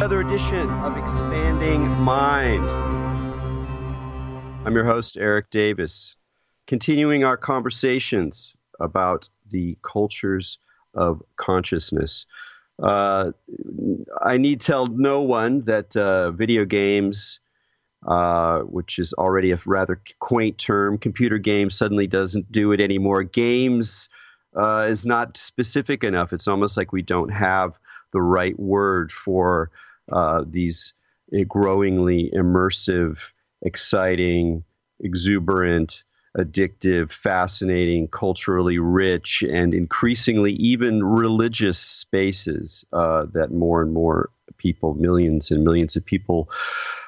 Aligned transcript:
Another 0.00 0.22
edition 0.22 0.66
of 0.80 0.96
Expanding 0.96 1.86
Mind. 2.00 2.64
I'm 4.64 4.72
your 4.72 4.86
host, 4.86 5.18
Erik 5.18 5.50
Davis, 5.50 6.14
continuing 6.66 7.22
our 7.22 7.36
conversations 7.36 8.54
about 8.80 9.28
the 9.50 9.76
cultures 9.82 10.56
of 10.94 11.22
consciousness. 11.36 12.24
Uh, 12.82 13.32
I 14.22 14.38
need 14.38 14.62
tell 14.62 14.86
no 14.86 15.20
one 15.20 15.66
that 15.66 15.94
uh, 15.94 16.30
video 16.30 16.64
games, 16.64 17.38
uh, 18.08 18.60
which 18.60 18.98
is 18.98 19.12
already 19.12 19.50
a 19.50 19.60
rather 19.66 20.00
quaint 20.18 20.56
term, 20.56 20.96
computer 20.96 21.36
games 21.36 21.76
suddenly 21.76 22.06
doesn't 22.06 22.50
do 22.50 22.72
it 22.72 22.80
anymore. 22.80 23.22
Games 23.22 24.08
uh, 24.58 24.86
is 24.88 25.04
not 25.04 25.36
specific 25.36 26.02
enough. 26.02 26.32
It's 26.32 26.48
almost 26.48 26.78
like 26.78 26.90
we 26.90 27.02
don't 27.02 27.28
have 27.28 27.74
the 28.12 28.22
right 28.22 28.58
word 28.58 29.12
for 29.12 29.70
uh, 30.12 30.44
these 30.46 30.92
growingly 31.48 32.30
immersive, 32.34 33.18
exciting, 33.62 34.64
exuberant, 35.00 36.04
addictive, 36.36 37.10
fascinating, 37.10 38.08
culturally 38.08 38.78
rich, 38.78 39.42
and 39.42 39.74
increasingly 39.74 40.52
even 40.52 41.02
religious 41.02 41.78
spaces 41.78 42.84
uh, 42.92 43.26
that 43.32 43.52
more 43.52 43.82
and 43.82 43.92
more 43.92 44.30
people, 44.56 44.94
millions 44.94 45.50
and 45.50 45.64
millions 45.64 45.96
of 45.96 46.04
people 46.04 46.48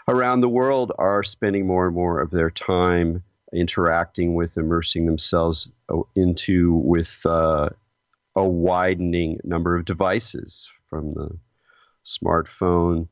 around 0.08 0.40
the 0.40 0.48
world, 0.48 0.92
are 0.98 1.22
spending 1.22 1.66
more 1.66 1.86
and 1.86 1.94
more 1.94 2.20
of 2.20 2.30
their 2.30 2.50
time 2.50 3.22
interacting 3.52 4.34
with, 4.34 4.56
immersing 4.56 5.06
themselves 5.06 5.68
uh, 5.88 6.00
into 6.16 6.74
with 6.74 7.20
uh, 7.24 7.68
a 8.34 8.44
widening 8.44 9.38
number 9.44 9.76
of 9.76 9.84
devices 9.84 10.68
from 10.88 11.12
the 11.12 11.30
smartphone 12.04 13.08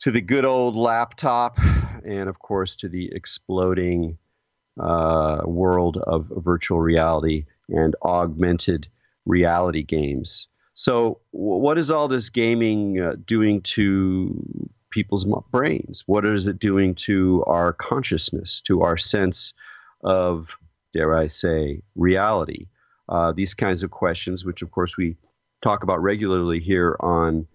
to 0.00 0.10
the 0.10 0.20
good 0.20 0.44
old 0.44 0.76
laptop, 0.76 1.58
and 2.04 2.28
of 2.28 2.38
course 2.38 2.76
to 2.76 2.88
the 2.88 3.10
exploding 3.12 4.16
uh, 4.80 5.42
world 5.44 5.96
of 5.98 6.30
virtual 6.36 6.80
reality 6.80 7.44
and 7.68 7.96
augmented 8.04 8.86
reality 9.26 9.82
games. 9.82 10.46
So, 10.74 11.20
what 11.32 11.78
is 11.78 11.90
all 11.90 12.06
this 12.06 12.30
gaming 12.30 13.00
uh, 13.00 13.16
doing 13.26 13.60
to 13.62 14.68
people's 14.90 15.26
brains? 15.50 16.04
What 16.06 16.24
is 16.24 16.46
it 16.46 16.60
doing 16.60 16.94
to 16.94 17.42
our 17.46 17.72
consciousness, 17.72 18.60
to 18.66 18.82
our 18.82 18.96
sense 18.96 19.52
of, 20.04 20.48
dare 20.92 21.16
I 21.16 21.26
say, 21.26 21.82
reality? 21.96 22.68
Uh, 23.08 23.32
these 23.32 23.54
kinds 23.54 23.82
of 23.82 23.90
questions, 23.90 24.44
which 24.44 24.62
of 24.62 24.70
course 24.70 24.96
we 24.96 25.16
talk 25.62 25.82
about 25.82 26.00
regularly 26.00 26.60
here 26.60 26.96
on 27.00 27.46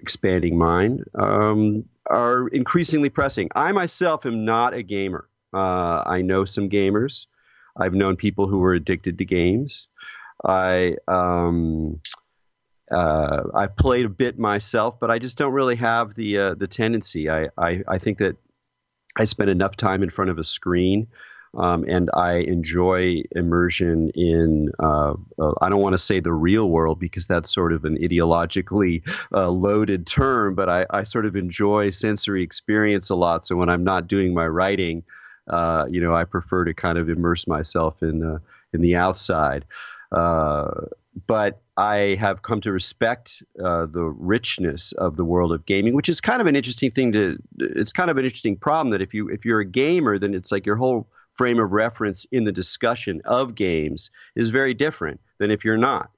Expanding 0.00 0.56
Mind, 0.58 1.04
um, 1.14 1.84
are 2.06 2.48
increasingly 2.48 3.08
pressing. 3.08 3.48
I 3.54 3.72
myself 3.72 4.26
am 4.26 4.44
not 4.44 4.74
a 4.74 4.82
gamer. 4.82 5.28
Uh, 5.52 6.02
I 6.06 6.22
know 6.22 6.44
some 6.44 6.68
gamers. 6.68 7.26
I've 7.76 7.94
known 7.94 8.16
people 8.16 8.46
who 8.48 8.58
were 8.58 8.74
addicted 8.74 9.18
to 9.18 9.24
games. 9.24 9.86
I 10.44 10.96
um, 11.08 12.00
uh, 12.90 13.42
I've 13.54 13.76
played 13.76 14.06
a 14.06 14.10
bit 14.10 14.38
myself, 14.38 14.98
but 15.00 15.10
I 15.10 15.18
just 15.18 15.36
don't 15.36 15.52
really 15.52 15.76
have 15.76 16.14
the 16.14 16.38
uh, 16.38 16.54
the 16.54 16.66
tendency. 16.66 17.30
I, 17.30 17.48
I, 17.56 17.82
I 17.86 17.98
think 17.98 18.18
that 18.18 18.36
I 19.16 19.24
spend 19.24 19.50
enough 19.50 19.76
time 19.76 20.02
in 20.02 20.10
front 20.10 20.30
of 20.30 20.38
a 20.38 20.44
screen, 20.44 21.06
um, 21.54 21.84
and 21.88 22.10
I 22.14 22.34
enjoy 22.38 23.22
immersion 23.32 24.10
in. 24.10 24.70
Uh, 24.78 25.14
uh 25.38 25.52
I 25.60 25.68
don't 25.68 25.80
want 25.80 25.94
to 25.94 25.98
say 25.98 26.20
the 26.20 26.32
real 26.32 26.70
world 26.70 26.98
because 27.00 27.26
that's 27.26 27.52
sort 27.52 27.72
of 27.72 27.84
an 27.84 27.96
ideologically 27.98 29.02
uh, 29.32 29.48
loaded 29.48 30.06
term, 30.06 30.54
but 30.54 30.68
I, 30.68 30.86
I 30.90 31.02
sort 31.02 31.26
of 31.26 31.36
enjoy 31.36 31.90
sensory 31.90 32.42
experience 32.42 33.10
a 33.10 33.16
lot. 33.16 33.44
So 33.44 33.56
when 33.56 33.68
I'm 33.68 33.84
not 33.84 34.06
doing 34.06 34.32
my 34.32 34.46
writing, 34.46 35.02
uh, 35.48 35.86
you 35.90 36.00
know, 36.00 36.14
I 36.14 36.24
prefer 36.24 36.64
to 36.64 36.74
kind 36.74 36.98
of 36.98 37.08
immerse 37.08 37.46
myself 37.46 38.02
in 38.02 38.40
in 38.72 38.80
the 38.80 38.96
outside. 38.96 39.64
but 41.26 41.60
I 41.80 42.16
have 42.20 42.42
come 42.42 42.60
to 42.60 42.72
respect 42.72 43.42
uh, 43.58 43.86
the 43.86 44.04
richness 44.04 44.92
of 44.98 45.16
the 45.16 45.24
world 45.24 45.50
of 45.50 45.64
gaming, 45.64 45.94
which 45.94 46.10
is 46.10 46.20
kind 46.20 46.40
of 46.40 46.46
an 46.46 46.54
interesting 46.54 46.90
thing 46.90 47.10
to. 47.12 47.38
It's 47.58 47.90
kind 47.90 48.10
of 48.10 48.18
an 48.18 48.24
interesting 48.24 48.56
problem 48.56 48.90
that 48.90 49.00
if 49.00 49.14
you 49.14 49.28
if 49.30 49.44
you're 49.44 49.60
a 49.60 49.64
gamer, 49.64 50.18
then 50.18 50.34
it's 50.34 50.52
like 50.52 50.66
your 50.66 50.76
whole 50.76 51.08
frame 51.40 51.58
of 51.58 51.72
reference 51.72 52.26
in 52.32 52.44
the 52.44 52.52
discussion 52.52 53.22
of 53.24 53.54
games 53.54 54.10
is 54.36 54.50
very 54.50 54.74
different 54.74 55.18
than 55.38 55.50
if 55.50 55.64
you're 55.64 55.78
not. 55.78 56.10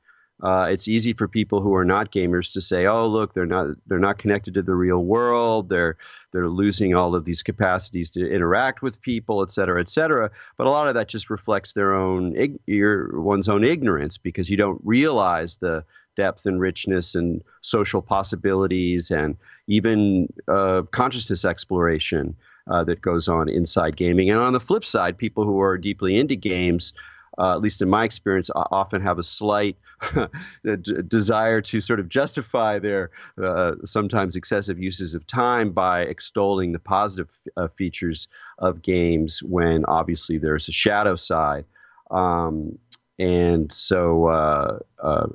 Uh, 0.42 0.66
it's 0.68 0.88
easy 0.88 1.12
for 1.12 1.28
people 1.28 1.60
who 1.60 1.72
are 1.76 1.84
not 1.84 2.10
gamers 2.10 2.52
to 2.52 2.60
say, 2.60 2.86
"Oh, 2.86 3.06
look, 3.06 3.32
they're 3.32 3.46
not 3.46 3.68
they're 3.86 4.00
not 4.00 4.18
connected 4.18 4.52
to 4.54 4.62
the 4.62 4.74
real 4.74 5.04
world. 5.04 5.68
They're 5.68 5.96
they're 6.32 6.48
losing 6.48 6.96
all 6.96 7.14
of 7.14 7.24
these 7.24 7.40
capacities 7.40 8.10
to 8.10 8.28
interact 8.28 8.82
with 8.82 9.00
people, 9.00 9.42
et 9.42 9.52
cetera, 9.52 9.80
et 9.80 9.88
cetera." 9.88 10.28
But 10.58 10.66
a 10.66 10.70
lot 10.70 10.88
of 10.88 10.94
that 10.94 11.06
just 11.06 11.30
reflects 11.30 11.72
their 11.72 11.94
own 11.94 12.58
your, 12.66 13.20
one's 13.20 13.48
own 13.48 13.62
ignorance 13.62 14.18
because 14.18 14.50
you 14.50 14.56
don't 14.56 14.80
realize 14.82 15.58
the 15.58 15.84
depth 16.16 16.46
and 16.46 16.60
richness 16.60 17.14
and 17.14 17.44
social 17.60 18.02
possibilities 18.02 19.12
and 19.12 19.36
even 19.68 20.26
uh, 20.48 20.82
consciousness 20.90 21.44
exploration 21.44 22.34
uh, 22.70 22.84
that 22.84 23.00
goes 23.00 23.28
on 23.28 23.48
inside 23.48 23.96
gaming. 23.96 24.30
And 24.30 24.40
on 24.40 24.52
the 24.52 24.60
flip 24.60 24.84
side, 24.84 25.18
people 25.18 25.44
who 25.44 25.60
are 25.60 25.78
deeply 25.78 26.18
into 26.18 26.36
games 26.36 26.92
uh, 27.38 27.52
at 27.52 27.60
least 27.60 27.80
in 27.80 27.88
my 27.88 28.04
experience, 28.04 28.50
often 28.54 29.00
have 29.00 29.18
a 29.18 29.22
slight 29.22 29.76
desire 31.08 31.60
to 31.62 31.80
sort 31.80 31.98
of 31.98 32.08
justify 32.08 32.78
their 32.78 33.10
uh, 33.42 33.72
sometimes 33.84 34.36
excessive 34.36 34.78
uses 34.78 35.14
of 35.14 35.26
time 35.26 35.72
by 35.72 36.02
extolling 36.02 36.72
the 36.72 36.78
positive 36.78 37.28
uh, 37.56 37.68
features 37.68 38.28
of 38.58 38.82
games 38.82 39.42
when 39.42 39.84
obviously 39.86 40.36
there's 40.36 40.68
a 40.68 40.72
shadow 40.72 41.16
side. 41.16 41.64
Um, 42.10 42.78
and 43.18 43.72
so, 43.72 44.26
uh, 44.26 44.78
uh, 45.02 45.28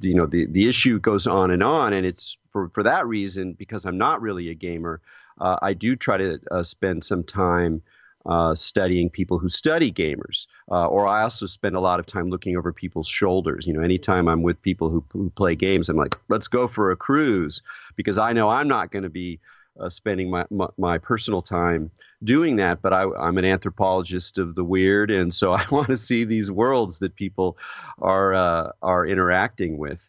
you 0.00 0.14
know, 0.14 0.26
the, 0.26 0.46
the 0.46 0.68
issue 0.68 0.98
goes 0.98 1.26
on 1.26 1.50
and 1.50 1.62
on. 1.62 1.92
And 1.92 2.06
it's 2.06 2.38
for, 2.52 2.70
for 2.70 2.82
that 2.84 3.06
reason, 3.06 3.52
because 3.52 3.84
I'm 3.84 3.98
not 3.98 4.22
really 4.22 4.48
a 4.48 4.54
gamer, 4.54 5.02
uh, 5.40 5.58
I 5.62 5.72
do 5.72 5.96
try 5.96 6.16
to 6.16 6.38
spend 6.62 7.04
some 7.04 7.24
time 7.24 7.82
uh, 8.26 8.54
studying 8.54 9.08
people 9.08 9.38
who 9.38 9.48
study 9.48 9.90
gamers. 9.90 10.46
Uh, 10.70 10.86
or 10.86 11.08
I 11.08 11.22
also 11.22 11.46
spend 11.46 11.76
a 11.76 11.80
lot 11.80 11.98
of 11.98 12.06
time 12.06 12.28
looking 12.28 12.56
over 12.56 12.72
people's 12.72 13.08
shoulders. 13.08 13.66
You 13.66 13.72
know, 13.72 13.80
anytime 13.80 14.28
I'm 14.28 14.42
with 14.42 14.60
people 14.60 14.90
who, 14.90 15.02
who 15.12 15.30
play 15.30 15.54
games, 15.54 15.88
I'm 15.88 15.96
like, 15.96 16.16
let's 16.28 16.48
go 16.48 16.68
for 16.68 16.90
a 16.90 16.96
cruise 16.96 17.62
because 17.96 18.18
I 18.18 18.32
know 18.32 18.50
I'm 18.50 18.68
not 18.68 18.90
going 18.90 19.04
to 19.04 19.08
be 19.08 19.40
uh, 19.80 19.88
spending 19.88 20.30
my, 20.30 20.44
my, 20.50 20.66
my, 20.76 20.98
personal 20.98 21.40
time 21.40 21.90
doing 22.24 22.56
that. 22.56 22.82
But 22.82 22.92
I, 22.92 23.04
am 23.04 23.38
an 23.38 23.44
anthropologist 23.44 24.36
of 24.36 24.56
the 24.56 24.64
weird, 24.64 25.10
and 25.10 25.32
so 25.32 25.52
I 25.54 25.64
want 25.70 25.86
to 25.88 25.96
see 25.96 26.24
these 26.24 26.50
worlds 26.50 26.98
that 26.98 27.14
people 27.14 27.56
are 28.00 28.34
uh, 28.34 28.72
are 28.82 29.06
interacting 29.06 29.78
with. 29.78 30.00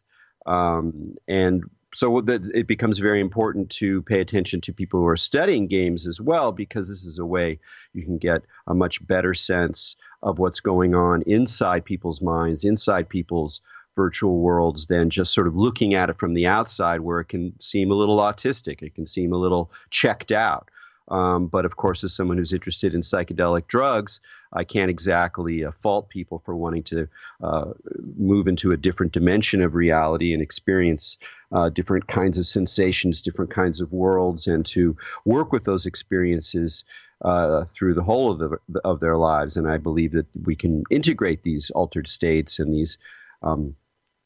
Um, 0.46 1.16
and 1.28 1.64
so 1.94 2.22
that 2.22 2.44
it 2.54 2.68
becomes 2.68 3.00
very 3.00 3.20
important 3.20 3.70
to 3.70 4.02
pay 4.04 4.22
attention 4.22 4.62
to 4.62 4.74
people 4.74 5.00
who 5.00 5.08
are 5.08 5.18
studying 5.18 5.68
games 5.68 6.08
as 6.08 6.22
well, 6.22 6.52
because 6.52 6.88
this 6.88 7.04
is 7.04 7.18
a 7.18 7.26
way 7.26 7.60
you 7.94 8.04
can 8.04 8.18
get 8.18 8.44
a 8.68 8.76
much 8.76 9.06
better 9.08 9.34
sense 9.34 9.96
of 10.22 10.38
what's 10.38 10.60
going 10.60 10.94
on 10.94 11.24
inside 11.24 11.84
people's 11.84 12.22
minds, 12.22 12.64
inside 12.64 13.10
people's 13.10 13.62
virtual 13.96 14.40
worlds, 14.40 14.86
than 14.86 15.10
just 15.10 15.34
sort 15.34 15.48
of 15.48 15.56
looking 15.56 15.94
at 15.96 16.10
it 16.10 16.20
from 16.20 16.34
the 16.36 16.46
outside, 16.46 17.02
where 17.02 17.20
it 17.20 17.30
can 17.30 17.54
seem 17.60 17.92
a 17.92 17.96
little 17.96 18.20
autistic, 18.20 18.82
it 18.82 18.94
can 18.94 19.06
seem 19.06 19.34
a 19.34 19.38
little 19.38 19.72
checked 19.90 20.32
out. 20.32 20.70
Um, 21.10 21.48
but 21.48 21.66
of 21.66 21.76
course, 21.76 22.04
as 22.04 22.14
someone 22.14 22.38
who's 22.38 22.54
interested 22.54 22.94
in 22.94 23.02
psychedelic 23.02 23.68
drugs, 23.68 24.22
I 24.54 24.64
can't 24.64 24.90
exactly 24.90 25.66
uh, 25.66 25.72
fault 25.72 26.10
people 26.10 26.42
for 26.46 26.56
wanting 26.56 26.84
to 26.84 27.08
uh, 27.44 27.66
move 28.18 28.48
into 28.48 28.72
a 28.72 28.78
different 28.78 29.12
dimension 29.12 29.62
of 29.62 29.74
reality 29.74 30.34
and 30.34 30.42
experience 30.42 31.18
uh, 31.52 31.70
different 31.70 32.08
kinds 32.08 32.38
of 32.38 32.46
sensations, 32.46 33.22
different 33.22 33.52
kinds 33.52 33.82
of 33.82 33.92
worlds, 33.92 34.48
and 34.48 34.66
to 34.68 34.96
work 35.26 35.52
with 35.52 35.64
those 35.64 35.86
experiences 35.86 36.84
uh, 37.26 37.66
through 37.76 37.94
the 37.94 38.04
whole 38.04 38.32
of, 38.32 38.40
the, 38.70 38.80
of 38.86 39.00
their 39.00 39.18
lives. 39.18 39.58
And 39.58 39.70
I 39.70 39.78
believe 39.78 40.12
that 40.14 40.28
we 40.44 40.56
can 40.56 40.84
integrate 40.90 41.44
these 41.44 41.70
altered 41.72 42.08
states 42.08 42.60
and 42.60 42.74
these 42.74 42.98
um, 43.42 43.76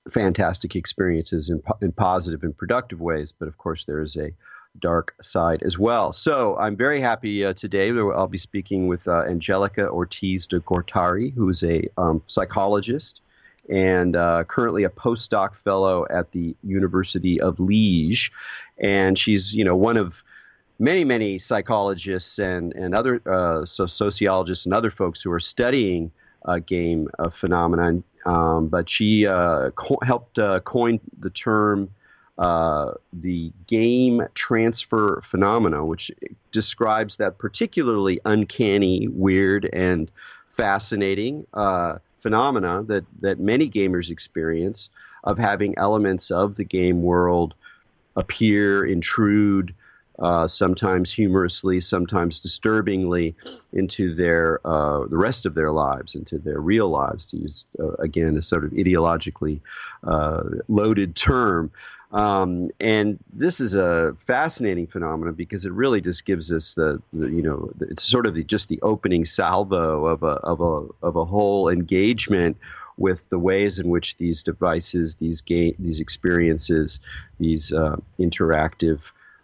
fantastic 0.09 0.75
experiences 0.75 1.49
in, 1.49 1.61
in 1.81 1.91
positive 1.93 2.43
and 2.43 2.55
productive 2.55 2.99
ways. 2.99 3.33
But 3.37 3.47
of 3.47 3.57
course, 3.57 3.85
there 3.85 4.01
is 4.01 4.15
a 4.15 4.31
dark 4.79 5.15
side 5.21 5.63
as 5.63 5.77
well. 5.77 6.11
So 6.11 6.57
I'm 6.57 6.75
very 6.75 7.01
happy 7.01 7.45
uh, 7.45 7.53
today. 7.53 7.91
I'll 7.91 8.27
be 8.27 8.37
speaking 8.37 8.87
with 8.87 9.07
uh, 9.07 9.23
Angelica 9.23 9.87
Ortiz 9.87 10.47
de 10.47 10.59
Gortari, 10.59 11.33
who's 11.33 11.63
a 11.63 11.87
um, 11.97 12.21
psychologist 12.27 13.21
and 13.69 14.15
uh, 14.15 14.43
currently 14.45 14.83
a 14.83 14.89
postdoc 14.89 15.55
fellow 15.55 16.05
at 16.09 16.31
the 16.31 16.55
University 16.63 17.39
of 17.39 17.57
Liège. 17.57 18.29
And 18.77 19.17
she's, 19.17 19.53
you 19.53 19.63
know, 19.63 19.75
one 19.75 19.95
of 19.95 20.23
many, 20.79 21.05
many 21.05 21.39
psychologists 21.39 22.39
and, 22.39 22.73
and 22.73 22.93
other 22.93 23.21
uh, 23.25 23.65
so 23.65 23.85
sociologists 23.85 24.65
and 24.65 24.73
other 24.73 24.91
folks 24.91 25.21
who 25.21 25.31
are 25.31 25.39
studying 25.39 26.11
uh, 26.45 26.59
game 26.59 27.07
phenomenon. 27.31 28.03
Um, 28.25 28.67
but 28.67 28.89
she 28.89 29.27
uh, 29.27 29.69
co- 29.71 29.99
helped 30.03 30.39
coin 30.65 30.99
the 31.19 31.29
term 31.29 31.89
uh, 32.37 32.91
the 33.11 33.51
game 33.67 34.23
transfer 34.33 35.21
phenomena, 35.23 35.85
which 35.85 36.11
describes 36.51 37.17
that 37.17 37.37
particularly 37.37 38.19
uncanny, 38.25 39.07
weird, 39.07 39.69
and 39.71 40.09
fascinating 40.55 41.45
uh, 41.53 41.97
phenomena 42.21 42.83
that, 42.83 43.05
that 43.21 43.39
many 43.39 43.69
gamers 43.69 44.09
experience 44.09 44.89
of 45.23 45.37
having 45.37 45.77
elements 45.77 46.31
of 46.31 46.55
the 46.55 46.63
game 46.63 47.03
world 47.03 47.53
appear, 48.15 48.85
intrude, 48.85 49.73
uh, 50.19 50.47
sometimes 50.47 51.11
humorously, 51.11 51.79
sometimes 51.81 52.39
disturbingly, 52.39 53.35
into 53.73 54.13
their 54.13 54.59
uh, 54.65 55.05
the 55.07 55.17
rest 55.17 55.45
of 55.45 55.55
their 55.55 55.71
lives, 55.71 56.13
into 56.13 56.37
their 56.37 56.59
real 56.59 56.89
lives. 56.89 57.27
To 57.27 57.37
use 57.37 57.65
uh, 57.79 57.93
again 57.93 58.37
a 58.37 58.41
sort 58.41 58.63
of 58.63 58.71
ideologically 58.71 59.59
uh, 60.03 60.43
loaded 60.67 61.15
term. 61.15 61.71
Um, 62.13 62.69
and 62.79 63.17
this 63.33 63.59
is 63.59 63.73
a 63.73 64.15
fascinating 64.27 64.85
phenomenon 64.85 65.33
because 65.33 65.65
it 65.65 65.73
really 65.73 65.99
just 65.99 66.25
gives 66.25 66.51
us 66.51 66.75
the, 66.75 67.01
the 67.11 67.27
you 67.27 67.41
know 67.41 67.71
it's 67.81 68.03
sort 68.03 68.27
of 68.27 68.35
the, 68.35 68.43
just 68.43 68.69
the 68.69 68.79
opening 68.83 69.25
salvo 69.25 70.05
of 70.05 70.21
a 70.21 70.35
of 70.43 70.61
a 70.61 70.87
of 71.05 71.15
a 71.15 71.25
whole 71.25 71.69
engagement 71.69 72.55
with 72.97 73.19
the 73.29 73.39
ways 73.39 73.79
in 73.79 73.89
which 73.89 74.15
these 74.17 74.43
devices, 74.43 75.15
these 75.19 75.41
game, 75.41 75.75
these 75.79 75.99
experiences, 75.99 76.99
these 77.39 77.71
uh, 77.71 77.95
interactive 78.19 78.99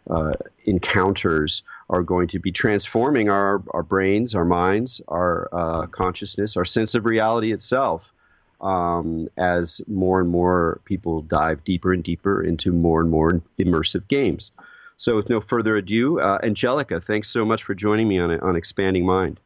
uh, 0.09 0.33
encounters 0.65 1.63
are 1.89 2.03
going 2.03 2.27
to 2.27 2.39
be 2.39 2.51
transforming 2.51 3.29
our, 3.29 3.63
our 3.71 3.83
brains, 3.83 4.35
our 4.35 4.45
minds, 4.45 5.01
our 5.07 5.49
uh, 5.51 5.87
consciousness, 5.87 6.55
our 6.55 6.65
sense 6.65 6.93
of 6.95 7.05
reality 7.05 7.51
itself. 7.51 8.13
Um, 8.61 9.29
as 9.37 9.79
more 9.87 10.19
and 10.19 10.29
more 10.29 10.81
people 10.83 11.21
dive 11.21 11.63
deeper 11.63 11.93
and 11.93 12.03
deeper 12.03 12.43
into 12.43 12.73
more 12.73 12.99
and 12.99 13.09
more 13.09 13.41
immersive 13.57 14.07
games. 14.09 14.51
So, 14.97 15.15
with 15.15 15.29
no 15.29 15.39
further 15.39 15.77
ado, 15.77 16.19
uh, 16.19 16.39
Angelica, 16.43 16.99
thanks 16.99 17.29
so 17.29 17.45
much 17.45 17.63
for 17.63 17.73
joining 17.73 18.09
me 18.09 18.19
on 18.19 18.37
on 18.41 18.57
Expanding 18.57 19.05
Mind. 19.05 19.39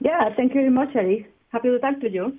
Yeah, 0.00 0.34
thank 0.34 0.54
you 0.54 0.62
very 0.62 0.70
much, 0.70 0.96
Eddie. 0.96 1.26
Happy 1.50 1.68
to 1.68 1.78
talk 1.78 2.00
to 2.00 2.10
you. 2.10 2.38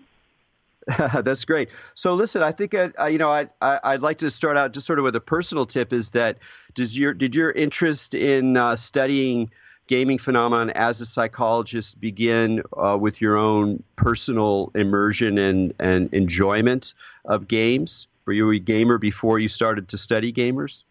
That's 1.23 1.45
great. 1.45 1.69
So, 1.95 2.15
listen, 2.15 2.41
I 2.43 2.51
think 2.51 2.73
uh, 2.73 3.05
you 3.05 3.17
know 3.17 3.29
I, 3.29 3.47
I 3.61 3.91
would 3.93 4.01
like 4.01 4.17
to 4.19 4.31
start 4.31 4.57
out 4.57 4.73
just 4.73 4.85
sort 4.87 4.99
of 4.99 5.03
with 5.03 5.15
a 5.15 5.21
personal 5.21 5.65
tip. 5.65 5.93
Is 5.93 6.11
that 6.11 6.39
does 6.73 6.97
your 6.97 7.13
did 7.13 7.35
your 7.35 7.51
interest 7.51 8.15
in 8.15 8.57
uh, 8.57 8.75
studying 8.75 9.51
gaming 9.87 10.17
phenomenon 10.17 10.69
as 10.71 11.01
a 11.01 11.05
psychologist 11.05 11.99
begin 11.99 12.61
uh, 12.77 12.97
with 12.99 13.21
your 13.21 13.37
own 13.37 13.83
personal 13.95 14.71
immersion 14.75 15.37
and 15.37 15.73
and 15.79 16.13
enjoyment 16.13 16.93
of 17.25 17.47
games? 17.47 18.07
Were 18.25 18.33
you 18.33 18.51
a 18.51 18.59
gamer 18.59 18.97
before 18.97 19.39
you 19.39 19.49
started 19.49 19.89
to 19.89 19.97
study 19.97 20.31
gamers? 20.31 20.83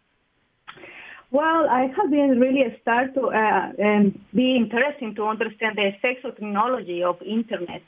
Well, 1.31 1.67
I 1.71 1.91
have 1.97 2.11
been 2.11 2.39
really 2.39 2.77
start 2.83 3.15
to 3.15 3.29
uh, 3.29 3.73
um, 3.83 4.21
be 4.35 4.55
interested 4.57 5.17
to 5.17 5.25
understand 5.25 5.77
the 5.77 5.89
effects 5.89 6.25
of 6.25 6.37
technology 6.37 7.03
of 7.03 7.23
internet 7.23 7.83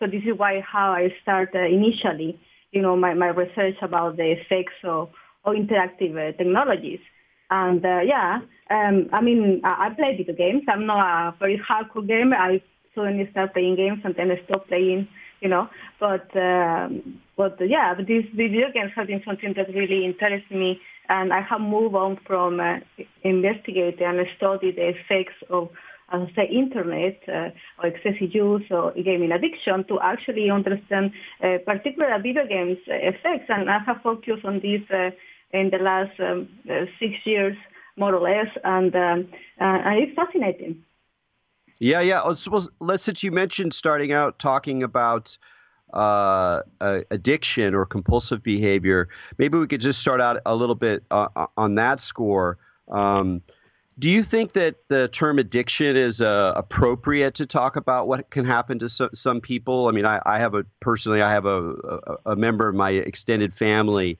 so 0.00 0.06
this 0.06 0.22
is 0.24 0.36
why 0.36 0.60
how 0.60 0.92
I 0.92 1.14
started 1.22 1.70
initially, 1.70 2.40
you 2.72 2.80
know, 2.80 2.96
my, 2.96 3.12
my 3.12 3.28
research 3.28 3.76
about 3.82 4.16
the 4.16 4.32
effects 4.32 4.80
of, 4.82 5.10
of 5.44 5.54
interactive 5.54 6.16
uh, 6.16 6.36
technologies. 6.38 7.00
And 7.50 7.84
uh, 7.84 8.00
yeah, 8.04 8.40
um, 8.70 9.08
I 9.12 9.20
mean, 9.20 9.60
I, 9.64 9.88
I, 9.88 9.94
play 9.94 10.16
video 10.16 10.34
games. 10.34 10.62
I'm 10.68 10.86
not 10.86 11.00
a 11.00 11.36
very 11.38 11.58
hardcore 11.58 12.06
gamer. 12.06 12.36
I 12.36 12.62
suddenly 12.94 13.28
start 13.32 13.52
playing 13.52 13.76
games 13.76 14.00
and 14.04 14.14
then 14.14 14.30
I 14.30 14.40
stop 14.44 14.68
playing, 14.68 15.08
you 15.40 15.48
know. 15.48 15.68
But 15.98 16.34
um, 16.36 17.20
but 17.36 17.58
yeah, 17.68 17.94
but 17.94 18.06
these 18.06 18.24
video 18.34 18.70
games 18.72 18.92
have 18.94 19.08
been 19.08 19.22
something 19.24 19.54
that 19.56 19.74
really 19.74 20.04
interests 20.04 20.50
me, 20.50 20.80
and 21.08 21.32
I 21.32 21.40
have 21.40 21.60
moved 21.60 21.96
on 21.96 22.18
from 22.24 22.60
uh, 22.60 22.78
investigating 23.24 24.06
and 24.06 24.26
study 24.36 24.70
the 24.70 24.90
effects 24.90 25.34
of 25.50 25.70
as 26.12 26.22
I 26.22 26.34
say, 26.34 26.48
internet 26.48 27.22
uh, 27.28 27.50
or 27.78 27.86
excessive 27.86 28.34
use 28.34 28.64
or 28.70 28.92
gaming 28.92 29.30
addiction 29.30 29.84
to 29.84 30.00
actually 30.00 30.50
understand 30.50 31.12
uh, 31.42 31.58
particular 31.64 32.18
video 32.20 32.46
games 32.46 32.78
effects. 32.86 33.46
And 33.48 33.70
I 33.70 33.78
have 33.86 34.02
focused 34.02 34.44
on 34.44 34.60
this 34.60 34.82
uh, 34.90 35.10
in 35.52 35.70
the 35.70 35.78
last 35.78 36.18
um, 36.20 36.48
uh, 36.70 36.86
six 36.98 37.14
years, 37.24 37.56
more 37.96 38.14
or 38.14 38.20
less, 38.20 38.48
and, 38.64 38.94
um, 38.94 39.28
uh, 39.60 39.64
and 39.64 40.02
it's 40.02 40.14
fascinating. 40.14 40.82
Yeah, 41.78 42.00
yeah. 42.00 42.22
Well, 42.50 42.68
let's 42.78 43.04
since 43.04 43.22
you 43.22 43.32
mentioned 43.32 43.74
starting 43.74 44.12
out 44.12 44.38
talking 44.38 44.82
about 44.82 45.36
uh, 45.94 46.60
addiction 47.10 47.74
or 47.74 47.86
compulsive 47.86 48.42
behavior, 48.42 49.08
maybe 49.38 49.58
we 49.58 49.66
could 49.66 49.80
just 49.80 50.00
start 50.00 50.20
out 50.20 50.40
a 50.44 50.54
little 50.54 50.74
bit 50.74 51.04
uh, 51.10 51.46
on 51.56 51.76
that 51.76 52.00
score. 52.00 52.58
Um, 52.88 53.42
do 53.98 54.08
you 54.10 54.22
think 54.22 54.52
that 54.54 54.76
the 54.88 55.08
term 55.08 55.38
addiction 55.38 55.96
is 55.96 56.20
uh, 56.20 56.52
appropriate 56.56 57.34
to 57.34 57.46
talk 57.46 57.76
about 57.76 58.08
what 58.08 58.30
can 58.30 58.44
happen 58.44 58.78
to 58.78 58.88
so, 58.88 59.08
some 59.14 59.40
people? 59.40 59.88
I 59.88 59.90
mean, 59.92 60.06
I, 60.06 60.20
I, 60.24 60.38
have 60.38 60.54
a 60.54 60.64
personally, 60.80 61.20
I 61.22 61.30
have 61.30 61.44
a, 61.44 61.72
a, 61.72 62.16
a 62.32 62.36
member 62.36 62.68
of 62.68 62.74
my 62.74 62.90
extended 62.90 63.54
family 63.54 64.18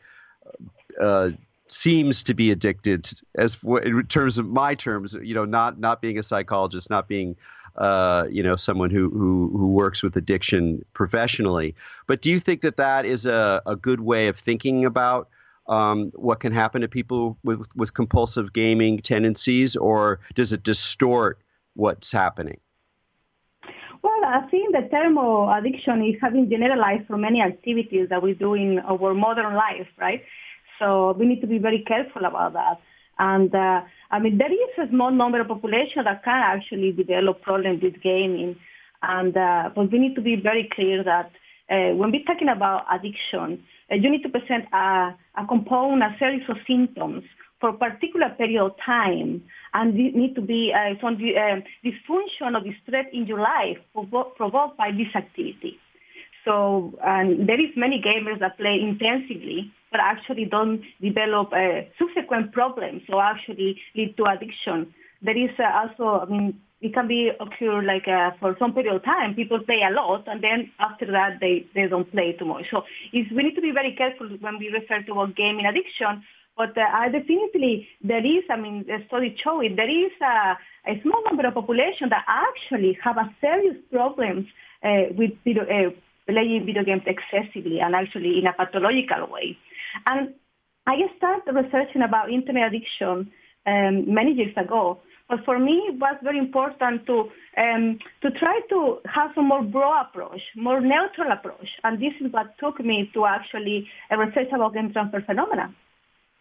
uh, 1.00 1.30
seems 1.68 2.22
to 2.24 2.34
be 2.34 2.50
addicted. 2.50 3.10
As 3.36 3.56
in 3.64 4.06
terms 4.08 4.38
of 4.38 4.46
my 4.46 4.74
terms, 4.74 5.16
you 5.22 5.34
know, 5.34 5.44
not 5.44 5.78
not 5.78 6.00
being 6.00 6.18
a 6.18 6.22
psychologist, 6.22 6.90
not 6.90 7.08
being 7.08 7.36
uh, 7.76 8.24
you 8.30 8.42
know 8.42 8.56
someone 8.56 8.90
who, 8.90 9.10
who 9.10 9.50
who 9.56 9.68
works 9.68 10.02
with 10.02 10.16
addiction 10.16 10.84
professionally. 10.94 11.74
But 12.06 12.22
do 12.22 12.30
you 12.30 12.40
think 12.40 12.62
that 12.62 12.76
that 12.76 13.04
is 13.04 13.26
a, 13.26 13.62
a 13.66 13.76
good 13.76 14.00
way 14.00 14.28
of 14.28 14.38
thinking 14.38 14.84
about? 14.84 15.28
um, 15.70 16.10
what 16.14 16.40
can 16.40 16.52
happen 16.52 16.80
to 16.82 16.88
people 16.88 17.38
with, 17.44 17.60
with 17.76 17.94
compulsive 17.94 18.52
gaming 18.52 18.98
tendencies, 19.00 19.76
or 19.76 20.20
does 20.34 20.52
it 20.52 20.64
distort 20.64 21.38
what's 21.74 22.10
happening? 22.10 22.58
Well, 24.02 24.24
I 24.24 24.48
think 24.50 24.74
the 24.74 24.88
term 24.90 25.16
addiction 25.16 26.04
is 26.04 26.16
having 26.20 26.50
generalized 26.50 27.06
for 27.06 27.16
many 27.16 27.40
activities 27.40 28.08
that 28.08 28.22
we 28.22 28.34
do 28.34 28.54
in 28.54 28.80
our 28.80 29.14
modern 29.14 29.54
life, 29.54 29.86
right? 29.98 30.22
So 30.80 31.12
we 31.12 31.26
need 31.26 31.40
to 31.42 31.46
be 31.46 31.58
very 31.58 31.84
careful 31.86 32.24
about 32.24 32.54
that. 32.54 32.80
And 33.18 33.54
uh, 33.54 33.82
I 34.10 34.18
mean, 34.18 34.38
there 34.38 34.52
is 34.52 34.72
a 34.78 34.88
small 34.88 35.10
number 35.10 35.40
of 35.40 35.48
population 35.48 36.04
that 36.04 36.24
can 36.24 36.42
actually 36.42 36.92
develop 36.92 37.42
problems 37.42 37.82
with 37.82 38.02
gaming. 38.02 38.56
And 39.02 39.36
uh, 39.36 39.70
but 39.74 39.92
we 39.92 39.98
need 39.98 40.14
to 40.14 40.22
be 40.22 40.36
very 40.36 40.68
clear 40.74 41.04
that 41.04 41.30
uh, 41.70 41.94
when 41.94 42.10
we're 42.10 42.24
talking 42.24 42.48
about 42.48 42.86
addiction, 42.92 43.62
uh, 43.92 43.94
you 43.94 44.10
need 44.10 44.22
to 44.22 44.28
present 44.30 44.64
a, 44.72 45.14
a 45.36 45.46
component, 45.46 46.02
a 46.02 46.18
series 46.18 46.48
of 46.48 46.56
symptoms 46.66 47.24
for 47.60 47.68
a 47.68 47.74
particular 47.74 48.30
period 48.30 48.64
of 48.64 48.72
time 48.84 49.42
and 49.74 49.94
need 49.94 50.34
to 50.34 50.40
be 50.40 50.72
uh, 50.74 50.94
some 51.00 51.14
uh, 51.14 51.60
dysfunction 51.84 52.56
or 52.56 52.60
distress 52.64 53.06
in 53.12 53.26
your 53.26 53.40
life 53.40 53.76
provoked 53.92 54.78
by 54.78 54.90
this 54.90 55.14
activity. 55.14 55.78
So 56.44 56.98
um, 57.04 57.46
there 57.46 57.60
is 57.60 57.68
many 57.76 58.00
gamers 58.00 58.40
that 58.40 58.56
play 58.56 58.80
intensively 58.80 59.70
but 59.90 60.00
actually 60.00 60.44
don't 60.44 60.82
develop 61.00 61.52
uh, 61.52 61.82
subsequent 61.98 62.52
problems 62.52 63.02
or 63.08 63.22
actually 63.22 63.80
lead 63.94 64.16
to 64.16 64.24
addiction. 64.24 64.94
There 65.22 65.36
is 65.36 65.50
uh, 65.58 65.64
also, 65.80 66.24
I 66.24 66.26
mean, 66.26 66.60
it 66.80 66.94
can 66.94 67.08
be 67.08 67.30
occur 67.40 67.82
like 67.82 68.08
uh, 68.08 68.30
for 68.40 68.56
some 68.58 68.72
period 68.72 68.94
of 68.94 69.04
time. 69.04 69.34
People 69.34 69.60
play 69.60 69.82
a 69.86 69.92
lot, 69.92 70.26
and 70.26 70.42
then 70.42 70.70
after 70.78 71.06
that 71.12 71.38
they, 71.40 71.66
they 71.74 71.86
don't 71.88 72.10
play 72.10 72.32
too 72.32 72.46
much. 72.46 72.66
So 72.70 72.84
we 73.12 73.42
need 73.42 73.54
to 73.54 73.60
be 73.60 73.72
very 73.72 73.94
careful 73.94 74.28
when 74.40 74.58
we 74.58 74.68
refer 74.68 75.02
to 75.02 75.14
what 75.14 75.36
gaming 75.36 75.66
addiction. 75.66 76.22
But 76.56 76.76
uh, 76.76 77.08
definitely 77.08 77.88
there 78.02 78.24
is, 78.24 78.44
I 78.50 78.56
mean, 78.56 78.84
the 78.86 78.98
study 79.06 79.36
show 79.42 79.60
it, 79.60 79.76
there 79.76 79.90
is 79.90 80.12
a, 80.22 80.58
a 80.90 81.00
small 81.02 81.22
number 81.24 81.46
of 81.46 81.54
population 81.54 82.08
that 82.10 82.24
actually 82.26 82.98
have 83.02 83.16
a 83.16 83.34
serious 83.40 83.76
problems 83.90 84.46
uh, 84.82 85.12
with 85.16 85.32
video, 85.44 85.62
uh, 85.64 85.90
playing 86.26 86.66
video 86.66 86.84
games 86.84 87.02
excessively 87.06 87.80
and 87.80 87.94
actually 87.94 88.38
in 88.38 88.46
a 88.46 88.52
pathological 88.52 89.26
way. 89.30 89.56
And 90.06 90.34
I 90.86 90.96
started 91.16 91.54
researching 91.54 92.02
about 92.02 92.30
internet 92.30 92.68
addiction 92.68 93.30
um, 93.66 94.14
many 94.14 94.32
years 94.32 94.56
ago 94.56 95.00
but 95.30 95.44
for 95.44 95.60
me, 95.60 95.74
it 95.90 95.98
was 96.00 96.16
very 96.24 96.38
important 96.38 97.06
to 97.06 97.30
um, 97.56 97.98
to 98.22 98.30
try 98.32 98.60
to 98.70 98.98
have 99.04 99.30
a 99.38 99.42
more 99.42 99.62
broad 99.62 100.06
approach, 100.06 100.42
more 100.56 100.80
neutral 100.80 101.30
approach, 101.30 101.70
and 101.84 102.00
this 102.00 102.14
is 102.20 102.32
what 102.32 102.58
took 102.58 102.80
me 102.80 103.08
to 103.14 103.26
actually 103.26 103.88
uh, 104.10 104.16
research 104.16 104.48
about 104.52 104.74
game 104.74 104.92
transfer 104.92 105.22
phenomena, 105.22 105.72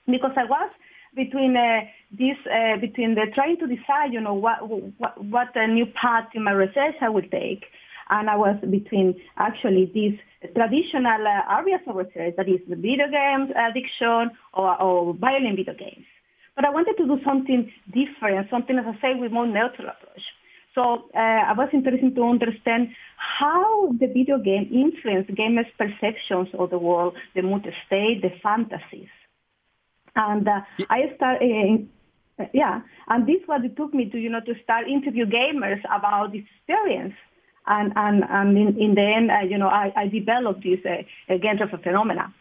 because 0.08 0.32
I 0.36 0.46
was 0.46 0.72
between 1.15 1.56
uh, 1.56 1.82
this 2.12 2.38
uh, 2.51 2.77
between 2.77 3.13
the 3.13 3.27
trying 3.36 3.58
to 3.58 3.68
decide, 3.68 4.12
you 4.12 4.22
know, 4.22 4.34
what 4.34 4.68
what 4.98 5.24
what 5.24 5.50
a 5.56 5.68
new 5.68 5.86
path 5.86 6.29
in 6.34 6.44
my 6.44 6.51
research 6.51 6.96
I 7.00 7.10
would 7.10 7.29
take, 7.29 7.65
and 8.10 8.30
I 8.30 8.36
was 8.36 8.58
between 8.70 9.16
actually 9.38 9.92
these 9.94 10.18
traditional 10.56 11.28
uh, 11.28 11.58
areas 11.60 11.82
of 11.88 11.96
research, 11.96 12.36
that 12.38 12.50
is 12.50 12.62
the 12.68 12.75
video 12.75 13.08
games 13.10 13.51
addiction 13.56 14.32
or, 14.54 14.82
or 14.82 15.13
violent 15.13 15.56
video 15.58 15.74
games. 15.74 16.06
But 16.56 16.66
I 16.66 16.72
wanted 16.72 16.98
to 16.98 17.06
do 17.06 17.20
something 17.24 17.72
different, 17.94 18.50
something, 18.50 18.78
as 18.78 18.86
I 18.86 19.01
say, 19.01 19.16
with 19.16 19.32
more 19.32 19.48
neutral 19.48 19.89
approach. 19.89 20.24
So 20.75 21.10
uh, 21.16 21.18
I 21.18 21.54
was 21.54 21.70
interested 21.74 22.16
to 22.16 22.24
understand 22.24 22.89
how 23.18 23.92
the 24.00 24.08
video 24.08 24.38
game 24.38 24.70
influenced 24.72 25.32
gamers' 25.32 25.72
perceptions 25.78 26.50
of 26.58 26.70
the 26.70 26.78
world, 26.78 27.16
the 27.36 27.42
mood 27.42 27.68
state, 27.86 28.22
the 28.22 28.32
fantasies. 28.42 29.10
And 30.16 30.48
uh, 30.48 30.62
I 30.89 31.13
started, 31.16 31.88
uh, 32.39 32.46
yeah, 32.54 32.82
and 33.08 33.28
this 33.28 33.42
was 33.48 33.62
it 33.63 33.75
took 33.78 33.94
me 33.94 34.10
to, 34.10 34.18
you 34.18 34.30
know, 34.30 34.42
to 34.42 34.54
start 34.63 34.88
interview 34.88 35.25
gamers 35.25 35.82
about 35.86 36.34
this 36.34 36.44
experience. 36.58 37.13
And, 37.70 37.94
and, 37.96 38.24
and 38.28 38.58
in, 38.58 38.82
in 38.82 38.96
the 38.96 39.02
end, 39.02 39.32
uh, 39.32 39.48
you 39.48 39.58
know, 39.58 39.68
I, 39.68 39.94
I 39.96 40.08
developed 40.08 40.64
this 40.64 40.80
uh, 40.86 41.38
game 41.38 41.58
transfer 41.58 41.78
phenomena. 41.78 42.34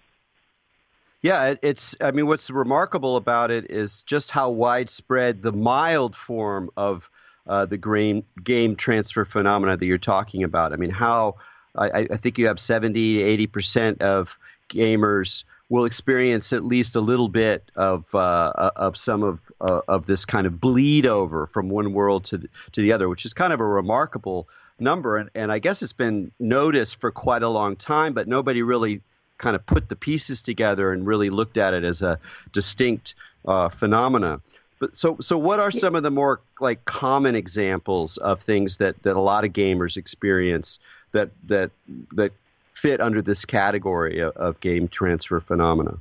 Yeah, 1.21 1.55
it's. 1.63 1.97
I 2.01 2.13
mean, 2.13 2.29
what's 2.29 2.49
remarkable 2.49 3.17
about 3.17 3.51
it 3.51 3.71
is 3.71 4.03
just 4.07 4.31
how 4.31 4.51
widespread 4.51 5.43
the 5.43 5.51
mild 5.51 6.15
form 6.15 6.71
of 6.77 7.11
uh, 7.47 7.67
the 7.67 7.77
game 7.77 8.25
game 8.43 8.77
transfer 8.77 9.25
phenomena 9.25 9.77
that 9.77 9.85
you're 9.85 9.99
talking 9.99 10.45
about. 10.45 10.73
I 10.73 10.77
mean, 10.77 10.91
how 10.91 11.37
I, 11.75 12.07
I 12.11 12.17
think 12.19 12.39
you 12.39 12.47
have 12.47 12.61
70, 12.61 13.23
80 13.23 13.47
percent 13.49 14.03
of 14.03 14.29
gamers 14.71 15.45
will 15.69 15.85
experience 15.85 16.53
at 16.53 16.65
least 16.65 16.97
a 16.97 17.01
little 17.01 17.29
bit 17.29 17.71
of 17.77 18.05
uh, 18.15 18.19
uh, 18.19 18.71
of 18.77 18.97
some 18.97 19.23
of 19.23 19.41
uh, 19.61 19.81
of 19.89 20.07
this 20.07 20.25
kind 20.25 20.47
of 20.47 20.61
bleed 20.61 21.07
over 21.07 21.47
from 21.49 21.69
one 21.69 21.93
world 21.93 22.25
to 22.27 22.39
to 22.73 22.81
the 22.81 22.93
other, 22.93 23.09
which 23.09 23.25
is 23.25 23.33
kind 23.33 23.53
of 23.53 23.61
a 23.61 23.67
remarkable 23.67 24.49
number. 24.81 25.17
And, 25.17 25.31
and 25.35 25.53
I 25.53 25.59
guess 25.59 25.83
it's 25.83 25.93
been 25.93 26.33
noticed 26.39 27.01
for 27.01 27.11
quite 27.11 27.43
a 27.43 27.49
long 27.49 27.77
time, 27.77 28.15
but 28.15 28.29
nobody 28.29 28.63
really 28.63 29.01
kind 29.39 29.55
of 29.55 29.65
put 29.67 29.89
the 29.89 29.97
pieces 29.97 30.41
together 30.41 30.93
and 30.93 31.07
really 31.07 31.31
looked 31.31 31.57
at 31.57 31.75
it 31.75 31.85
as 31.85 32.03
a 32.03 32.19
distinct 32.53 33.15
uh, 33.47 33.69
phenomena. 33.69 34.41
But 34.81 34.97
so, 34.97 35.17
so 35.21 35.39
what 35.39 35.59
are 35.59 35.71
some 35.71 35.95
of 35.95 36.03
the 36.03 36.11
more 36.11 36.41
like 36.61 36.85
common 36.85 37.35
examples 37.35 38.17
of 38.17 38.43
things 38.43 38.77
that, 38.77 39.03
that 39.03 39.17
a 39.17 39.21
lot 39.21 39.45
of 39.45 39.53
gamers 39.53 39.97
experience 39.97 40.79
that 41.13 41.31
that 41.49 41.71
that 42.13 42.33
fit 42.73 43.01
under 43.01 43.23
this 43.23 43.45
category 43.45 44.21
of, 44.21 44.37
of 44.37 44.61
game 44.61 44.87
transfer 44.89 45.41
phenomena? 45.41 45.99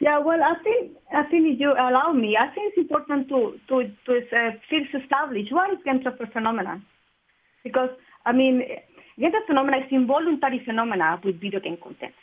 Yeah, 0.00 0.18
well, 0.18 0.42
I 0.42 0.54
think 0.64 0.96
I 1.12 1.22
think 1.24 1.46
if 1.46 1.60
you 1.60 1.72
allow 1.72 2.12
me, 2.12 2.36
I 2.36 2.48
think 2.54 2.72
it's 2.74 2.78
important 2.78 3.28
to 3.28 3.60
to 3.68 3.84
to 4.06 4.12
uh, 4.16 4.50
first 4.68 5.04
establish 5.04 5.48
what 5.50 5.70
is 5.72 5.78
game 5.84 6.00
transfer 6.02 6.26
phenomena, 6.26 6.82
because 7.64 7.90
I 8.26 8.32
mean 8.32 8.62
Get 9.20 9.34
a 9.34 9.40
phenomena 9.46 9.78
is 9.78 9.92
involuntary 9.92 10.62
phenomena 10.64 11.20
with 11.22 11.38
video 11.40 11.60
game 11.60 11.76
content. 11.76 12.14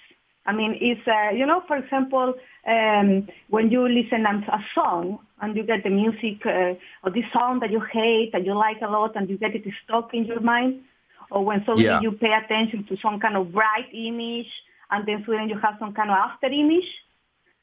I 0.48 0.52
mean, 0.52 0.76
it's, 0.82 1.08
uh, 1.08 1.30
you 1.36 1.46
know, 1.46 1.62
for 1.68 1.78
example, 1.78 2.34
um, 2.66 3.28
when 3.50 3.70
you 3.70 3.88
listen 3.88 4.24
to 4.24 4.52
a 4.52 4.66
song 4.74 5.20
and 5.40 5.56
you 5.56 5.64
get 5.64 5.84
the 5.84 5.92
music 5.92 6.44
uh, 6.44 6.74
or 7.04 7.12
this 7.14 7.26
song 7.32 7.60
that 7.60 7.70
you 7.70 7.82
hate 7.82 8.32
and 8.34 8.48
you 8.48 8.56
like 8.56 8.78
a 8.82 8.90
lot 8.90 9.16
and 9.16 9.30
you 9.30 9.38
get 9.38 9.54
it 9.54 9.64
stuck 9.84 10.12
in 10.14 10.26
your 10.26 10.40
mind, 10.40 10.82
or 11.30 11.46
when 11.46 11.60
suddenly 11.66 11.86
yeah. 11.86 12.02
you 12.02 12.14
pay 12.14 12.34
attention 12.34 12.84
to 12.90 12.98
some 13.00 13.20
kind 13.20 13.38
of 13.38 13.52
bright 13.52 13.94
image 13.94 14.50
and 14.90 15.08
then 15.08 15.24
suddenly 15.24 15.54
you 15.54 15.60
have 15.60 15.76
some 15.80 15.94
kind 15.94 16.10
of 16.10 16.18
after 16.18 16.48
image. 16.48 16.88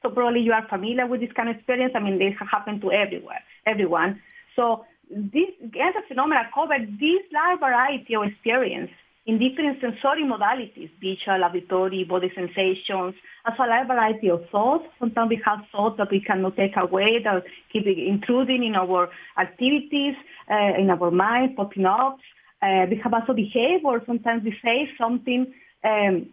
So 0.03 0.11
probably 0.11 0.43
you 0.43 0.53
are 0.53 0.69
familiar 0.69 1.09
with 1.09 1.23
this 1.23 1.33
kind 1.35 1.49
of 1.49 1.57
experience. 1.57 1.95
I 1.97 2.01
mean, 2.01 2.19
this 2.19 2.35
happen 2.39 2.81
to 2.83 2.93
everywhere, 2.93 3.43
everyone. 3.67 4.21
So 4.55 4.85
this 5.11 5.49
a 5.63 6.09
phenomena 6.09 6.49
cover 6.55 6.79
this 6.79 7.23
large 7.33 7.61
variety 7.61 8.15
of 8.17 8.25
experience 8.25 8.91
in 9.27 9.39
different 9.39 9.81
sensory 9.81 10.23
modalities, 10.23 10.91
visual, 11.01 11.45
auditory, 11.45 12.05
body 12.05 12.31
sensations, 12.35 13.15
as 13.47 13.55
well 13.59 13.71
as 13.71 13.85
a 13.85 13.89
variety 13.89 14.29
of 14.29 14.47
thoughts. 14.51 14.85
Sometimes 14.99 15.31
we 15.31 15.41
have 15.45 15.61
thoughts 15.73 15.97
that 15.97 16.11
we 16.11 16.21
cannot 16.21 16.57
take 16.57 16.77
away, 16.77 17.23
that 17.25 17.43
keep 17.73 17.87
intruding 17.87 18.63
in 18.63 18.75
our 18.75 19.09
activities, 19.39 20.15
uh, 20.51 20.79
in 20.79 20.91
our 20.91 21.11
mind, 21.11 21.57
popping 21.57 21.87
up. 21.87 22.19
Uh, 22.61 22.85
we 22.91 23.01
have 23.03 23.15
also 23.15 23.33
behavior. 23.33 24.03
Sometimes 24.07 24.45
we 24.45 24.55
say 24.63 24.91
something 24.99 25.53
um, 25.85 26.29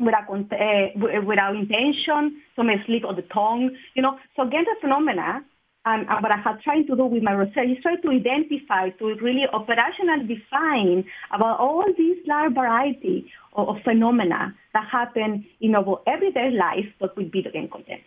without, 0.00 0.28
uh, 0.28 1.20
without 1.24 1.54
intention, 1.54 2.42
some 2.56 2.70
slip 2.86 3.04
of 3.04 3.16
the 3.16 3.22
tongue, 3.22 3.70
you 3.94 4.02
know. 4.02 4.18
So 4.36 4.44
the 4.64 4.76
phenomena 4.80 5.44
and, 5.84 6.08
and, 6.08 6.22
what 6.22 6.30
I 6.30 6.36
have 6.36 6.62
tried 6.62 6.86
to 6.86 6.96
do 6.96 7.06
with 7.06 7.22
my 7.22 7.32
research 7.32 7.68
is 7.76 7.82
try 7.82 7.96
to 7.96 8.10
identify, 8.10 8.90
to 8.90 9.14
really 9.20 9.46
operationally 9.52 10.28
define 10.28 11.04
about 11.32 11.58
all 11.58 11.84
these 11.96 12.18
large 12.26 12.54
variety 12.54 13.30
of, 13.54 13.68
of 13.68 13.76
phenomena 13.82 14.54
that 14.74 14.86
happen 14.90 15.44
in 15.60 15.74
our 15.74 16.00
everyday 16.06 16.50
life, 16.50 16.86
but 17.00 17.16
with 17.16 17.32
video 17.32 17.50
game 17.52 17.68
content. 17.68 18.02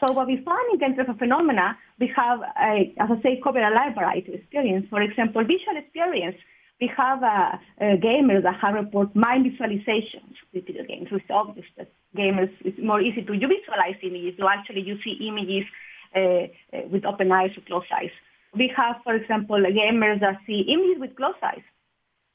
So 0.00 0.12
what 0.12 0.26
we 0.26 0.42
find 0.44 0.82
in 0.82 0.96
terms 0.96 1.08
of 1.08 1.16
phenomena, 1.16 1.78
we 2.00 2.12
have, 2.16 2.40
a, 2.40 2.92
as 2.98 3.08
I 3.10 3.22
say, 3.22 3.40
cover 3.42 3.60
a 3.60 3.72
large 3.72 3.94
variety 3.94 4.34
of 4.34 4.40
experience. 4.40 4.86
For 4.90 5.00
example, 5.00 5.42
visual 5.42 5.76
experience. 5.76 6.36
We 6.80 6.90
have 6.96 7.22
a, 7.22 7.60
a 7.80 7.84
gamers 7.96 8.42
that 8.42 8.58
have 8.60 8.74
report 8.74 9.14
mind 9.14 9.46
visualizations 9.46 10.34
with 10.52 10.66
video 10.66 10.84
games. 10.84 11.06
It's 11.12 11.24
obvious 11.30 11.66
that 11.78 11.92
gamers, 12.18 12.50
it's 12.64 12.78
more 12.82 13.00
easy 13.00 13.22
to 13.22 13.32
visualize 13.32 13.94
images. 14.02 14.34
So 14.40 14.48
actually 14.48 14.80
you 14.80 14.98
see 15.04 15.28
images 15.28 15.62
uh, 15.62 15.70
uh, 15.70 15.91
with 16.90 17.04
open 17.04 17.32
eyes 17.32 17.50
or 17.56 17.62
closed 17.62 17.92
eyes. 17.92 18.10
We 18.54 18.72
have, 18.76 18.96
for 19.04 19.14
example, 19.14 19.56
gamers 19.56 20.20
that 20.20 20.38
see 20.46 20.60
images 20.68 21.00
with 21.00 21.16
closed 21.16 21.42
eyes. 21.42 21.62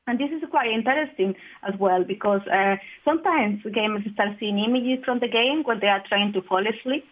And 0.07 0.17
this 0.17 0.31
is 0.31 0.41
quite 0.49 0.71
interesting 0.71 1.35
as 1.67 1.77
well 1.77 2.03
because 2.03 2.41
uh, 2.47 2.77
sometimes 3.03 3.61
gamers 3.63 4.11
start 4.13 4.37
seeing 4.39 4.57
images 4.57 5.03
from 5.03 5.19
the 5.19 5.27
game 5.27 5.63
when 5.63 5.79
they 5.81 5.87
are 5.87 6.03
trying 6.07 6.31
to 6.33 6.41
fall 6.41 6.65
asleep. 6.65 7.05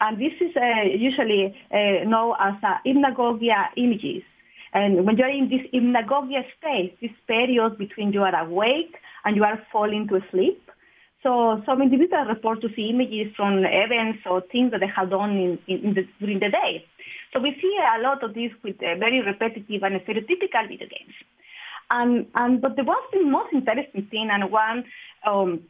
And 0.00 0.18
this 0.18 0.32
is 0.40 0.56
uh, 0.56 0.82
usually 0.82 1.54
uh, 1.72 2.04
known 2.08 2.34
as 2.40 2.54
uh, 2.64 2.78
hypnagogia 2.84 3.68
images. 3.76 4.24
And 4.72 5.06
when 5.06 5.16
you're 5.16 5.28
in 5.28 5.48
this 5.48 5.62
hypnagogia 5.72 6.44
state, 6.58 6.98
this 7.00 7.10
period 7.28 7.78
between 7.78 8.12
you 8.12 8.22
are 8.22 8.34
awake 8.34 8.96
and 9.24 9.36
you 9.36 9.44
are 9.44 9.60
falling 9.70 10.08
to 10.08 10.20
sleep, 10.32 10.70
so 11.22 11.62
some 11.66 11.82
individuals 11.82 12.28
report 12.28 12.62
to 12.62 12.68
see 12.74 12.88
images 12.88 13.34
from 13.36 13.64
events 13.64 14.20
or 14.24 14.40
things 14.40 14.70
that 14.70 14.80
they 14.80 14.86
have 14.86 15.10
done 15.10 15.32
in, 15.32 15.58
in 15.66 15.94
the, 15.94 16.08
during 16.18 16.40
the 16.40 16.48
day. 16.48 16.84
So 17.32 17.40
we 17.40 17.56
see 17.60 17.78
a 17.96 18.00
lot 18.00 18.22
of 18.24 18.34
this 18.34 18.50
with 18.64 18.76
uh, 18.76 18.96
very 18.98 19.20
repetitive 19.20 19.82
and 19.82 20.00
stereotypical 20.00 20.68
video 20.68 20.88
games. 20.88 21.14
And, 21.90 22.26
and 22.34 22.60
but 22.60 22.76
the 22.76 22.84
one 22.84 22.96
the 23.12 23.22
most 23.24 23.52
interesting 23.52 24.06
thing 24.10 24.28
and 24.30 24.50
one 24.50 24.84
um, 25.26 25.60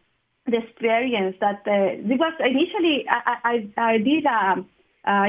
the 0.47 0.59
experience 0.59 1.37
that 1.40 1.62
uh, 1.66 1.97
was 2.04 2.35
initially 2.40 3.07
I, 3.09 3.37
I, 3.45 3.92
I 3.92 3.99
did 3.99 4.26
an 4.26 4.66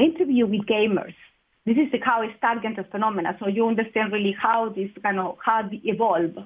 interview 0.02 0.46
with 0.46 0.66
gamers. 0.66 1.14
This 1.64 1.76
is 1.76 2.00
how 2.02 2.22
it 2.22 2.30
started 2.38 2.76
the 2.76 2.84
phenomena, 2.84 3.36
so 3.38 3.46
you 3.46 3.66
understand 3.68 4.12
really 4.12 4.36
how 4.38 4.68
this 4.70 4.90
kind 5.02 5.20
of 5.20 5.38
how 5.44 5.60
it 5.70 5.80
evolved. 5.84 6.36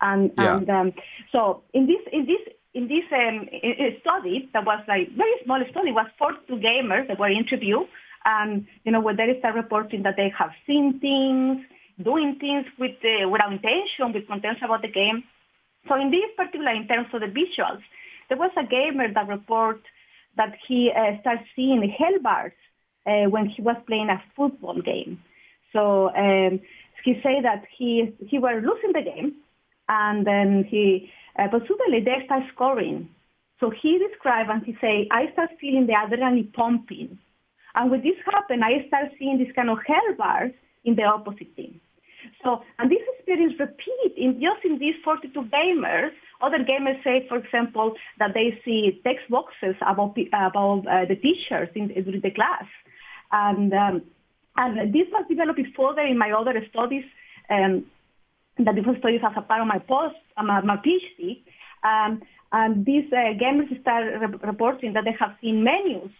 And, 0.00 0.32
yeah. 0.36 0.56
and 0.56 0.68
um, 0.68 0.92
so 1.30 1.62
in 1.72 1.86
this 1.86 2.00
in 2.12 2.26
this 2.26 2.40
in 2.74 2.88
this 2.88 3.04
um, 3.12 3.48
study 4.00 4.48
that 4.52 4.66
was 4.66 4.82
like 4.88 5.08
very 5.16 5.34
small 5.44 5.62
study 5.70 5.92
was 5.92 6.06
42 6.18 6.56
gamers 6.56 7.06
that 7.08 7.18
were 7.18 7.30
interviewed 7.30 7.86
and 8.24 8.66
you 8.84 8.92
know 8.92 9.00
where 9.00 9.16
they 9.16 9.38
start 9.38 9.54
reporting 9.54 10.02
that 10.02 10.16
they 10.16 10.32
have 10.36 10.50
seen 10.66 10.98
things 10.98 11.64
doing 12.02 12.36
things 12.40 12.66
with 12.78 12.96
without 13.30 13.52
intention 13.52 14.12
with 14.12 14.26
contents 14.26 14.60
about 14.64 14.82
the 14.82 14.88
game. 14.88 15.22
So 15.88 15.94
in 15.94 16.10
this 16.10 16.30
particular 16.36 16.72
in 16.72 16.88
terms 16.88 17.08
of 17.12 17.20
the 17.20 17.26
visuals 17.26 17.82
there 18.28 18.38
was 18.38 18.50
a 18.56 18.64
gamer 18.64 19.12
that 19.12 19.28
report 19.28 19.80
that 20.36 20.54
he 20.66 20.90
uh, 20.90 21.20
started 21.20 21.46
seeing 21.54 21.88
health 21.88 22.22
bars 22.22 22.52
uh, 23.06 23.30
when 23.30 23.46
he 23.46 23.62
was 23.62 23.76
playing 23.86 24.08
a 24.10 24.20
football 24.34 24.80
game. 24.82 25.22
So 25.72 26.10
um, 26.14 26.60
he 27.04 27.20
said 27.22 27.44
that 27.44 27.64
he 27.76 28.12
he 28.26 28.38
was 28.38 28.62
losing 28.64 28.92
the 28.92 29.02
game 29.02 29.34
and 29.88 30.26
then 30.26 30.64
he 30.64 31.10
uh, 31.38 31.48
but 31.50 31.62
suddenly 31.62 32.00
they 32.00 32.24
start 32.24 32.42
scoring. 32.54 33.08
So 33.60 33.70
he 33.70 33.98
described 33.98 34.50
and 34.50 34.64
he 34.64 34.76
say, 34.80 35.08
I 35.10 35.32
start 35.32 35.50
feeling 35.60 35.86
the 35.86 35.94
adrenaline 35.94 36.52
pumping. 36.52 37.18
And 37.74 37.90
when 37.90 38.02
this 38.02 38.16
happened, 38.24 38.62
I 38.64 38.86
start 38.88 39.10
seeing 39.18 39.38
this 39.38 39.54
kind 39.54 39.70
of 39.70 39.78
health 39.86 40.16
bars 40.18 40.52
in 40.84 40.96
the 40.96 41.04
opposite 41.04 41.54
team. 41.56 41.80
So, 42.42 42.62
and 42.78 42.90
this 42.90 43.02
experience 43.16 43.54
repeat 43.58 44.14
in 44.16 44.34
just 44.34 44.64
in 44.64 44.78
these 44.78 44.94
42 45.04 45.48
gamers. 45.52 46.10
Other 46.40 46.58
gamers 46.58 47.02
say, 47.02 47.26
for 47.28 47.38
example, 47.38 47.94
that 48.18 48.32
they 48.34 48.58
see 48.64 49.00
text 49.04 49.28
boxes 49.30 49.76
above, 49.86 50.14
above 50.32 50.86
uh, 50.86 51.04
the 51.06 51.16
teachers 51.16 51.68
in, 51.74 51.88
the 51.88 52.30
class. 52.30 52.64
And, 53.32 53.72
um, 53.72 54.02
and 54.56 54.92
this 54.92 55.06
was 55.10 55.24
developed 55.28 55.60
further 55.76 56.02
in 56.02 56.18
my 56.18 56.32
other 56.32 56.54
studies 56.70 57.04
um, 57.50 57.84
that 58.58 58.74
different 58.74 58.98
studies 58.98 59.20
as 59.24 59.32
a 59.36 59.42
part 59.42 59.60
of 59.60 59.66
my 59.66 59.78
post, 59.78 60.16
uh, 60.36 60.42
my, 60.42 60.60
my 60.62 60.76
PhD. 60.76 61.42
Um, 61.82 62.22
and 62.52 62.86
these 62.86 63.04
uh, 63.12 63.34
gamers 63.34 63.68
start 63.80 64.04
re- 64.20 64.38
reporting 64.42 64.92
that 64.92 65.04
they 65.04 65.16
have 65.18 65.36
seen 65.40 65.64
menus 65.64 66.10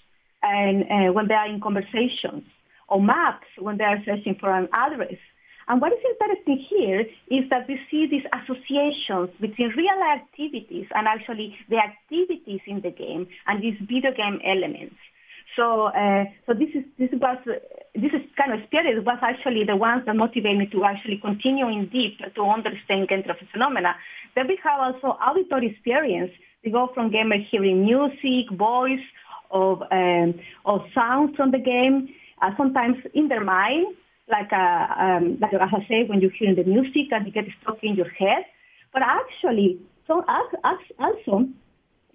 and 0.43 0.85
uh, 0.85 1.13
when 1.13 1.29
they 1.29 1.35
are 1.35 1.49
in 1.49 1.61
conversations 1.61 2.45
or 2.89 3.01
maps 3.01 3.47
when 3.59 3.79
they 3.79 3.85
are 3.85 3.99
searching 4.05 4.37
for 4.39 4.53
an 4.53 4.69
address. 4.73 5.19
And 5.69 5.81
what 5.81 5.93
is 5.93 5.99
interesting 6.05 6.59
here 6.69 7.01
is 7.29 7.49
that 7.49 7.67
we 7.69 7.81
see 7.91 8.07
these 8.07 8.25
associations 8.35 9.31
between 9.41 9.73
real 9.77 10.03
activities 10.13 10.87
and 10.95 11.09
actually 11.09 11.57
the 11.71 11.79
activities 11.79 12.61
in 12.67 12.83
the 12.83 12.91
game 12.91 13.27
and 13.47 13.63
these 13.63 13.79
video 13.81 14.13
game 14.13 14.41
elements. 14.45 14.97
So, 15.57 15.87
uh, 15.87 16.25
so 16.47 16.55
this 16.55 16.71
is 16.75 16.85
this 16.99 17.11
was 17.13 17.39
this 17.95 18.13
is 18.13 18.23
kind 18.37 18.53
of 18.53 18.61
experience 18.61 19.05
was 19.07 19.19
actually 19.23 19.65
the 19.65 19.77
ones 19.77 20.03
that 20.07 20.17
motivated 20.17 20.59
me 20.59 20.67
to 20.67 20.85
actually 20.85 21.19
continue 21.19 21.69
in 21.69 21.89
deep 21.89 22.19
to 22.35 22.43
understand 22.43 23.09
game 23.09 23.23
transfer 23.23 23.47
phenomena. 23.53 23.95
Then 24.35 24.49
we 24.49 24.59
have 24.65 24.81
also 24.81 25.17
auditory 25.19 25.69
experience. 25.71 26.33
We 26.65 26.73
go 26.73 26.91
from 26.95 27.11
gamers 27.11 27.47
hearing 27.51 27.85
music, 27.85 28.51
voice, 28.53 29.07
of 29.51 29.83
um, 29.93 30.35
of 30.65 30.83
sounds 30.95 31.37
from 31.37 31.53
the 31.53 31.59
game. 31.59 32.09
Uh, 32.43 32.51
sometimes 32.57 32.97
in 33.15 33.29
their 33.29 33.45
mind, 33.45 33.95
like 34.29 34.53
uh, 34.53 34.87
um, 34.99 35.39
like 35.41 35.55
as 35.55 35.61
I 35.73 35.87
say, 35.89 36.05
when 36.05 36.21
you 36.21 36.31
hear 36.37 36.55
the 36.55 36.65
music 36.65 37.13
and 37.13 37.27
you 37.27 37.33
get 37.33 37.45
stuck 37.63 37.79
in 37.83 37.95
your 37.95 38.09
head. 38.09 38.45
But 38.93 39.03
actually, 39.03 39.79
so 40.07 40.25
as, 40.29 40.61
as 40.65 40.79
also 40.99 41.49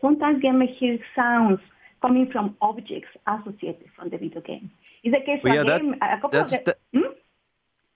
sometimes 0.02 0.44
gamers 0.44 0.76
hear 0.78 1.00
sounds 1.16 1.60
coming 2.02 2.30
from 2.32 2.56
objects 2.62 3.10
associated 3.28 3.88
from 3.96 4.10
the 4.10 4.18
video 4.18 4.42
game. 4.42 4.72
Is 5.04 5.14
the 5.14 5.20
case 5.20 5.40
well, 5.44 5.56
yeah, 5.56 5.78
game, 5.78 5.96
that, 6.00 6.18
a 6.18 6.22
couple 6.22 6.40
of 6.40 6.50
the, 6.50 6.76
hmm? 6.94 7.00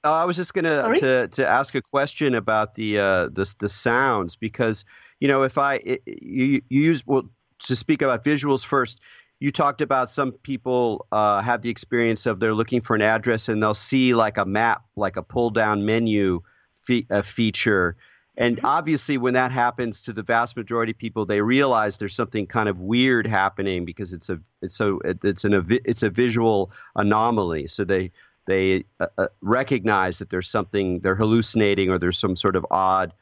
uh, 0.03 0.11
I 0.11 0.25
was 0.25 0.35
just 0.35 0.53
going 0.53 0.65
to 0.65 1.27
to 1.27 1.47
ask 1.47 1.75
a 1.75 1.81
question 1.81 2.35
about 2.35 2.75
the 2.75 2.99
uh, 2.99 3.29
the 3.31 3.51
the 3.59 3.69
sounds 3.69 4.35
because 4.35 4.85
you 5.19 5.27
know 5.27 5.43
if 5.43 5.57
I 5.57 5.75
it, 5.75 6.01
you, 6.05 6.61
you 6.69 6.81
use 6.81 7.05
well 7.05 7.23
to 7.65 7.75
speak 7.75 8.01
about 8.01 8.23
visuals 8.23 8.63
first. 8.63 8.99
You 9.39 9.51
talked 9.51 9.81
about 9.81 10.09
some 10.09 10.31
people 10.31 11.05
uh, 11.11 11.41
have 11.41 11.63
the 11.63 11.69
experience 11.69 12.25
of 12.25 12.39
they're 12.39 12.53
looking 12.53 12.79
for 12.79 12.95
an 12.95 13.01
address 13.01 13.49
and 13.49 13.61
they'll 13.61 13.73
see 13.73 14.13
like 14.13 14.37
a 14.37 14.45
map, 14.45 14.83
like 14.95 15.17
a 15.17 15.21
pull 15.21 15.49
down 15.49 15.85
menu 15.85 16.41
fe- 16.87 17.07
a 17.09 17.23
feature, 17.23 17.97
and 18.35 18.57
mm-hmm. 18.57 18.65
obviously, 18.65 19.17
when 19.17 19.33
that 19.35 19.51
happens 19.51 20.01
to 20.01 20.13
the 20.13 20.23
vast 20.23 20.57
majority 20.57 20.91
of 20.91 20.97
people, 20.97 21.25
they 21.25 21.41
realize 21.41 21.97
there's 21.97 22.15
something 22.15 22.47
kind 22.47 22.67
of 22.67 22.79
weird 22.79 23.27
happening 23.27 23.85
because 23.85 24.11
it's 24.11 24.29
a 24.29 24.39
it's 24.61 24.75
so 24.75 24.99
it's 25.03 25.43
an 25.43 25.65
it's 25.85 26.03
a 26.03 26.09
visual 26.09 26.71
anomaly. 26.95 27.67
So 27.67 27.83
they 27.83 28.11
they 28.47 28.85
uh, 28.99 29.07
uh, 29.17 29.27
recognize 29.41 30.17
that 30.17 30.29
there's 30.29 30.49
something 30.49 30.99
they're 30.99 31.15
hallucinating 31.15 31.89
or 31.89 31.99
there's 31.99 32.17
some 32.17 32.35
sort 32.35 32.55
of 32.55 32.65
odd 32.71 33.13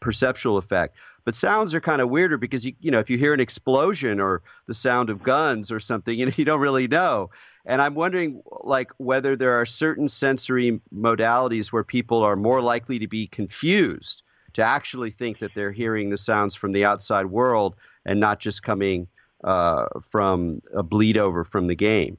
perceptual 0.00 0.56
effect. 0.56 0.96
But 1.24 1.34
sounds 1.34 1.74
are 1.74 1.80
kind 1.80 2.00
of 2.00 2.08
weirder 2.08 2.38
because 2.38 2.64
you 2.64 2.74
you 2.80 2.90
know 2.90 2.98
if 2.98 3.10
you 3.10 3.18
hear 3.18 3.34
an 3.34 3.40
explosion 3.40 4.20
or 4.20 4.42
the 4.68 4.74
sound 4.74 5.10
of 5.10 5.22
guns 5.22 5.70
or 5.70 5.80
something, 5.80 6.18
you 6.18 6.26
know 6.26 6.32
you 6.34 6.46
don't 6.46 6.60
really 6.60 6.88
know. 6.88 7.30
And 7.68 7.82
I'm 7.82 7.96
wondering, 7.96 8.42
like, 8.62 8.92
whether 8.98 9.34
there 9.34 9.60
are 9.60 9.66
certain 9.66 10.08
sensory 10.08 10.80
modalities 10.94 11.72
where 11.72 11.82
people 11.82 12.22
are 12.22 12.36
more 12.36 12.62
likely 12.62 13.00
to 13.00 13.08
be 13.08 13.26
confused 13.26 14.22
to 14.56 14.62
actually 14.62 15.10
think 15.10 15.38
that 15.38 15.50
they're 15.54 15.70
hearing 15.70 16.08
the 16.08 16.16
sounds 16.16 16.56
from 16.56 16.72
the 16.72 16.82
outside 16.82 17.26
world 17.26 17.74
and 18.06 18.18
not 18.18 18.40
just 18.40 18.62
coming 18.62 19.06
uh, 19.44 19.84
from 20.10 20.62
a 20.74 20.82
bleed 20.82 21.18
over 21.18 21.44
from 21.44 21.66
the 21.66 21.74
game. 21.74 22.16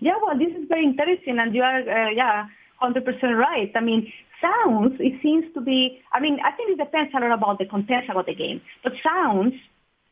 Yeah, 0.00 0.14
well, 0.24 0.38
this 0.38 0.52
is 0.56 0.66
very 0.66 0.84
interesting, 0.84 1.38
and 1.38 1.54
you 1.54 1.62
are, 1.62 1.80
uh, 1.80 2.10
yeah, 2.10 2.46
100% 2.82 3.04
right. 3.36 3.70
I 3.74 3.80
mean, 3.80 4.10
sounds, 4.40 4.94
it 4.98 5.20
seems 5.22 5.44
to 5.52 5.60
be, 5.60 6.00
I 6.12 6.20
mean, 6.20 6.38
I 6.42 6.52
think 6.52 6.70
it 6.72 6.82
depends 6.82 7.12
a 7.14 7.20
lot 7.20 7.32
about 7.32 7.58
the 7.58 7.66
content 7.66 8.08
about 8.08 8.24
the 8.24 8.34
game, 8.34 8.62
but 8.82 8.94
sounds 9.02 9.52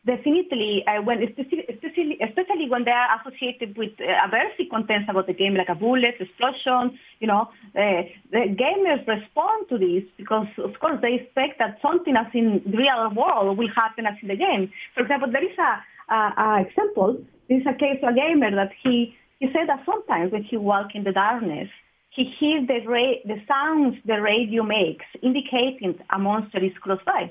definitely 0.06 0.84
uh, 0.86 1.02
when 1.02 1.22
especially, 1.22 2.18
especially 2.20 2.68
when 2.68 2.84
they 2.84 2.90
are 2.90 3.20
associated 3.20 3.76
with 3.76 3.90
uh, 4.00 4.26
aversive 4.26 4.70
contents 4.70 5.08
about 5.08 5.26
the 5.26 5.32
game 5.34 5.54
like 5.54 5.68
a 5.68 5.74
bullet 5.74 6.14
explosion 6.20 6.98
you 7.20 7.26
know 7.26 7.48
uh, 7.76 8.02
the 8.30 8.42
gamers 8.62 9.06
respond 9.06 9.68
to 9.68 9.76
this 9.76 10.04
because 10.16 10.46
of 10.58 10.78
course 10.80 10.98
they 11.02 11.14
expect 11.14 11.58
that 11.58 11.78
something 11.82 12.16
as 12.16 12.26
in 12.32 12.62
the 12.64 12.76
real 12.76 13.10
world 13.14 13.58
will 13.58 13.72
happen 13.74 14.06
as 14.06 14.14
in 14.22 14.28
the 14.28 14.36
game. 14.36 14.70
For 14.94 15.02
example 15.02 15.30
there 15.30 15.44
is 15.44 15.58
a, 15.58 16.14
a, 16.14 16.18
a 16.36 16.64
example. 16.66 17.18
There 17.48 17.60
is 17.60 17.66
a 17.66 17.74
case 17.74 17.98
of 18.02 18.10
a 18.10 18.14
gamer 18.14 18.54
that 18.54 18.72
he 18.82 19.16
he 19.40 19.46
said 19.52 19.68
that 19.68 19.84
sometimes 19.84 20.32
when 20.32 20.44
he 20.44 20.56
walks 20.56 20.92
in 20.94 21.04
the 21.04 21.12
darkness 21.12 21.68
he 22.10 22.24
hears 22.24 22.66
the, 22.66 22.80
ra- 22.86 23.22
the 23.24 23.40
sounds 23.46 23.96
the 24.04 24.20
radio 24.20 24.62
makes 24.62 25.06
indicating 25.22 25.98
a 26.10 26.18
monster 26.18 26.58
is 26.58 26.72
close 26.82 26.98
by. 27.06 27.30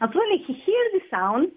And 0.00 0.10
suddenly 0.12 0.38
he 0.46 0.52
hears 0.52 0.92
the 0.92 1.00
sound 1.10 1.50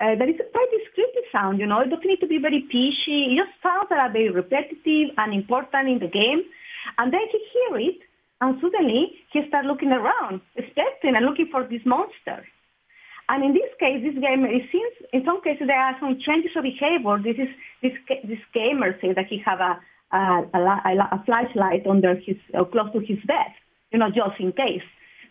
uh, 0.00 0.14
there 0.16 0.28
is 0.28 0.36
a 0.40 0.44
quite 0.50 0.68
descriptive 0.72 1.24
sound, 1.30 1.60
you 1.60 1.66
know. 1.66 1.80
It 1.80 1.90
doesn't 1.90 2.06
need 2.06 2.20
to 2.20 2.26
be 2.26 2.38
very 2.38 2.60
pitchy. 2.60 3.32
It 3.32 3.36
just 3.36 3.52
sounds 3.62 3.88
that 3.90 3.98
are 3.98 4.10
very 4.10 4.30
repetitive 4.30 5.10
and 5.18 5.34
important 5.34 5.88
in 5.88 5.98
the 5.98 6.08
game. 6.08 6.42
And 6.98 7.12
then 7.12 7.20
he 7.30 7.38
hear 7.52 7.78
it, 7.90 7.98
and 8.40 8.58
suddenly 8.60 9.12
he 9.32 9.46
start 9.48 9.66
looking 9.66 9.92
around, 9.92 10.40
expecting 10.56 11.14
and 11.14 11.26
looking 11.26 11.48
for 11.50 11.64
this 11.64 11.84
monster. 11.84 12.46
And 13.28 13.44
in 13.44 13.52
this 13.52 13.70
case, 13.78 14.02
this 14.02 14.18
game, 14.20 14.44
it 14.44 14.64
seems 14.72 14.92
in 15.12 15.24
some 15.24 15.40
cases 15.42 15.66
there 15.66 15.78
are 15.78 15.96
some 16.00 16.18
changes 16.18 16.50
of 16.56 16.64
behavior. 16.64 17.18
This 17.22 17.36
is 17.38 17.48
this 17.82 17.92
this 18.24 18.40
gamer 18.52 18.98
says 19.00 19.14
that 19.14 19.26
he 19.26 19.38
have 19.44 19.60
a 19.60 19.78
a, 20.12 20.42
a, 20.54 21.08
a 21.12 21.22
flashlight 21.24 21.86
under 21.86 22.16
his 22.16 22.36
uh, 22.58 22.64
close 22.64 22.90
to 22.92 23.00
his 23.00 23.18
bed, 23.26 23.52
you 23.92 23.98
know, 23.98 24.10
just 24.10 24.40
in 24.40 24.52
case. 24.52 24.82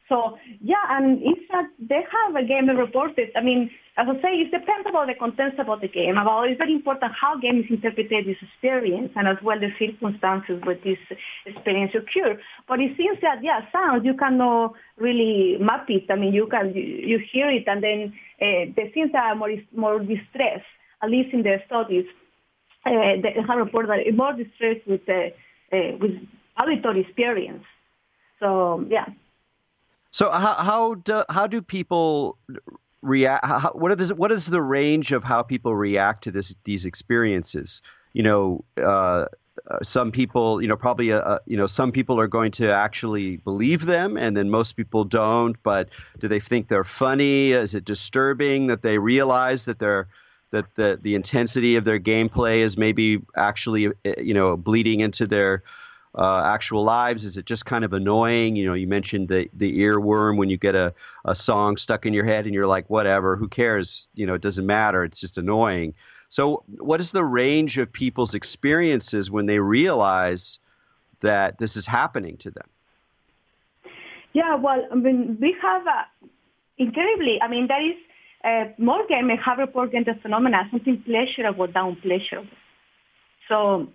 So 0.09 0.37
yeah, 0.59 0.81
and 0.89 1.21
it's 1.21 1.45
that 1.51 1.69
they 1.77 2.01
have 2.01 2.35
a 2.35 2.43
game 2.43 2.67
reported. 2.67 3.29
I 3.37 3.41
mean, 3.41 3.69
as 3.95 4.07
I 4.09 4.15
say, 4.21 4.33
it 4.41 4.49
depends 4.49 4.89
about 4.89 5.05
the 5.05 5.13
contents 5.13 5.57
about 5.59 5.81
the 5.81 5.87
game. 5.87 6.17
About 6.17 6.49
it's 6.49 6.57
very 6.57 6.73
important 6.73 7.13
how 7.13 7.37
game 7.37 7.59
is 7.59 7.69
interpreted 7.69 8.25
this 8.25 8.41
experience 8.41 9.11
and 9.15 9.27
as 9.27 9.37
well 9.43 9.59
the 9.59 9.69
circumstances 9.77 10.59
where 10.65 10.81
this 10.81 10.97
experience 11.45 11.93
occur. 11.93 12.41
But 12.67 12.81
it 12.81 12.97
seems 12.97 13.21
that 13.21 13.43
yeah, 13.43 13.69
sounds 13.71 14.03
you 14.03 14.15
cannot 14.17 14.73
really 14.97 15.57
map 15.61 15.85
it. 15.89 16.09
I 16.09 16.15
mean, 16.15 16.33
you 16.33 16.47
can 16.47 16.73
you, 16.73 17.19
hear 17.31 17.51
it 17.51 17.67
and 17.67 17.83
then 17.83 18.13
uh, 18.41 18.73
the 18.73 18.89
things 18.91 19.11
are 19.13 19.35
more 19.35 19.53
more 19.75 19.99
distress. 19.99 20.65
At 21.03 21.11
least 21.11 21.33
in 21.33 21.43
the 21.43 21.61
studies, 21.67 22.05
uh, 22.83 23.21
they 23.21 23.37
have 23.47 23.57
reported 23.59 24.09
more 24.17 24.33
distress 24.33 24.77
with 24.87 25.07
uh, 25.07 25.29
uh, 25.71 25.97
with 26.01 26.17
auditory 26.57 27.01
experience. 27.01 27.63
So 28.39 28.83
yeah. 28.89 29.05
So 30.11 30.31
how 30.31 30.55
how 30.55 30.95
do 30.95 31.23
how 31.29 31.47
do 31.47 31.61
people 31.61 32.37
react? 33.01 33.45
How, 33.45 33.71
what 33.73 33.99
is 33.99 34.13
what 34.13 34.31
is 34.31 34.45
the 34.45 34.61
range 34.61 35.11
of 35.11 35.23
how 35.23 35.43
people 35.43 35.75
react 35.75 36.23
to 36.23 36.31
this 36.31 36.55
these 36.63 36.85
experiences? 36.85 37.81
You 38.13 38.23
know, 38.23 38.65
uh, 38.83 39.25
some 39.83 40.11
people, 40.11 40.61
you 40.61 40.67
know, 40.67 40.75
probably, 40.75 41.11
uh, 41.11 41.19
uh, 41.19 41.39
you 41.45 41.55
know, 41.57 41.67
some 41.67 41.91
people 41.91 42.19
are 42.19 42.27
going 42.27 42.51
to 42.53 42.71
actually 42.71 43.37
believe 43.37 43.85
them, 43.85 44.17
and 44.17 44.35
then 44.35 44.49
most 44.49 44.75
people 44.75 45.03
don't. 45.03 45.61
But 45.63 45.89
do 46.19 46.27
they 46.27 46.39
think 46.39 46.67
they're 46.67 46.83
funny? 46.83 47.51
Is 47.51 47.75
it 47.75 47.85
disturbing 47.85 48.67
that 48.67 48.81
they 48.81 48.97
realize 48.97 49.65
that 49.65 49.79
they're 49.79 50.07
that 50.51 50.65
the 50.75 50.99
the 51.01 51.13
intensity 51.13 51.75
of 51.75 51.85
their 51.85 51.99
gameplay 51.99 52.63
is 52.63 52.77
maybe 52.77 53.21
actually, 53.35 53.89
you 54.17 54.33
know, 54.33 54.57
bleeding 54.57 55.01
into 55.01 55.27
their 55.27 55.63
uh, 56.15 56.41
actual 56.45 56.83
lives? 56.83 57.23
Is 57.23 57.37
it 57.37 57.45
just 57.45 57.65
kind 57.65 57.83
of 57.83 57.93
annoying? 57.93 58.55
You 58.55 58.65
know, 58.65 58.73
you 58.73 58.87
mentioned 58.87 59.27
the 59.27 59.49
the 59.53 59.79
earworm 59.79 60.37
when 60.37 60.49
you 60.49 60.57
get 60.57 60.75
a, 60.75 60.93
a 61.25 61.35
song 61.35 61.77
stuck 61.77 62.05
in 62.05 62.13
your 62.13 62.25
head 62.25 62.45
and 62.45 62.53
you're 62.53 62.67
like, 62.67 62.89
whatever, 62.89 63.35
who 63.35 63.47
cares? 63.47 64.07
You 64.15 64.25
know, 64.25 64.33
it 64.33 64.41
doesn't 64.41 64.65
matter. 64.65 65.03
It's 65.03 65.19
just 65.19 65.37
annoying. 65.37 65.93
So, 66.29 66.63
what 66.77 66.99
is 66.99 67.11
the 67.11 67.23
range 67.23 67.77
of 67.77 67.91
people's 67.91 68.35
experiences 68.35 69.31
when 69.31 69.47
they 69.47 69.59
realize 69.59 70.59
that 71.21 71.57
this 71.57 71.75
is 71.75 71.85
happening 71.85 72.37
to 72.37 72.51
them? 72.51 72.67
Yeah, 74.33 74.55
well, 74.55 74.87
I 74.91 74.95
mean, 74.95 75.37
we 75.41 75.55
have 75.61 75.87
uh, 75.87 76.03
incredibly. 76.77 77.41
I 77.41 77.47
mean, 77.47 77.67
there 77.67 77.83
is 77.83 77.97
uh, 78.43 78.71
more 78.77 79.05
gamers 79.07 79.41
have 79.43 79.57
reported 79.57 80.05
the 80.05 80.13
phenomena 80.21 80.67
something 80.71 81.01
pleasurable 81.01 81.67
down 81.67 81.97
pleasurable. 81.97 82.47
So 83.47 83.89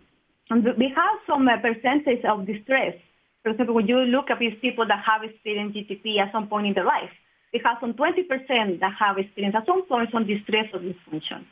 and 0.50 0.64
we 0.76 0.92
have 0.94 1.16
some 1.26 1.48
uh, 1.48 1.56
percentage 1.58 2.24
of 2.24 2.46
distress. 2.46 2.94
For 3.42 3.50
example, 3.50 3.74
when 3.74 3.86
you 3.86 3.98
look 4.00 4.30
at 4.30 4.38
these 4.38 4.56
people 4.60 4.86
that 4.86 5.02
have 5.04 5.22
experienced 5.22 5.76
GTP 5.76 6.18
at 6.18 6.32
some 6.32 6.48
point 6.48 6.66
in 6.66 6.74
their 6.74 6.84
life, 6.84 7.10
we 7.52 7.60
have 7.64 7.78
some 7.80 7.94
20% 7.94 8.80
that 8.80 8.92
have 8.98 9.18
experienced 9.18 9.56
at 9.56 9.66
some 9.66 9.86
point 9.86 10.10
some 10.12 10.26
distress 10.26 10.66
or 10.72 10.80
dysfunction. 10.80 11.44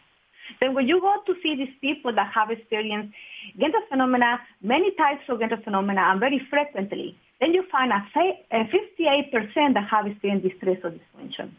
Then 0.61 0.74
when 0.74 0.88
you 0.88 1.00
go 1.00 1.14
to 1.26 1.35
see 1.42 1.55
these 1.57 1.74
people 1.81 2.12
that 2.14 2.33
have 2.35 2.50
experienced 2.50 3.14
Genta 3.59 3.81
phenomena, 3.88 4.40
many 4.61 4.90
types 4.96 5.22
of 5.28 5.38
Genta 5.38 5.59
phenomena, 5.59 6.02
and 6.11 6.20
very 6.20 6.40
frequently, 6.50 7.16
then 7.40 7.55
you 7.55 7.64
find 7.70 7.92
a 7.92 8.05
58% 8.14 9.74
that 9.74 9.88
have 9.90 10.07
experienced 10.07 10.48
distress 10.48 10.78
or 10.85 10.90
dysfunction. 10.90 11.50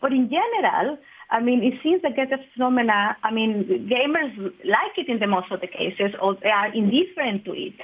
But 0.00 0.12
in 0.12 0.30
general, 0.30 0.98
I 1.30 1.40
mean, 1.40 1.62
it 1.62 1.74
seems 1.82 2.02
that 2.02 2.16
get 2.16 2.28
phenomena, 2.54 3.16
I 3.22 3.32
mean, 3.32 3.88
gamers 3.90 4.34
like 4.64 4.96
it 4.96 5.08
in 5.08 5.20
the 5.20 5.26
most 5.26 5.50
of 5.52 5.60
the 5.60 5.66
cases 5.66 6.12
or 6.20 6.36
they 6.42 6.48
are 6.48 6.72
indifferent 6.72 7.44
to 7.44 7.52
it. 7.52 7.74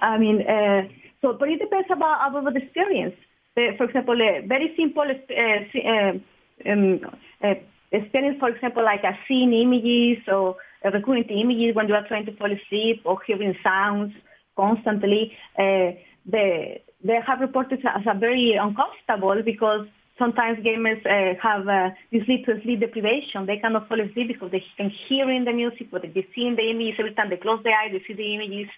I 0.00 0.18
mean, 0.18 0.42
uh, 0.42 0.88
so, 1.20 1.34
but 1.34 1.48
it 1.48 1.58
depends 1.60 1.88
about, 1.90 2.28
about 2.28 2.54
the 2.54 2.62
experience. 2.62 3.14
Uh, 3.56 3.76
for 3.76 3.84
example, 3.84 4.20
a 4.20 4.46
very 4.46 4.74
simple 4.76 5.04
uh, 5.04 5.78
uh, 5.88 6.70
um, 6.70 7.00
uh, 7.42 7.54
experience, 7.92 8.38
for 8.40 8.48
example, 8.48 8.84
like 8.84 9.04
a 9.04 9.16
seeing 9.28 9.52
images 9.52 10.18
or 10.26 10.56
recurrent 10.84 11.30
images 11.30 11.74
when 11.74 11.88
you 11.88 11.94
are 11.94 12.06
trying 12.06 12.26
to 12.26 12.36
fall 12.36 12.50
asleep 12.50 13.02
or 13.04 13.18
hearing 13.26 13.54
sounds 13.62 14.12
constantly, 14.56 15.32
uh, 15.58 15.92
they, 16.26 16.82
they 17.02 17.18
have 17.26 17.40
reported 17.40 17.80
as 17.84 18.02
a 18.06 18.18
very 18.18 18.54
uncomfortable 18.54 19.42
because 19.44 19.86
sometimes 20.18 20.58
gamers 20.64 21.04
uh, 21.06 21.38
have 21.40 21.68
uh, 21.68 21.90
this 22.12 22.24
sleep 22.24 22.46
sleep 22.62 22.80
deprivation. 22.80 23.46
They 23.46 23.58
cannot 23.58 23.88
fall 23.88 24.00
asleep 24.00 24.28
because 24.28 24.50
they 24.50 24.64
can 24.76 24.90
hear 24.90 25.30
in 25.30 25.44
the 25.44 25.52
music, 25.52 25.90
but 25.90 26.02
they 26.02 26.26
see 26.34 26.46
in 26.46 26.56
the 26.56 26.70
images 26.70 26.96
every 26.98 27.14
time 27.14 27.30
they 27.30 27.36
close 27.36 27.62
their 27.62 27.78
eyes, 27.78 27.92
they 27.92 28.02
see 28.06 28.14
the 28.14 28.34
images, 28.34 28.68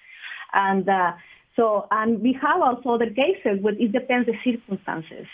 and 0.52 0.88
uh, 0.88 1.12
so 1.56 1.86
and 1.90 2.20
we 2.20 2.32
have 2.34 2.60
also 2.60 2.90
other 2.90 3.10
cases 3.10 3.60
but 3.62 3.80
it 3.80 3.92
depends 3.92 4.26
the 4.26 4.34
circumstances. 4.44 5.26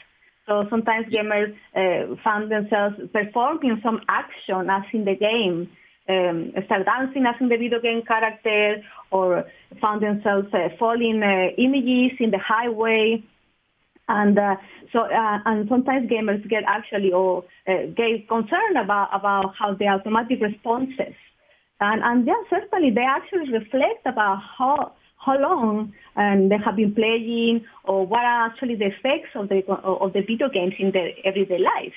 So 0.46 0.66
sometimes 0.70 1.06
gamers 1.06 1.54
uh, 1.76 2.16
find 2.22 2.50
themselves 2.50 2.96
performing 3.12 3.80
some 3.82 4.00
action 4.08 4.68
as 4.70 4.82
in 4.92 5.04
the 5.04 5.14
game 5.14 5.70
um, 6.08 6.52
start 6.64 6.84
dancing 6.84 7.26
as 7.26 7.36
in 7.40 7.48
the 7.48 7.56
video 7.56 7.80
game 7.80 8.02
character 8.02 8.82
or 9.10 9.44
found 9.80 10.02
themselves 10.02 10.48
uh, 10.52 10.68
falling 10.78 11.22
uh, 11.22 11.48
images 11.58 12.16
in 12.18 12.30
the 12.30 12.38
highway. 12.38 13.22
And 14.08 14.38
uh, 14.38 14.56
so, 14.92 15.00
uh, 15.00 15.38
and 15.46 15.68
sometimes 15.68 16.10
gamers 16.10 16.46
get 16.48 16.64
actually 16.66 17.12
or 17.12 17.44
uh, 17.66 17.86
get 17.96 18.28
concerned 18.28 18.76
about, 18.76 19.08
about 19.12 19.54
how 19.58 19.74
the 19.74 19.86
automatic 19.86 20.40
responses. 20.40 21.14
And, 21.80 22.02
and 22.02 22.26
yeah, 22.26 22.42
certainly 22.50 22.90
they 22.90 23.02
actually 23.02 23.50
reflect 23.52 24.06
about 24.06 24.40
how, 24.58 24.92
how 25.16 25.38
long 25.38 25.92
um, 26.16 26.48
they 26.48 26.58
have 26.64 26.76
been 26.76 26.94
playing 26.94 27.64
or 27.84 28.06
what 28.06 28.24
are 28.24 28.46
actually 28.46 28.74
the 28.74 28.86
effects 28.86 29.30
of 29.34 29.48
the, 29.48 29.64
of 29.66 30.12
the 30.12 30.20
video 30.20 30.48
games 30.48 30.74
in 30.78 30.90
their 30.92 31.10
everyday 31.24 31.58
life. 31.58 31.94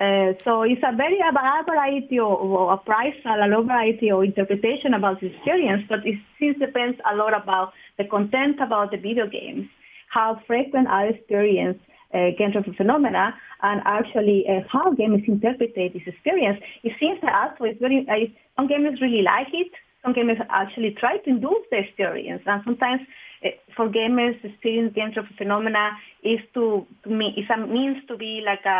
Uh, 0.00 0.32
so 0.44 0.62
it's 0.62 0.80
a 0.82 0.96
very 0.96 1.18
a 1.18 1.64
variety 1.64 2.18
of, 2.18 2.70
appraisal, 2.70 3.36
a 3.36 3.46
lot 3.46 3.66
variety 3.66 4.10
of 4.10 4.22
interpretation 4.22 4.94
about 4.94 5.20
the 5.20 5.26
experience, 5.26 5.82
but 5.90 6.06
it 6.06 6.18
still 6.36 6.54
depends 6.54 6.98
a 7.12 7.14
lot 7.14 7.34
about 7.34 7.74
the 7.98 8.04
content 8.04 8.58
about 8.62 8.90
the 8.90 8.96
video 8.96 9.26
games, 9.26 9.68
how 10.16 10.28
frequent 10.46 10.86
are 10.96 11.06
experience 11.14 11.78
uh, 12.12 12.30
games 12.38 12.56
of 12.56 12.64
phenomena, 12.76 13.24
and 13.62 13.78
actually 13.84 14.44
uh, 14.52 14.60
how 14.74 14.86
gamers 15.00 15.26
interpret 15.34 15.72
this 15.74 16.06
experience. 16.12 16.58
It 16.82 16.92
seems 17.00 17.18
that 17.22 17.32
also 17.42 17.64
it's 17.68 17.80
very, 17.86 18.00
uh, 18.14 18.26
some 18.56 18.66
gamers 18.68 19.00
really 19.00 19.22
like 19.22 19.52
it, 19.62 19.72
some 20.02 20.12
gamers 20.18 20.40
actually 20.50 20.90
try 21.02 21.14
to 21.22 21.28
induce 21.30 21.64
the 21.70 21.78
experience, 21.84 22.42
and 22.46 22.62
sometimes 22.64 23.02
uh, 23.44 23.50
for 23.76 23.86
gamers, 23.88 24.36
experience 24.44 24.92
games 24.94 25.16
of 25.16 25.24
phenomena 25.38 25.84
is 26.22 26.40
to, 26.54 26.86
to 27.04 27.10
me, 27.10 27.26
is 27.40 27.48
a 27.54 27.58
means 27.76 27.98
to 28.08 28.16
be 28.16 28.42
like 28.50 28.64
a 28.66 28.78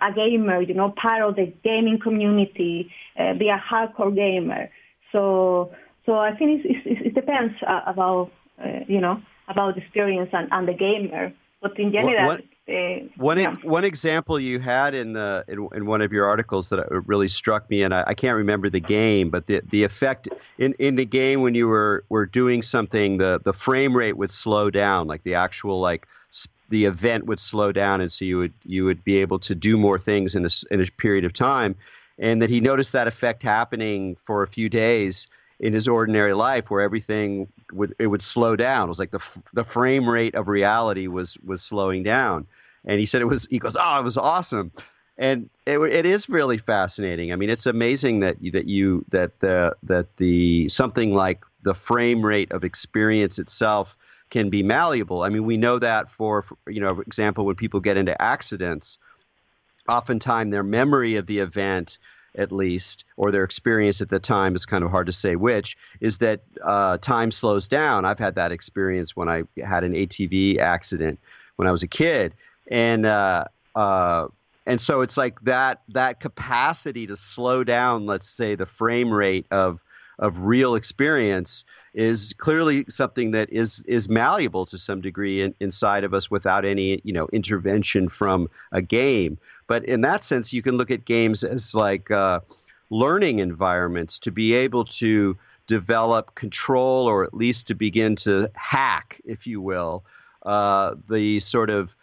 a 0.00 0.12
gamer, 0.12 0.58
you 0.62 0.74
know, 0.74 0.90
part 0.90 1.22
of 1.22 1.34
the 1.34 1.52
gaming 1.64 1.98
community, 1.98 2.88
uh, 3.18 3.34
be 3.34 3.48
a 3.48 3.58
hardcore 3.58 4.14
gamer. 4.14 4.70
So, 5.10 5.72
so 6.06 6.10
I 6.14 6.36
think 6.36 6.64
it, 6.64 6.76
it, 6.86 7.06
it 7.08 7.14
depends 7.14 7.54
uh, 7.66 7.80
about, 7.86 8.30
uh, 8.64 8.80
you 8.86 9.00
know, 9.00 9.20
about 9.48 9.76
experience 9.76 10.30
and, 10.32 10.48
and 10.52 10.68
the 10.68 10.74
gamer. 10.74 11.32
But 11.60 11.78
in 11.78 11.92
general, 11.92 12.26
what, 12.26 12.40
uh, 12.68 13.06
one 13.16 13.38
yeah. 13.38 13.54
one 13.62 13.84
example 13.84 14.38
you 14.38 14.58
had 14.58 14.94
in 14.94 15.12
the 15.12 15.44
in, 15.46 15.68
in, 15.74 15.86
one 15.86 16.02
of 16.02 16.12
your 16.12 16.26
articles 16.26 16.68
that 16.70 16.84
really 17.06 17.28
struck 17.28 17.70
me, 17.70 17.82
and 17.82 17.94
I, 17.94 18.04
I, 18.08 18.14
can't 18.14 18.36
remember 18.36 18.68
the 18.68 18.80
game, 18.80 19.30
but 19.30 19.46
the 19.46 19.62
the 19.70 19.84
effect 19.84 20.28
in, 20.58 20.72
in 20.80 20.96
the 20.96 21.04
game 21.04 21.40
when 21.40 21.54
you 21.54 21.68
were 21.68 22.04
were 22.08 22.26
doing 22.26 22.62
something, 22.62 23.18
the 23.18 23.40
the 23.44 23.52
frame 23.52 23.96
rate 23.96 24.16
would 24.16 24.32
slow 24.32 24.70
down, 24.70 25.06
like 25.06 25.22
the 25.22 25.34
actual 25.34 25.80
like 25.80 26.08
the 26.72 26.86
event 26.86 27.26
would 27.26 27.38
slow 27.38 27.70
down, 27.70 28.00
and 28.00 28.10
so 28.10 28.24
you 28.24 28.38
would 28.38 28.54
you 28.64 28.84
would 28.84 29.04
be 29.04 29.18
able 29.18 29.38
to 29.40 29.54
do 29.54 29.76
more 29.76 29.98
things 29.98 30.34
in 30.34 30.46
a, 30.46 30.50
in 30.70 30.80
a 30.80 30.86
period 30.86 31.24
of 31.24 31.32
time. 31.32 31.76
And 32.18 32.40
that 32.42 32.50
he 32.50 32.60
noticed 32.60 32.92
that 32.92 33.06
effect 33.06 33.42
happening 33.42 34.16
for 34.24 34.42
a 34.42 34.48
few 34.48 34.68
days 34.68 35.28
in 35.60 35.72
his 35.72 35.86
ordinary 35.86 36.32
life, 36.32 36.70
where 36.70 36.80
everything 36.80 37.48
would 37.72 37.94
it 37.98 38.06
would 38.06 38.22
slow 38.22 38.56
down. 38.56 38.84
It 38.84 38.88
was 38.88 38.98
like 38.98 39.10
the 39.10 39.22
the 39.52 39.64
frame 39.64 40.08
rate 40.08 40.34
of 40.34 40.48
reality 40.48 41.06
was 41.06 41.36
was 41.44 41.62
slowing 41.62 42.02
down. 42.02 42.46
And 42.84 42.98
he 42.98 43.06
said 43.06 43.22
it 43.22 43.26
was. 43.26 43.46
He 43.48 43.58
goes, 43.58 43.76
"Oh, 43.78 43.98
it 43.98 44.04
was 44.04 44.18
awesome." 44.18 44.72
and 45.18 45.50
it, 45.66 45.78
it 45.78 46.06
is 46.06 46.28
really 46.28 46.58
fascinating. 46.58 47.32
I 47.32 47.36
mean, 47.36 47.50
it's 47.50 47.66
amazing 47.66 48.20
that 48.20 48.42
you, 48.42 48.50
that 48.52 48.66
you 48.66 49.04
that 49.10 49.38
the 49.40 49.76
that 49.84 50.16
the 50.16 50.68
something 50.68 51.14
like 51.14 51.44
the 51.62 51.74
frame 51.74 52.24
rate 52.24 52.50
of 52.50 52.64
experience 52.64 53.38
itself 53.38 53.96
can 54.30 54.48
be 54.48 54.62
malleable. 54.62 55.22
I 55.22 55.28
mean, 55.28 55.44
we 55.44 55.56
know 55.56 55.78
that 55.78 56.10
for, 56.10 56.44
you 56.66 56.80
know, 56.80 56.94
for 56.96 57.02
example, 57.02 57.44
when 57.44 57.54
people 57.54 57.80
get 57.80 57.98
into 57.98 58.20
accidents, 58.20 58.98
oftentimes 59.88 60.50
their 60.50 60.62
memory 60.62 61.16
of 61.16 61.26
the 61.26 61.38
event, 61.38 61.98
at 62.36 62.52
least, 62.52 63.04
or 63.16 63.30
their 63.30 63.44
experience 63.44 64.00
at 64.00 64.08
the 64.08 64.18
time 64.18 64.56
is 64.56 64.64
kind 64.64 64.84
of 64.84 64.90
hard 64.90 65.06
to 65.06 65.12
say 65.12 65.36
which, 65.36 65.76
is 66.00 66.18
that 66.18 66.40
uh, 66.64 66.98
time 66.98 67.30
slows 67.30 67.68
down. 67.68 68.04
I've 68.04 68.18
had 68.18 68.34
that 68.36 68.52
experience 68.52 69.16
when 69.16 69.28
I 69.28 69.42
had 69.64 69.84
an 69.84 69.92
ATV 69.92 70.58
accident 70.58 71.18
when 71.56 71.68
I 71.68 71.70
was 71.70 71.82
a 71.82 71.88
kid, 71.88 72.34
and 72.70 73.06
uh, 73.06 73.44
uh, 73.74 74.28
and 74.66 74.80
so 74.80 75.02
it's 75.02 75.16
like 75.16 75.40
that 75.42 75.82
that 75.88 76.20
capacity 76.20 77.06
to 77.06 77.16
slow 77.16 77.64
down, 77.64 78.06
let's 78.06 78.30
say, 78.30 78.54
the 78.54 78.66
frame 78.66 79.12
rate 79.12 79.46
of 79.50 79.80
of 80.18 80.38
real 80.38 80.74
experience 80.74 81.64
is 81.94 82.32
clearly 82.38 82.86
something 82.88 83.32
that 83.32 83.52
is 83.52 83.82
is 83.86 84.08
malleable 84.08 84.64
to 84.66 84.78
some 84.78 85.00
degree 85.00 85.42
in, 85.42 85.54
inside 85.60 86.04
of 86.04 86.14
us 86.14 86.30
without 86.30 86.64
any 86.64 87.00
you 87.04 87.12
know 87.12 87.28
intervention 87.32 88.08
from 88.08 88.48
a 88.72 88.80
game. 88.80 89.38
But 89.66 89.84
in 89.84 90.00
that 90.02 90.24
sense, 90.24 90.52
you 90.52 90.62
can 90.62 90.76
look 90.76 90.90
at 90.90 91.04
games 91.04 91.44
as 91.44 91.74
like 91.74 92.10
uh, 92.10 92.40
learning 92.90 93.38
environments 93.38 94.18
to 94.20 94.30
be 94.30 94.54
able 94.54 94.84
to 94.84 95.36
develop 95.66 96.34
control 96.34 97.06
or 97.06 97.24
at 97.24 97.34
least 97.34 97.66
to 97.68 97.74
begin 97.74 98.16
to 98.16 98.50
hack, 98.54 99.20
if 99.24 99.46
you 99.46 99.60
will, 99.60 100.04
uh, 100.44 100.94
the 101.08 101.40
sort 101.40 101.70
of 101.70 101.94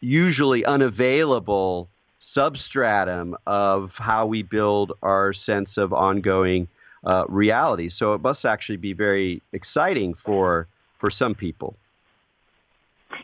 usually 0.00 0.64
unavailable 0.64 1.88
substratum 2.20 3.36
of 3.46 3.96
how 3.96 4.26
we 4.26 4.42
build 4.42 4.92
our 5.02 5.32
sense 5.32 5.76
of 5.78 5.92
ongoing 5.92 6.68
uh, 7.04 7.24
reality. 7.28 7.88
So 7.88 8.14
it 8.14 8.20
must 8.20 8.44
actually 8.44 8.76
be 8.76 8.92
very 8.92 9.42
exciting 9.52 10.14
for 10.14 10.68
for 10.98 11.10
some 11.10 11.34
people. 11.34 11.74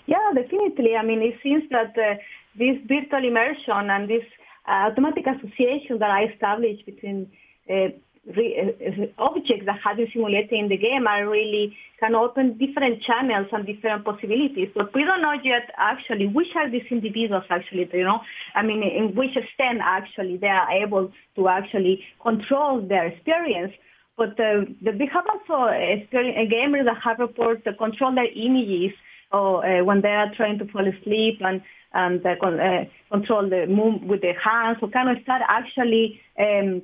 Yeah, 0.06 0.32
definitely. 0.34 0.96
I 0.96 1.04
mean, 1.04 1.20
it 1.20 1.34
seems 1.42 1.64
that 1.70 1.94
uh, 1.98 2.14
this 2.58 2.76
virtual 2.86 3.24
immersion 3.24 3.90
and 3.90 4.08
this 4.08 4.24
uh, 4.68 4.90
automatic 4.90 5.26
association 5.26 5.98
that 5.98 6.10
I 6.10 6.24
established 6.24 6.84
between 6.86 7.30
uh, 7.70 7.88
re- 8.34 8.74
uh, 9.18 9.22
objects 9.22 9.66
that 9.66 9.78
have 9.84 9.96
been 9.96 10.08
simulated 10.12 10.52
in 10.52 10.68
the 10.68 10.76
game 10.76 11.06
are 11.06 11.28
really 11.28 11.76
can 12.00 12.14
open 12.14 12.58
different 12.58 13.02
channels 13.02 13.46
and 13.52 13.64
different 13.66 14.04
possibilities. 14.04 14.68
But 14.74 14.94
we 14.94 15.04
don't 15.04 15.22
know 15.22 15.34
yet 15.42 15.70
actually 15.76 16.26
which 16.26 16.48
are 16.56 16.70
these 16.70 16.86
individuals 16.90 17.44
actually, 17.50 17.88
you 17.92 18.04
know, 18.04 18.20
I 18.54 18.62
mean, 18.62 18.82
in 18.82 19.14
which 19.14 19.36
extent 19.36 19.80
actually 19.82 20.36
they 20.36 20.48
are 20.48 20.70
able 20.70 21.12
to 21.36 21.48
actually 21.48 22.04
control 22.22 22.80
their 22.80 23.06
experience. 23.06 23.72
But 24.16 24.40
uh, 24.40 24.64
we 24.82 25.10
have 25.12 25.26
also 25.26 25.70
gamers 26.12 26.86
that 26.86 26.98
have 27.04 27.18
reported 27.18 27.76
control 27.78 28.14
their 28.14 28.32
images 28.34 28.92
or 29.32 29.64
uh, 29.64 29.84
when 29.84 30.00
they 30.00 30.08
are 30.10 30.32
trying 30.34 30.58
to 30.58 30.66
fall 30.66 30.86
asleep 30.86 31.40
and 31.40 31.62
and 31.94 32.24
uh, 32.26 32.30
uh, 32.30 32.84
control 33.10 33.48
the 33.48 33.66
move 33.66 34.02
with 34.02 34.20
their 34.20 34.38
hands, 34.38 34.78
kind 34.92 35.08
of 35.08 35.22
start 35.22 35.42
actually 35.48 36.20
um, 36.38 36.82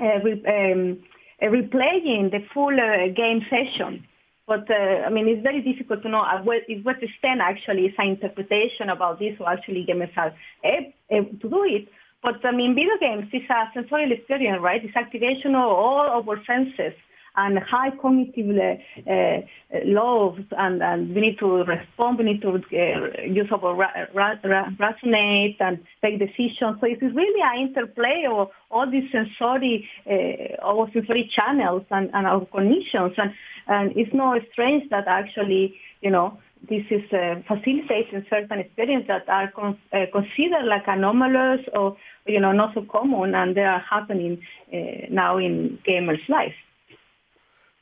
uh, 0.00 0.18
re- 0.22 0.44
um, 0.46 0.98
uh, 1.40 1.46
replaying 1.46 2.30
the 2.30 2.44
full 2.52 2.76
uh, 2.78 3.08
game 3.14 3.44
session. 3.48 4.06
But 4.46 4.70
I 4.70 5.08
mean, 5.08 5.28
it's 5.28 5.42
very 5.42 5.62
difficult 5.62 6.02
to 6.02 6.08
know 6.08 6.26
at 6.26 6.44
what, 6.44 6.62
what 6.82 7.02
extent 7.02 7.40
actually 7.40 7.86
is 7.86 7.94
an 7.96 8.08
interpretation 8.08 8.90
about 8.90 9.18
this 9.18 9.36
or 9.40 9.48
actually 9.48 9.86
gamers 9.88 10.10
are 10.16 10.34
able 10.64 11.30
to 11.40 11.48
do 11.48 11.64
it. 11.64 11.88
But 12.22 12.44
I 12.44 12.50
mean, 12.50 12.74
video 12.74 12.98
games 13.00 13.28
is 13.32 13.48
a 13.48 13.70
sensorial 13.72 14.12
experience, 14.12 14.60
right? 14.60 14.84
It's 14.84 14.96
activation 14.96 15.54
of 15.54 15.64
all 15.64 16.22
our 16.28 16.44
senses 16.44 16.92
and 17.36 17.58
high 17.58 17.90
cognitive 18.00 18.56
uh, 18.56 19.10
uh, 19.10 19.40
loads, 19.84 20.44
and, 20.58 20.82
and 20.82 21.14
we 21.14 21.20
need 21.20 21.38
to 21.38 21.64
respond, 21.64 22.18
we 22.18 22.24
need 22.24 22.42
to 22.42 22.50
uh, 22.50 23.22
use 23.22 23.48
our 23.50 23.74
ra- 23.74 24.06
ra- 24.14 24.34
ra- 24.44 24.68
resonate 24.78 25.56
and 25.60 25.78
take 26.02 26.18
decisions. 26.18 26.76
So 26.80 26.86
it 26.86 27.02
is 27.02 27.14
really 27.14 27.40
an 27.42 27.68
interplay 27.68 28.26
of 28.30 28.50
all 28.70 28.90
these 28.90 29.10
sensory, 29.10 29.88
uh, 30.06 30.62
our 30.62 30.90
sensory 30.92 31.30
channels 31.34 31.84
and, 31.90 32.10
and 32.12 32.26
our 32.26 32.44
cognitions. 32.46 33.14
And, 33.16 33.32
and 33.66 33.92
it's 33.96 34.12
not 34.12 34.42
strange 34.52 34.90
that 34.90 35.08
actually, 35.08 35.74
you 36.02 36.10
know, 36.10 36.38
this 36.68 36.84
is 36.90 37.02
uh, 37.12 37.42
facilitating 37.48 38.24
certain 38.30 38.60
experiences 38.60 39.08
that 39.08 39.28
are 39.28 39.50
con- 39.50 39.78
uh, 39.92 40.04
considered 40.12 40.64
like 40.66 40.84
anomalous 40.86 41.60
or, 41.74 41.96
you 42.26 42.40
know, 42.40 42.52
not 42.52 42.74
so 42.74 42.82
common, 42.82 43.34
and 43.34 43.56
they 43.56 43.62
are 43.62 43.80
happening 43.80 44.40
uh, 44.72 45.06
now 45.10 45.38
in 45.38 45.78
gamers' 45.88 46.28
lives. 46.28 46.54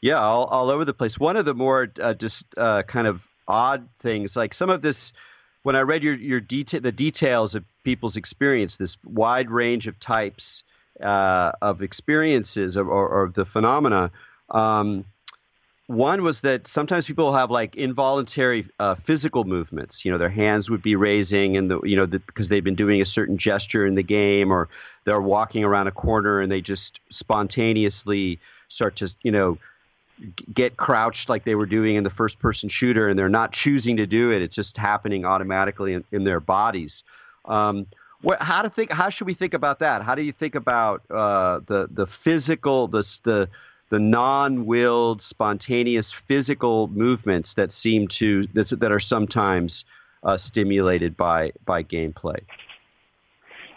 Yeah, 0.02 0.18
all, 0.18 0.44
all 0.46 0.70
over 0.70 0.84
the 0.84 0.94
place. 0.94 1.18
One 1.18 1.36
of 1.36 1.44
the 1.44 1.54
more 1.54 1.92
uh, 2.00 2.14
just 2.14 2.44
uh, 2.56 2.82
kind 2.82 3.06
of 3.06 3.20
odd 3.46 3.88
things, 4.00 4.34
like 4.36 4.54
some 4.54 4.70
of 4.70 4.80
this, 4.80 5.12
when 5.62 5.76
I 5.76 5.80
read 5.80 6.02
your 6.02 6.14
your 6.14 6.40
detail, 6.40 6.80
the 6.80 6.92
details 6.92 7.54
of 7.54 7.64
people's 7.84 8.16
experience, 8.16 8.76
this 8.76 8.96
wide 9.04 9.50
range 9.50 9.86
of 9.86 10.00
types 10.00 10.62
uh, 11.02 11.52
of 11.60 11.82
experiences 11.82 12.76
or, 12.76 12.86
or, 12.86 13.08
or 13.08 13.32
the 13.34 13.44
phenomena. 13.44 14.10
Um, 14.48 15.04
one 15.86 16.22
was 16.22 16.42
that 16.42 16.68
sometimes 16.68 17.04
people 17.04 17.34
have 17.34 17.50
like 17.50 17.74
involuntary 17.74 18.68
uh, 18.78 18.94
physical 18.94 19.44
movements. 19.44 20.04
You 20.04 20.12
know, 20.12 20.18
their 20.18 20.30
hands 20.30 20.70
would 20.70 20.82
be 20.82 20.94
raising, 20.94 21.56
and 21.56 21.70
the 21.70 21.80
you 21.82 21.96
know 21.96 22.06
the, 22.06 22.20
because 22.20 22.48
they've 22.48 22.64
been 22.64 22.76
doing 22.76 23.02
a 23.02 23.06
certain 23.06 23.36
gesture 23.36 23.84
in 23.84 23.96
the 23.96 24.02
game, 24.02 24.52
or 24.52 24.68
they're 25.04 25.20
walking 25.20 25.64
around 25.64 25.88
a 25.88 25.92
corner 25.92 26.40
and 26.40 26.50
they 26.50 26.60
just 26.60 27.00
spontaneously 27.10 28.38
start 28.68 28.96
to 28.96 29.14
you 29.22 29.32
know 29.32 29.58
get 30.52 30.76
crouched 30.76 31.28
like 31.28 31.44
they 31.44 31.54
were 31.54 31.66
doing 31.66 31.96
in 31.96 32.04
the 32.04 32.10
first 32.10 32.38
person 32.38 32.68
shooter 32.68 33.08
and 33.08 33.18
they're 33.18 33.28
not 33.28 33.52
choosing 33.52 33.96
to 33.96 34.06
do 34.06 34.30
it 34.30 34.42
it's 34.42 34.54
just 34.54 34.76
happening 34.76 35.24
automatically 35.24 35.94
in, 35.94 36.04
in 36.12 36.24
their 36.24 36.40
bodies 36.40 37.02
um, 37.46 37.86
what, 38.22 38.42
how 38.42 38.62
to 38.62 38.70
think? 38.70 38.92
How 38.92 39.08
should 39.08 39.26
we 39.26 39.34
think 39.34 39.54
about 39.54 39.78
that? 39.78 40.02
How 40.02 40.14
do 40.14 40.22
you 40.22 40.32
think 40.32 40.54
about 40.54 41.02
uh, 41.10 41.60
the 41.66 41.88
the 41.90 42.06
physical, 42.06 42.86
the 42.86 43.02
the 43.22 43.48
the 43.88 43.98
non-willed, 43.98 45.22
spontaneous 45.22 46.12
physical 46.12 46.88
movements 46.88 47.54
that 47.54 47.72
seem 47.72 48.08
to 48.08 48.46
that 48.54 48.92
are 48.92 49.00
sometimes 49.00 49.84
uh, 50.22 50.36
stimulated 50.36 51.16
by 51.16 51.52
by 51.64 51.82
gameplay? 51.82 52.40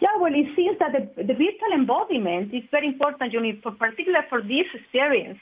Yeah, 0.01 0.09
well, 0.19 0.33
it 0.35 0.53
seems 0.55 0.77
that 0.79 0.91
the, 0.91 1.23
the 1.23 1.33
virtual 1.33 1.71
embodiment 1.73 2.53
is 2.53 2.63
very 2.71 2.87
important, 2.87 3.19
particularly 3.21 4.25
for 4.29 4.41
this 4.41 4.65
experience. 4.73 5.39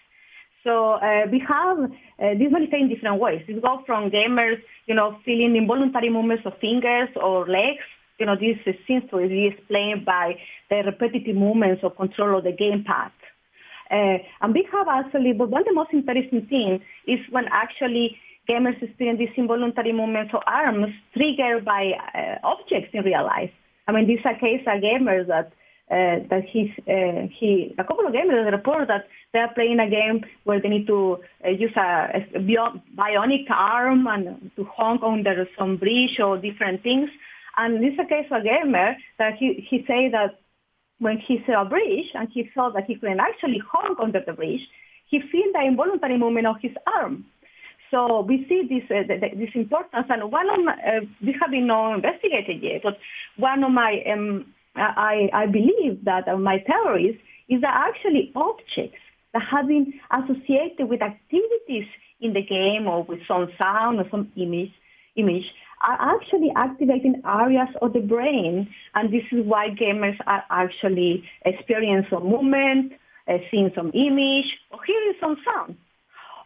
So 0.64 0.94
uh, 0.94 1.26
we 1.32 1.40
have 1.48 1.80
uh, 1.80 1.90
this 2.36 2.52
manifest 2.52 2.82
in 2.82 2.90
different 2.90 3.20
ways. 3.20 3.44
It 3.48 3.62
goes 3.62 3.80
from 3.86 4.12
gamers, 4.12 4.62
you 4.86 4.94
know, 4.94 5.18
feeling 5.26 5.56
involuntary 5.56 6.10
movements 6.10 6.46
of 6.46 6.58
fingers 6.60 7.10
or 7.16 7.48
legs. 7.48 7.84
You 8.20 8.28
know, 8.28 8.36
this 8.36 8.58
seems 8.88 9.10
to 9.10 9.18
be 9.18 9.48
explained 9.48 10.06
by 10.06 10.38
the 10.70 10.84
repetitive 10.84 11.36
movements 11.36 11.84
of 11.84 11.96
control 11.98 12.38
of 12.38 12.44
the 12.44 12.52
gamepad. 12.52 13.12
Uh, 13.90 14.20
and 14.42 14.54
we 14.54 14.68
have 14.72 14.88
actually, 14.88 15.34
but 15.34 15.50
one 15.50 15.62
of 15.62 15.68
the 15.68 15.74
most 15.74 15.90
interesting 15.92 16.46
things 16.48 16.82
is 17.08 17.20
when 17.32 17.46
actually 17.52 18.18
gamers 18.48 18.82
experience 18.82 19.20
these 19.20 19.30
involuntary 19.36 19.92
movements 19.92 20.34
of 20.34 20.42
arms 20.46 20.94
triggered 21.16 21.66
by 21.66 21.92
uh, 22.14 22.36
objects 22.44 22.90
in 22.94 23.04
real 23.04 23.24
life. 23.24 23.52
I 23.88 23.92
mean, 23.92 24.08
this 24.08 24.20
is 24.20 24.26
a 24.26 24.40
case 24.40 24.62
of 24.68 24.82
gamers 24.82 25.28
that 25.28 25.52
uh, 25.92 26.24
that 26.30 26.44
he's 26.48 26.72
uh, 26.88 27.28
he 27.38 27.76
a 27.78 27.84
couple 27.84 28.08
of 28.08 28.14
gamers 28.14 28.50
report 28.50 28.88
that 28.88 29.08
they 29.34 29.40
are 29.40 29.54
playing 29.54 29.80
a 29.80 29.90
game 29.90 30.24
where 30.46 30.62
they 30.62 30.70
need 30.70 30.88
to 30.88 31.20
uh, 31.46 31.50
use 31.50 31.76
a, 31.76 32.26
a 32.34 32.40
bionic 32.40 33.50
arm 33.50 34.08
and 34.08 34.52
to 34.56 34.64
honk 34.64 35.02
under 35.04 35.46
some 35.58 35.76
bridge 35.76 36.18
or 36.20 36.38
different 36.38 36.82
things. 36.82 37.10
And 37.58 37.84
this 37.84 37.94
is 37.94 38.00
a 38.00 38.06
case 38.06 38.28
of 38.32 38.42
a 38.42 38.44
gamer 38.44 38.96
that 39.20 39.36
he 39.36 39.66
he 39.70 39.84
say 39.86 40.10
that 40.10 40.40
when 41.00 41.18
he 41.18 41.44
saw 41.46 41.64
a 41.64 41.66
bridge 41.66 42.10
and 42.14 42.30
he 42.32 42.50
saw 42.56 42.70
that 42.70 42.86
he 42.86 42.96
couldn't 42.96 43.20
actually 43.20 43.62
honk 43.72 44.00
under 44.00 44.22
the 44.26 44.34
bridge, 44.34 44.66
he 45.08 45.20
feel 45.20 45.52
the 45.54 45.62
involuntary 45.62 46.18
movement 46.18 46.48
of 46.48 46.56
his 46.62 46.72
arm. 46.96 47.26
So 47.90 48.22
we 48.22 48.46
see 48.48 48.62
this 48.70 48.90
uh, 48.90 49.04
this 49.36 49.50
importance, 49.56 50.08
and 50.10 50.32
one 50.32 50.50
of 50.50 50.64
my, 50.64 50.74
uh, 50.74 51.02
this 51.20 51.36
have 51.42 51.52
been 51.52 51.68
not 51.68 51.96
investigated 51.96 52.64
yet, 52.64 52.82
but 52.82 52.98
one 53.36 53.62
of 53.66 53.72
my 53.72 54.02
um, 54.10 54.46
I, 54.76 55.30
I 55.34 55.46
believe 55.48 56.06
that 56.06 56.28
my 56.40 56.60
theories 56.60 57.18
is 57.50 57.62
that 57.62 57.90
actually 57.90 58.32
objects 58.36 59.00
that 59.34 59.44
have 59.50 59.68
been 59.68 59.94
associated 60.12 60.88
with 60.88 61.02
activities 61.02 61.86
in 62.20 62.34
the 62.34 62.42
game 62.42 62.88
or 62.88 63.04
with 63.04 63.20
some 63.28 63.50
sound 63.58 64.00
or 64.00 64.08
some 64.10 64.32
image 64.36 64.72
image 65.16 65.46
are 65.84 66.16
actually 66.16 66.52
activating 66.56 67.22
areas 67.26 67.68
of 67.82 67.94
the 67.94 68.00
brain, 68.00 68.70
and 68.94 69.12
this 69.12 69.24
is 69.32 69.46
why 69.46 69.70
gamers 69.70 70.18
are 70.28 70.44
actually 70.50 71.24
experiencing 71.44 72.08
some 72.10 72.30
movement, 72.30 72.94
uh, 73.28 73.38
seeing 73.50 73.72
some 73.76 73.92
image, 73.94 74.46
or 74.72 74.80
hearing 74.86 75.14
some 75.20 75.38
sound. 75.44 75.76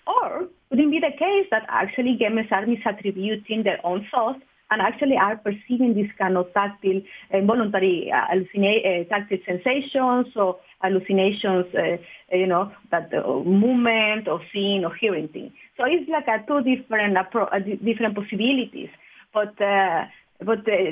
Or 0.08 0.48
would 0.70 0.80
it 0.80 0.90
be 0.90 1.00
the 1.00 1.12
case 1.18 1.48
that 1.52 1.66
actually 1.68 2.18
gamers 2.18 2.52
are 2.52 2.66
misattributing 2.66 3.64
their 3.64 3.86
own 3.86 4.08
thoughts 4.10 4.40
and 4.72 4.82
actually 4.82 5.18
are 5.18 5.38
perceiving 5.38 5.94
this 5.94 6.10
kind 6.18 6.38
of 6.38 6.52
tactile, 6.54 7.02
involuntary 7.32 8.12
uh, 8.12 8.34
hallucina- 8.34 9.02
uh, 9.02 9.04
tactile 9.10 9.38
sensations 9.46 10.28
or 10.36 10.60
hallucinations, 10.82 11.66
uh, 11.76 11.98
you 12.32 12.48
know, 12.48 12.72
that 12.92 13.12
the 13.12 13.22
movement 13.22 14.28
or 14.28 14.42
seeing 14.52 14.84
or 14.84 14.94
hearing 14.96 15.28
things. 15.28 15.52
So 15.78 15.84
it's 15.86 16.10
like 16.10 16.28
a 16.28 16.44
two 16.48 16.62
different 16.62 17.16
appro- 17.16 17.52
uh, 17.52 17.60
different 17.84 18.16
possibilities. 18.16 18.90
But 19.34 19.60
uh, 19.62 20.06
but 20.40 20.60
uh, 20.68 20.92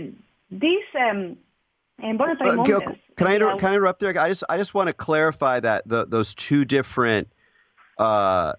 these 0.52 0.86
um, 1.00 1.38
involuntary 2.02 2.56
moments. 2.56 3.00
Can 3.18 3.28
I, 3.28 3.36
inter- 3.36 3.58
can 3.58 3.68
I 3.70 3.74
interrupt 3.74 4.00
there? 4.00 4.20
I 4.20 4.30
just 4.30 4.44
I 4.50 4.58
just 4.58 4.74
want 4.74 4.88
to 4.88 4.94
clarify 4.94 5.60
that 5.62 5.88
the, 5.88 6.06
those 6.06 6.34
two 6.36 6.66
different 6.66 7.30
uh, 7.98 8.54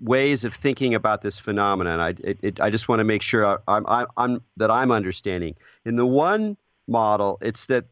ways 0.00 0.44
of 0.44 0.54
thinking 0.54 0.94
about 0.94 1.22
this 1.22 1.38
phenomenon. 1.38 2.00
I, 2.00 2.08
it, 2.08 2.38
it, 2.42 2.60
I 2.60 2.70
just 2.70 2.88
want 2.88 3.00
to 3.00 3.04
make 3.04 3.22
sure 3.22 3.62
I'm, 3.68 3.86
I'm, 3.86 4.06
I'm, 4.16 4.42
that 4.56 4.70
I'm 4.70 4.90
understanding. 4.90 5.54
In 5.84 5.96
the 5.96 6.06
one 6.06 6.56
model, 6.86 7.38
it's 7.40 7.66
that 7.66 7.86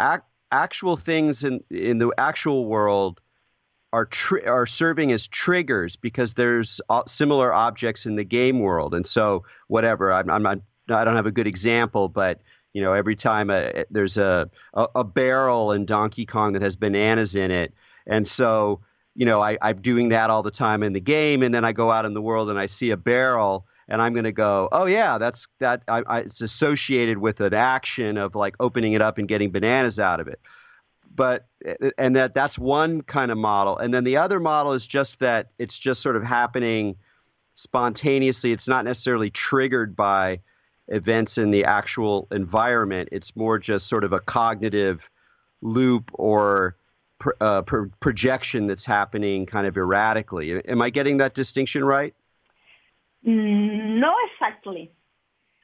ac- 0.00 0.22
actual 0.52 0.96
things 0.96 1.44
in, 1.44 1.62
in 1.70 1.98
the 1.98 2.12
actual 2.18 2.66
world 2.66 3.20
are, 3.92 4.08
are 4.46 4.66
serving 4.66 5.12
as 5.12 5.26
triggers 5.26 5.96
because 5.96 6.34
there's 6.34 6.80
uh, 6.88 7.02
similar 7.06 7.52
objects 7.52 8.06
in 8.06 8.16
the 8.16 8.24
game 8.24 8.60
world. 8.60 8.94
And 8.94 9.06
so, 9.06 9.44
whatever, 9.68 10.12
I'm, 10.12 10.30
I'm 10.30 10.42
not, 10.42 10.58
I 10.88 11.04
don't 11.04 11.16
have 11.16 11.26
a 11.26 11.32
good 11.32 11.46
example, 11.46 12.08
but 12.08 12.40
you 12.72 12.82
know, 12.82 12.92
every 12.92 13.16
time 13.16 13.48
a, 13.48 13.86
there's 13.90 14.18
a, 14.18 14.50
a, 14.74 14.86
a 14.96 15.04
barrel 15.04 15.72
in 15.72 15.86
Donkey 15.86 16.26
Kong 16.26 16.52
that 16.52 16.62
has 16.62 16.76
bananas 16.76 17.34
in 17.34 17.50
it, 17.50 17.72
and 18.06 18.28
so 18.28 18.80
you 19.16 19.24
know, 19.24 19.42
I, 19.42 19.56
I'm 19.62 19.80
doing 19.80 20.10
that 20.10 20.28
all 20.28 20.42
the 20.42 20.50
time 20.50 20.82
in 20.82 20.92
the 20.92 21.00
game, 21.00 21.42
and 21.42 21.54
then 21.54 21.64
I 21.64 21.72
go 21.72 21.90
out 21.90 22.04
in 22.04 22.12
the 22.12 22.20
world 22.20 22.50
and 22.50 22.58
I 22.58 22.66
see 22.66 22.90
a 22.90 22.96
barrel, 22.96 23.66
and 23.88 24.02
I'm 24.02 24.12
going 24.12 24.24
to 24.24 24.32
go, 24.32 24.68
oh 24.70 24.84
yeah, 24.84 25.16
that's 25.18 25.46
that. 25.58 25.82
I, 25.88 26.02
I, 26.06 26.18
it's 26.20 26.42
associated 26.42 27.18
with 27.18 27.40
an 27.40 27.54
action 27.54 28.18
of 28.18 28.34
like 28.34 28.54
opening 28.60 28.92
it 28.92 29.00
up 29.00 29.18
and 29.18 29.26
getting 29.26 29.50
bananas 29.50 29.98
out 29.98 30.20
of 30.20 30.28
it. 30.28 30.38
But 31.14 31.46
and 31.96 32.14
that 32.16 32.34
that's 32.34 32.58
one 32.58 33.00
kind 33.00 33.30
of 33.30 33.38
model, 33.38 33.78
and 33.78 33.92
then 33.92 34.04
the 34.04 34.18
other 34.18 34.38
model 34.38 34.74
is 34.74 34.86
just 34.86 35.20
that 35.20 35.50
it's 35.58 35.78
just 35.78 36.02
sort 36.02 36.16
of 36.16 36.22
happening 36.22 36.96
spontaneously. 37.54 38.52
It's 38.52 38.68
not 38.68 38.84
necessarily 38.84 39.30
triggered 39.30 39.96
by 39.96 40.40
events 40.88 41.38
in 41.38 41.50
the 41.50 41.64
actual 41.64 42.28
environment. 42.30 43.08
It's 43.12 43.34
more 43.34 43.58
just 43.58 43.88
sort 43.88 44.04
of 44.04 44.12
a 44.12 44.20
cognitive 44.20 45.08
loop 45.62 46.10
or 46.12 46.76
uh, 47.40 47.62
pro- 47.62 47.90
projection 48.00 48.66
that's 48.66 48.84
happening 48.84 49.46
kind 49.46 49.66
of 49.66 49.76
erratically. 49.76 50.62
Am 50.68 50.82
I 50.82 50.90
getting 50.90 51.18
that 51.18 51.34
distinction 51.34 51.84
right? 51.84 52.14
Mm, 53.26 53.98
no, 54.00 54.14
exactly. 54.32 54.90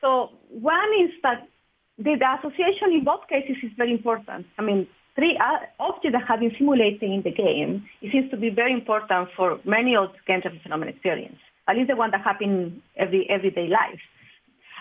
So 0.00 0.30
one 0.48 0.90
is 1.00 1.10
that 1.22 1.48
the, 1.98 2.16
the, 2.18 2.38
association 2.38 2.92
in 2.92 3.04
both 3.04 3.28
cases 3.28 3.56
is 3.62 3.70
very 3.76 3.92
important. 3.92 4.46
I 4.58 4.62
mean, 4.62 4.88
three 5.14 5.36
uh, 5.38 5.58
objects 5.78 6.12
that 6.18 6.26
have 6.26 6.40
been 6.40 6.52
simulated 6.58 7.02
in 7.02 7.22
the 7.22 7.30
game, 7.30 7.86
it 8.00 8.10
seems 8.10 8.30
to 8.30 8.36
be 8.36 8.50
very 8.50 8.72
important 8.72 9.28
for 9.36 9.60
many 9.64 9.94
of 9.94 10.10
games 10.26 10.44
of 10.44 10.52
phenomenon 10.62 10.94
experience, 10.94 11.38
at 11.68 11.76
least 11.76 11.88
the 11.88 11.96
one 11.96 12.10
that 12.10 12.22
happen 12.22 12.50
in 12.50 12.82
every 12.96 13.28
everyday 13.30 13.68
life. 13.68 14.00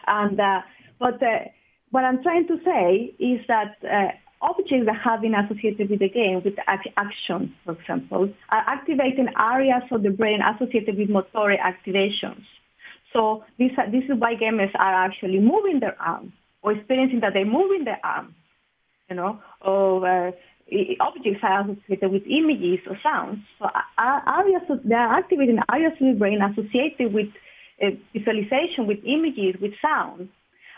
And 0.08 0.40
uh, 0.40 0.62
but 0.98 1.22
uh, 1.22 1.46
what 1.92 2.04
I'm 2.04 2.24
trying 2.24 2.48
to 2.48 2.58
say 2.66 3.14
is 3.20 3.42
that 3.48 3.76
uh, 3.84 4.12
objects 4.42 4.86
that 4.86 5.00
have 5.04 5.22
been 5.22 5.36
associated 5.36 5.90
with 5.90 6.00
the 6.00 6.10
game, 6.10 6.42
with 6.44 6.56
action, 6.98 7.54
for 7.64 7.74
example, 7.74 8.34
are 8.50 8.64
activating 8.68 9.28
areas 9.40 9.84
of 9.92 10.04
the 10.04 10.10
brain 10.10 10.42
associated 10.42 10.98
with 10.98 11.10
motor 11.10 11.56
activations. 11.58 12.44
So 13.14 13.44
this, 13.60 13.72
this 13.92 14.04
is 14.06 14.18
why 14.18 14.36
gamers 14.36 14.72
are 14.76 15.06
actually 15.06 15.40
moving 15.40 15.80
their 15.80 16.02
arm 16.02 16.34
or 16.62 16.74
experiencing 16.74 17.20
that 17.22 17.34
they're 17.34 17.46
moving 17.46 17.84
their 17.84 18.00
arm, 18.04 18.36
you 19.10 19.16
know, 19.16 19.40
or 19.62 20.08
uh, 20.08 20.32
objects 21.00 21.42
are 21.44 21.62
associated 21.62 22.12
with 22.12 22.24
images 22.28 22.80
or 22.90 22.98
sounds. 23.04 23.40
So 23.60 23.70
areas 24.00 24.62
of, 24.70 24.84
they 24.84 24.96
are 24.96 25.18
activating 25.18 25.60
areas 25.72 25.94
of 26.00 26.08
the 26.08 26.14
brain 26.14 26.42
associated 26.42 27.14
with 27.14 27.28
uh, 27.84 27.90
visualization, 28.14 28.88
with 28.88 29.00
images, 29.06 29.60
with 29.62 29.74
sound. 29.82 30.30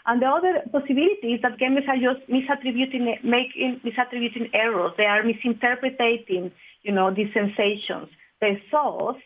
And 0.06 0.22
the 0.22 0.28
other 0.28 0.62
possibility 0.72 1.34
is 1.34 1.42
that 1.44 1.58
gamers 1.58 1.88
are 1.88 1.96
just 1.96 2.28
misattributing, 2.30 3.24
making 3.24 3.80
misattributing 3.86 4.50
errors. 4.54 4.92
They 4.98 5.06
are 5.06 5.24
misinterpreting, 5.24 6.52
you 6.82 6.92
know, 6.92 7.14
these 7.14 7.34
sensations. 7.34 8.10
Their 8.42 8.60
thoughts 8.70 9.20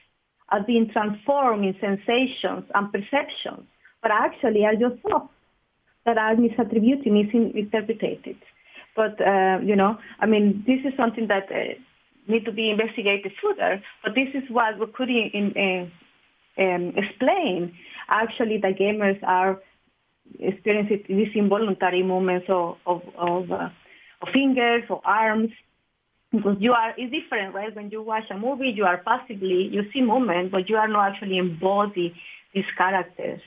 are 0.49 0.61
being 0.61 0.89
transformed 0.89 1.65
in 1.65 1.75
sensations 1.81 2.65
and 2.75 2.91
perceptions, 2.91 3.65
but 4.03 4.11
actually 4.11 4.65
are 4.65 4.75
just 4.75 5.01
thoughts 5.01 5.33
that 6.05 6.17
are 6.17 6.35
misattributed, 6.35 7.07
misinterpreted. 7.07 8.37
But, 8.95 9.19
uh, 9.19 9.59
you 9.63 9.75
know, 9.75 9.97
I 10.19 10.27
mean, 10.27 10.63
this 10.65 10.79
is 10.85 10.95
something 10.95 11.27
that 11.27 11.51
uh, 11.51 11.73
need 12.27 12.45
to 12.45 12.51
be 12.51 12.69
investigated 12.69 13.31
further, 13.41 13.81
but 14.03 14.13
this 14.13 14.29
is 14.35 14.43
what 14.49 14.79
we 14.79 14.85
could 14.87 15.09
in, 15.09 15.51
in, 15.55 15.91
um, 16.59 16.93
explain 16.95 17.73
actually 18.09 18.57
that 18.59 18.77
gamers 18.79 19.19
are 19.23 19.59
experience 20.39 20.89
these 21.07 21.29
involuntary 21.35 22.03
movements 22.03 22.47
of 22.49 22.77
of, 22.85 23.01
of, 23.17 23.51
uh, 23.51 23.69
of 24.21 24.27
fingers 24.33 24.83
or 24.89 25.01
arms 25.05 25.51
because 26.31 26.57
you 26.59 26.73
are 26.73 26.93
it's 26.97 27.11
different 27.11 27.53
right? 27.53 27.75
When 27.75 27.89
you 27.89 28.01
watch 28.01 28.25
a 28.29 28.37
movie 28.37 28.73
you 28.75 28.85
are 28.85 28.97
passively 28.97 29.69
you 29.71 29.83
see 29.93 30.01
movement 30.01 30.51
but 30.51 30.69
you 30.69 30.77
are 30.77 30.87
not 30.87 31.13
actually 31.13 31.37
embody 31.37 32.15
these 32.53 32.65
characters. 32.77 33.41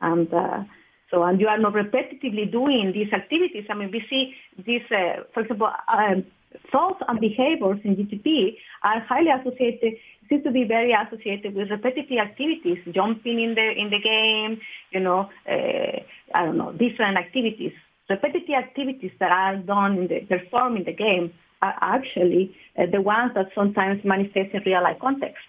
And 0.00 0.32
uh, 0.32 0.64
so 1.10 1.22
and 1.22 1.40
you 1.40 1.48
are 1.48 1.58
not 1.58 1.74
repetitively 1.74 2.50
doing 2.50 2.92
these 2.92 3.12
activities. 3.12 3.64
I 3.70 3.74
mean 3.74 3.90
we 3.90 4.04
see 4.10 4.34
this 4.56 4.82
uh, 4.90 5.24
for 5.32 5.40
example 5.40 5.70
um, 5.88 6.24
thoughts 6.72 7.00
and 7.08 7.20
behaviors 7.20 7.78
in 7.84 7.96
GTP 7.96 8.56
are 8.82 9.00
highly 9.00 9.30
associated 9.30 9.94
seems 10.28 10.42
to 10.44 10.50
be 10.50 10.64
very 10.64 10.92
associated 10.92 11.54
with 11.54 11.70
repetitive 11.70 12.18
activities, 12.18 12.78
jumping 12.92 13.40
in 13.40 13.54
the 13.54 13.70
in 13.76 13.90
the 13.90 14.00
game, 14.00 14.60
you 14.90 15.00
know, 15.00 15.30
uh, 15.48 16.00
I 16.34 16.44
don't 16.44 16.58
know, 16.58 16.72
different 16.72 17.16
activities. 17.16 17.72
repetitive 18.08 18.54
activities 18.54 19.10
that 19.18 19.32
are 19.32 19.56
done 19.56 19.98
in 19.98 20.06
the 20.08 20.20
performed 20.20 20.78
in 20.78 20.84
the 20.84 20.92
game 20.92 21.32
are 21.62 21.74
actually 21.80 22.54
uh, 22.78 22.86
the 22.86 23.00
ones 23.00 23.32
that 23.34 23.46
sometimes 23.54 24.04
manifest 24.04 24.54
in 24.54 24.62
real 24.64 24.82
life 24.82 24.98
context. 25.00 25.42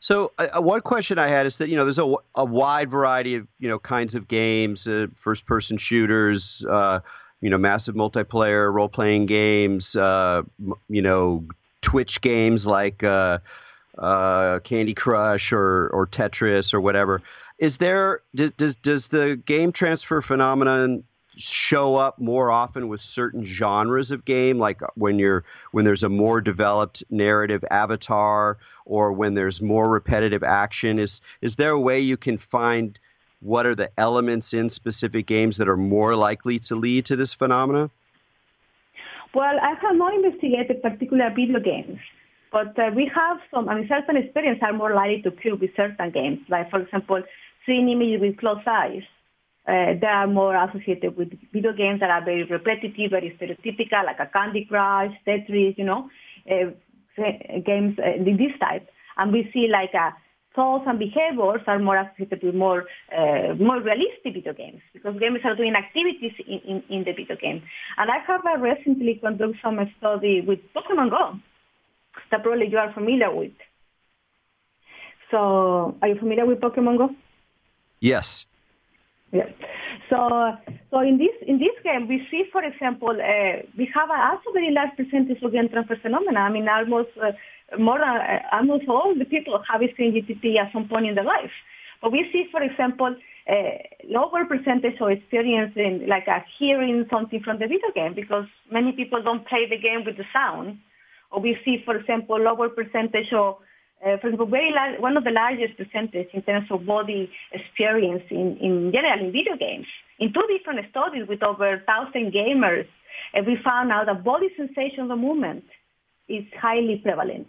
So, 0.00 0.32
uh, 0.38 0.60
one 0.60 0.82
question 0.82 1.18
I 1.18 1.28
had 1.28 1.46
is 1.46 1.56
that 1.58 1.68
you 1.68 1.76
know 1.76 1.84
there's 1.84 1.98
a, 1.98 2.14
a 2.34 2.44
wide 2.44 2.90
variety 2.90 3.34
of 3.36 3.48
you 3.58 3.68
know 3.68 3.78
kinds 3.78 4.14
of 4.14 4.28
games, 4.28 4.86
uh, 4.86 5.06
first-person 5.16 5.78
shooters, 5.78 6.64
uh, 6.70 7.00
you 7.46 7.50
know, 7.50 7.58
massive 7.58 7.94
multiplayer 7.94 8.72
role-playing 8.72 9.24
games, 9.26 9.94
uh, 9.94 10.42
you 10.88 11.00
know, 11.00 11.44
Twitch 11.80 12.20
games 12.20 12.66
like 12.66 13.04
uh, 13.04 13.38
uh, 13.96 14.58
Candy 14.64 14.94
Crush 14.94 15.52
or 15.52 15.86
or 15.90 16.08
Tetris 16.08 16.74
or 16.74 16.80
whatever. 16.80 17.22
Is 17.60 17.78
there 17.78 18.22
does 18.34 18.50
does, 18.56 18.74
does 18.74 19.06
the 19.06 19.40
game 19.46 19.70
transfer 19.70 20.20
phenomenon 20.22 21.04
show 21.36 21.94
up 21.94 22.18
more 22.18 22.50
often 22.50 22.88
with 22.88 23.00
certain 23.00 23.44
genres 23.44 24.10
of 24.10 24.24
game, 24.24 24.58
like 24.58 24.80
when 24.96 25.20
you're 25.20 25.44
when 25.70 25.84
there's 25.84 26.02
a 26.02 26.08
more 26.08 26.40
developed 26.40 27.04
narrative 27.10 27.64
avatar, 27.70 28.58
or 28.86 29.12
when 29.12 29.34
there's 29.34 29.62
more 29.62 29.88
repetitive 29.88 30.42
action? 30.42 30.98
Is 30.98 31.20
is 31.42 31.54
there 31.54 31.70
a 31.70 31.80
way 31.80 32.00
you 32.00 32.16
can 32.16 32.38
find 32.38 32.98
what 33.40 33.66
are 33.66 33.74
the 33.74 33.90
elements 33.98 34.52
in 34.52 34.70
specific 34.70 35.26
games 35.26 35.56
that 35.58 35.68
are 35.68 35.76
more 35.76 36.16
likely 36.16 36.58
to 36.60 36.74
lead 36.74 37.06
to 37.06 37.16
this 37.16 37.34
phenomena? 37.34 37.90
Well, 39.34 39.58
I 39.60 39.74
have 39.80 39.96
not 39.96 40.14
investigated 40.14 40.82
particular 40.82 41.30
video 41.34 41.60
games, 41.60 41.98
but 42.50 42.78
uh, 42.78 42.90
we 42.94 43.10
have 43.14 43.38
some. 43.52 43.68
I 43.68 43.74
mean, 43.74 43.88
certain 43.88 44.16
experiences 44.16 44.62
are 44.62 44.72
more 44.72 44.94
likely 44.94 45.22
to 45.22 45.28
occur 45.28 45.54
with 45.54 45.70
certain 45.76 46.10
games, 46.10 46.40
like 46.48 46.70
for 46.70 46.80
example, 46.80 47.22
seeing 47.66 47.88
images 47.88 48.20
with 48.20 48.38
closed 48.38 48.66
eyes 48.66 49.02
uh, 49.66 49.94
they 50.00 50.06
are 50.06 50.28
more 50.28 50.54
associated 50.54 51.16
with 51.16 51.28
video 51.52 51.72
games 51.72 51.98
that 52.00 52.10
are 52.10 52.24
very 52.24 52.44
repetitive, 52.44 53.10
very 53.10 53.36
stereotypical, 53.36 54.04
like 54.04 54.20
a 54.20 54.26
Candy 54.26 54.64
Crush, 54.64 55.12
Tetris, 55.26 55.76
you 55.76 55.84
know, 55.84 56.08
uh, 56.48 56.70
games 57.64 57.98
uh, 57.98 58.22
this 58.24 58.52
type. 58.60 58.88
And 59.16 59.32
we 59.32 59.50
see 59.52 59.66
like 59.66 59.92
a 59.94 60.14
thoughts 60.56 60.84
and 60.88 60.98
behaviors 60.98 61.60
are 61.66 61.78
more 61.78 61.98
associated 61.98 62.42
with 62.42 62.54
more 62.54 62.84
uh, 63.16 63.54
more 63.60 63.80
realistic 63.80 64.32
video 64.34 64.54
games 64.54 64.80
because 64.94 65.14
gamers 65.16 65.44
are 65.44 65.54
doing 65.54 65.74
activities 65.74 66.32
in, 66.46 66.60
in, 66.70 66.82
in 66.88 67.04
the 67.04 67.12
video 67.12 67.36
game. 67.36 67.62
And 67.98 68.10
I 68.10 68.18
have 68.26 68.40
uh, 68.44 68.58
recently 68.58 69.20
conducted 69.22 69.56
some 69.62 69.78
study 69.98 70.40
with 70.40 70.60
Pokemon 70.74 71.10
Go 71.10 71.38
that 72.30 72.42
probably 72.42 72.68
you 72.68 72.78
are 72.78 72.92
familiar 72.92 73.32
with. 73.32 73.52
So, 75.30 75.96
are 76.00 76.08
you 76.08 76.18
familiar 76.18 76.46
with 76.46 76.60
Pokemon 76.60 76.98
Go? 76.98 77.10
Yes. 78.00 78.44
Yeah. 79.32 79.50
So, 80.08 80.52
so 80.90 81.00
in 81.00 81.18
this 81.18 81.34
in 81.46 81.58
this 81.58 81.74
game, 81.82 82.06
we 82.08 82.26
see, 82.30 82.44
for 82.52 82.62
example, 82.62 83.10
uh, 83.10 83.62
we 83.76 83.90
have 83.92 84.08
a 84.08 84.18
also 84.30 84.52
very 84.52 84.70
large 84.70 84.96
percentage 84.96 85.42
of 85.42 85.52
game 85.52 85.68
transfer 85.68 85.96
phenomena. 86.00 86.40
I 86.40 86.50
mean, 86.50 86.68
almost 86.68 87.10
uh, 87.20 87.32
more 87.78 87.98
than 87.98 88.08
uh, 88.08 88.40
almost 88.52 88.88
all 88.88 89.14
the 89.14 89.24
people 89.24 89.62
have 89.70 89.82
experienced 89.82 90.28
GTP 90.28 90.56
at 90.58 90.72
some 90.72 90.88
point 90.88 91.06
in 91.06 91.14
their 91.14 91.24
life. 91.24 91.50
But 92.00 92.12
we 92.12 92.28
see, 92.32 92.46
for 92.50 92.62
example, 92.62 93.16
uh, 93.48 93.54
lower 94.08 94.44
percentage 94.44 95.00
of 95.00 95.10
experience 95.10 95.72
in 95.76 96.06
like 96.08 96.28
uh, 96.28 96.40
hearing 96.58 97.06
something 97.10 97.40
from 97.42 97.58
the 97.58 97.66
video 97.66 97.90
game 97.94 98.14
because 98.14 98.46
many 98.70 98.92
people 98.92 99.22
don't 99.22 99.46
play 99.46 99.66
the 99.68 99.78
game 99.78 100.04
with 100.04 100.16
the 100.16 100.24
sound. 100.32 100.78
Or 101.30 101.40
we 101.40 101.58
see, 101.64 101.82
for 101.84 101.96
example, 101.96 102.38
lower 102.38 102.68
percentage 102.68 103.32
of 103.32 103.56
uh, 104.04 104.18
for 104.18 104.28
example, 104.28 104.46
very 104.46 104.72
large, 104.72 105.00
one 105.00 105.16
of 105.16 105.24
the 105.24 105.30
largest 105.30 105.76
percentage 105.78 106.28
in 106.34 106.42
terms 106.42 106.66
of 106.70 106.84
body 106.84 107.30
experience 107.52 108.22
in, 108.30 108.56
in 108.58 108.92
general 108.92 109.18
in 109.24 109.32
video 109.32 109.56
games. 109.56 109.86
In 110.18 110.32
two 110.34 110.44
different 110.48 110.84
studies 110.90 111.26
with 111.26 111.42
over 111.42 111.82
1,000 111.86 112.30
gamers, 112.30 112.86
uh, 113.34 113.40
we 113.46 113.56
found 113.64 113.90
out 113.90 114.06
that 114.06 114.22
body 114.22 114.48
sensation 114.54 115.10
of 115.10 115.18
movement 115.18 115.64
is 116.28 116.44
highly 116.60 117.00
prevalent. 117.02 117.48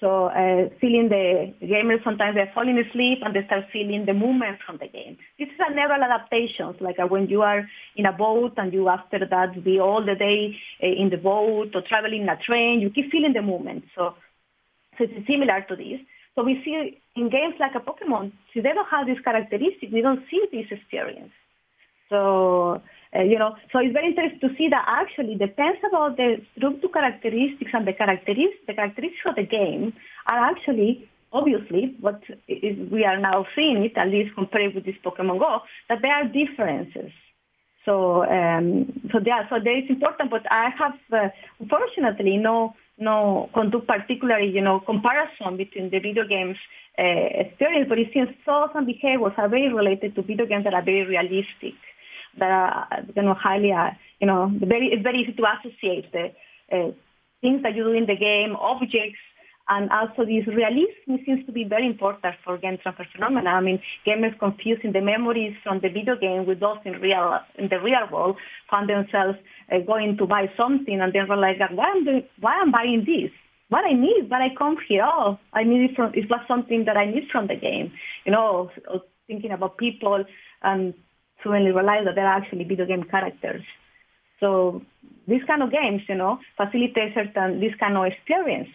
So 0.00 0.26
uh, 0.26 0.70
feeling 0.80 1.10
the 1.10 1.52
gamers 1.62 2.02
sometimes 2.02 2.34
they're 2.34 2.50
falling 2.54 2.78
asleep 2.78 3.18
and 3.22 3.36
they 3.36 3.44
start 3.44 3.66
feeling 3.70 4.06
the 4.06 4.14
movement 4.14 4.58
from 4.64 4.78
the 4.78 4.88
game. 4.88 5.18
This 5.38 5.48
is 5.48 5.60
a 5.60 5.74
neural 5.74 6.02
adaptations, 6.02 6.76
like 6.80 6.98
uh, 6.98 7.06
when 7.06 7.28
you 7.28 7.42
are 7.42 7.68
in 7.96 8.06
a 8.06 8.12
boat 8.12 8.54
and 8.56 8.72
you 8.72 8.88
after 8.88 9.18
that 9.18 9.62
be 9.62 9.78
all 9.78 10.04
the 10.04 10.14
day 10.14 10.56
uh, 10.82 10.86
in 10.86 11.10
the 11.10 11.18
boat 11.18 11.72
or 11.74 11.82
traveling 11.82 12.22
in 12.22 12.28
a 12.30 12.38
train, 12.38 12.80
you 12.80 12.88
keep 12.88 13.10
feeling 13.10 13.34
the 13.34 13.42
movement. 13.42 13.84
So 13.94 14.14
so 14.96 15.04
it's 15.04 15.26
similar 15.26 15.64
to 15.68 15.76
this. 15.76 16.00
So 16.34 16.44
we 16.44 16.62
see 16.64 16.98
in 17.16 17.28
games 17.28 17.54
like 17.58 17.74
a 17.74 17.80
Pokemon, 17.80 18.32
if 18.54 18.62
they 18.62 18.72
don't 18.72 18.88
have 18.88 19.06
this 19.06 19.18
characteristic, 19.22 19.90
we 19.92 20.00
don't 20.00 20.22
see 20.30 20.42
this 20.52 20.66
experience. 20.70 21.32
So, 22.10 22.82
uh, 23.16 23.22
you 23.22 23.38
know, 23.38 23.56
so 23.72 23.80
it's 23.80 23.92
very 23.92 24.08
interesting 24.08 24.40
to 24.40 24.54
see 24.56 24.68
that 24.68 24.84
actually 24.86 25.34
depends 25.34 25.78
about 25.88 26.16
the 26.16 26.36
structure 26.56 26.88
characteristics 26.88 27.70
and 27.74 27.86
the 27.86 27.92
characteristics, 27.92 28.62
the 28.66 28.74
characteristics 28.74 29.22
of 29.26 29.34
the 29.34 29.42
game 29.42 29.92
are 30.26 30.38
actually, 30.50 31.08
obviously, 31.32 31.96
what 32.00 32.22
we 32.48 33.04
are 33.04 33.18
now 33.18 33.46
seeing 33.56 33.82
it, 33.84 33.96
at 33.96 34.08
least 34.08 34.34
compared 34.34 34.74
with 34.74 34.84
this 34.84 34.94
Pokemon 35.04 35.40
Go, 35.40 35.58
that 35.88 35.98
there 36.02 36.12
are 36.12 36.24
differences. 36.24 37.10
So, 37.84 38.24
um, 38.24 38.92
so 39.10 39.18
there, 39.18 39.46
so 39.50 39.56
there 39.62 39.78
is 39.78 39.88
important, 39.88 40.30
but 40.30 40.42
I 40.50 40.68
have, 40.78 40.98
uh, 41.12 41.28
unfortunately, 41.58 42.36
no 42.36 42.74
no 43.00 43.48
conduct 43.54 43.88
particularly, 43.88 44.50
you 44.50 44.60
know, 44.60 44.80
comparison 44.80 45.56
between 45.56 45.90
the 45.90 45.98
video 45.98 46.28
games 46.28 46.58
uh, 46.98 47.28
experience, 47.40 47.88
but 47.88 47.98
it 47.98 48.08
seems 48.12 48.28
thoughts 48.44 48.74
and 48.76 48.86
behaviors 48.86 49.32
are 49.38 49.48
very 49.48 49.72
related 49.72 50.14
to 50.14 50.22
video 50.22 50.44
games 50.44 50.64
that 50.64 50.74
are 50.74 50.84
very 50.84 51.06
realistic, 51.06 51.74
that 52.38 52.50
are, 52.50 53.04
you 53.14 53.22
know, 53.22 53.34
highly, 53.34 53.72
uh, 53.72 53.90
you 54.20 54.26
know, 54.26 54.50
very, 54.62 54.88
it's 54.88 55.02
very 55.02 55.22
easy 55.22 55.32
to 55.32 55.44
associate 55.58 56.12
the 56.12 56.32
uh, 56.72 56.90
things 57.40 57.62
that 57.62 57.74
you 57.74 57.84
do 57.84 57.92
in 57.92 58.06
the 58.06 58.16
game, 58.16 58.56
objects, 58.56 59.18
and 59.70 59.88
also 59.90 60.24
this 60.24 60.46
realism 60.48 61.24
seems 61.24 61.46
to 61.46 61.52
be 61.52 61.62
very 61.64 61.86
important 61.86 62.34
for 62.44 62.58
game 62.58 62.76
transfer 62.82 63.06
phenomena. 63.12 63.50
I 63.50 63.60
mean, 63.60 63.80
gamers 64.04 64.36
confusing 64.38 64.92
the 64.92 65.00
memories 65.00 65.54
from 65.62 65.78
the 65.80 65.88
video 65.88 66.16
game 66.16 66.44
with 66.44 66.58
those 66.58 66.78
in 66.84 66.94
real 67.00 67.38
in 67.56 67.68
the 67.68 67.80
real 67.80 68.06
world 68.10 68.36
find 68.68 68.88
themselves 68.88 69.38
uh, 69.70 69.78
going 69.78 70.16
to 70.16 70.26
buy 70.26 70.50
something 70.56 71.00
and 71.00 71.12
then 71.12 71.28
realize 71.28 71.56
that 71.60 71.72
why 71.74 71.88
am 71.90 72.04
doing, 72.04 72.24
why 72.40 72.56
am 72.60 72.72
buying 72.72 73.04
this? 73.04 73.30
What 73.68 73.84
I 73.84 73.92
need, 73.92 74.28
what 74.28 74.42
I 74.42 74.52
come 74.58 74.76
here, 74.88 75.04
oh, 75.04 75.38
I 75.52 75.62
need 75.62 75.90
it 75.90 75.96
from 75.96 76.12
it 76.14 76.28
was 76.28 76.40
something 76.48 76.84
that 76.86 76.96
I 76.96 77.04
need 77.04 77.28
from 77.30 77.46
the 77.46 77.54
game. 77.54 77.92
You 78.24 78.32
know, 78.32 78.70
thinking 79.28 79.52
about 79.52 79.78
people 79.78 80.24
and 80.62 80.94
suddenly 81.42 81.72
realize 81.72 82.04
that 82.04 82.14
they're 82.14 82.26
actually 82.26 82.64
video 82.64 82.86
game 82.86 83.04
characters. 83.04 83.62
So 84.38 84.82
these 85.26 85.42
kind 85.46 85.62
of 85.62 85.70
games, 85.70 86.02
you 86.08 86.14
know, 86.14 86.38
facilitate 86.56 87.14
certain 87.14 87.60
this 87.60 87.74
kind 87.78 87.96
of 87.96 88.06
experience. 88.06 88.68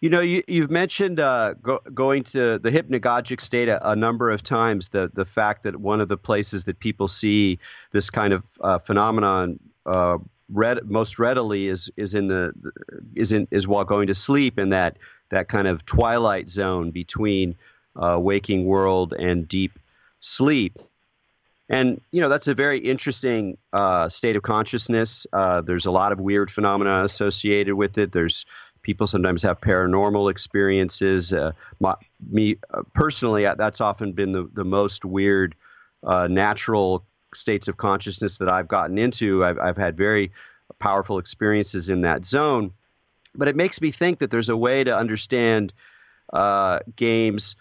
You 0.00 0.10
know, 0.10 0.20
you, 0.20 0.42
have 0.62 0.70
mentioned 0.70 1.20
uh, 1.20 1.54
go, 1.62 1.78
going 1.94 2.24
to 2.24 2.58
the 2.58 2.70
hypnagogic 2.70 3.40
state 3.40 3.68
a, 3.68 3.90
a, 3.90 3.94
number 3.94 4.30
of 4.30 4.42
times. 4.42 4.88
The 4.88 5.10
the 5.14 5.24
fact 5.24 5.62
that 5.62 5.76
one 5.76 6.00
of 6.00 6.08
the 6.08 6.16
places 6.16 6.64
that 6.64 6.80
people 6.80 7.06
see 7.06 7.60
this 7.92 8.10
kind 8.10 8.32
of 8.32 8.42
uh, 8.60 8.80
phenomenon 8.80 9.60
uh, 9.86 10.18
most 10.48 11.20
readily 11.20 11.68
is 11.68 11.88
is 11.96 12.14
in 12.14 12.26
the 12.26 12.52
is 13.14 13.30
in 13.30 13.46
is 13.52 13.68
while 13.68 13.84
going 13.84 14.08
to 14.08 14.14
sleep 14.14 14.58
in 14.58 14.70
that 14.70 14.96
that 15.30 15.48
kind 15.48 15.68
of 15.68 15.86
twilight 15.86 16.50
zone 16.50 16.90
between 16.90 17.54
uh, 17.94 18.18
waking 18.18 18.64
world 18.64 19.12
and 19.12 19.46
deep 19.46 19.78
sleep. 20.18 20.78
And 21.68 22.00
you 22.10 22.20
know 22.20 22.28
that's 22.28 22.48
a 22.48 22.54
very 22.54 22.78
interesting 22.78 23.56
uh, 23.72 24.08
state 24.08 24.36
of 24.36 24.42
consciousness. 24.42 25.26
Uh, 25.32 25.60
there's 25.62 25.86
a 25.86 25.90
lot 25.90 26.12
of 26.12 26.20
weird 26.20 26.50
phenomena 26.50 27.04
associated 27.04 27.74
with 27.74 27.96
it. 27.98 28.12
There's 28.12 28.44
People 28.82 29.06
sometimes 29.06 29.44
have 29.44 29.60
paranormal 29.60 30.28
experiences. 30.28 31.32
Uh, 31.32 31.52
my, 31.78 31.94
me 32.30 32.56
uh, 32.74 32.82
personally, 32.94 33.46
uh, 33.46 33.54
that's 33.54 33.80
often 33.80 34.12
been 34.12 34.32
the, 34.32 34.50
the 34.54 34.64
most 34.64 35.04
weird 35.04 35.54
uh, 36.02 36.26
natural 36.26 37.04
states 37.32 37.68
of 37.68 37.76
consciousness 37.76 38.38
that 38.38 38.48
I've 38.48 38.66
gotten 38.66 38.98
into. 38.98 39.44
I've, 39.44 39.58
I've 39.60 39.76
had 39.76 39.96
very 39.96 40.32
powerful 40.80 41.18
experiences 41.18 41.88
in 41.88 42.00
that 42.00 42.24
zone. 42.24 42.72
But 43.36 43.46
it 43.46 43.54
makes 43.54 43.80
me 43.80 43.92
think 43.92 44.18
that 44.18 44.32
there's 44.32 44.48
a 44.48 44.56
way 44.56 44.82
to 44.82 44.94
understand 44.94 45.72
games 46.96 47.54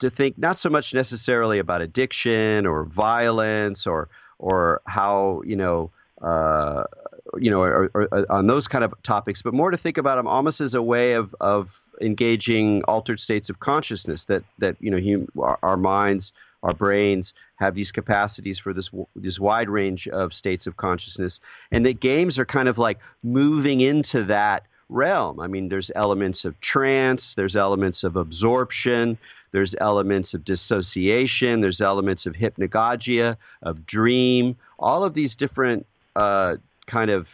to 0.00 0.10
think 0.10 0.38
not 0.38 0.58
so 0.58 0.68
much 0.68 0.94
necessarily 0.94 1.58
about 1.58 1.80
addiction 1.82 2.66
or 2.66 2.84
violence 2.84 3.86
or 3.86 4.08
or 4.38 4.82
how 4.86 5.42
you 5.44 5.56
know 5.56 5.90
uh, 6.22 6.84
you 7.38 7.50
know, 7.50 7.60
or, 7.60 7.90
or, 7.94 8.08
or 8.12 8.32
on 8.32 8.46
those 8.46 8.68
kind 8.68 8.84
of 8.84 8.94
topics, 9.02 9.42
but 9.42 9.54
more 9.54 9.70
to 9.70 9.76
think 9.76 9.98
about 9.98 10.16
them 10.16 10.26
almost 10.26 10.60
as 10.60 10.74
a 10.74 10.82
way 10.82 11.12
of, 11.12 11.34
of 11.40 11.68
engaging 12.00 12.82
altered 12.84 13.20
states 13.20 13.50
of 13.50 13.60
consciousness 13.60 14.24
that, 14.26 14.42
that 14.58 14.76
you 14.80 14.90
know, 14.90 14.98
hum, 14.98 15.28
our, 15.42 15.58
our, 15.62 15.76
minds, 15.76 16.32
our 16.62 16.74
brains 16.74 17.32
have 17.56 17.74
these 17.74 17.92
capacities 17.92 18.58
for 18.58 18.72
this, 18.72 18.90
this 19.14 19.38
wide 19.38 19.68
range 19.68 20.08
of 20.08 20.32
states 20.32 20.66
of 20.66 20.76
consciousness. 20.76 21.40
And 21.70 21.84
that 21.86 22.00
games 22.00 22.38
are 22.38 22.46
kind 22.46 22.68
of 22.68 22.78
like 22.78 22.98
moving 23.22 23.80
into 23.80 24.24
that 24.24 24.64
realm. 24.88 25.40
I 25.40 25.48
mean, 25.48 25.68
there's 25.68 25.90
elements 25.96 26.44
of 26.44 26.58
trance, 26.60 27.34
there's 27.34 27.56
elements 27.56 28.04
of 28.04 28.16
absorption, 28.16 29.18
there's 29.52 29.74
elements 29.80 30.34
of 30.34 30.44
dissociation, 30.44 31.60
there's 31.60 31.80
elements 31.80 32.26
of 32.26 32.34
hypnagogia, 32.34 33.36
of 33.62 33.86
dream. 33.86 34.56
All 34.78 35.04
of 35.04 35.14
these 35.14 35.34
different 35.34 35.86
uh, 36.14 36.56
kind 36.86 37.10
of 37.10 37.28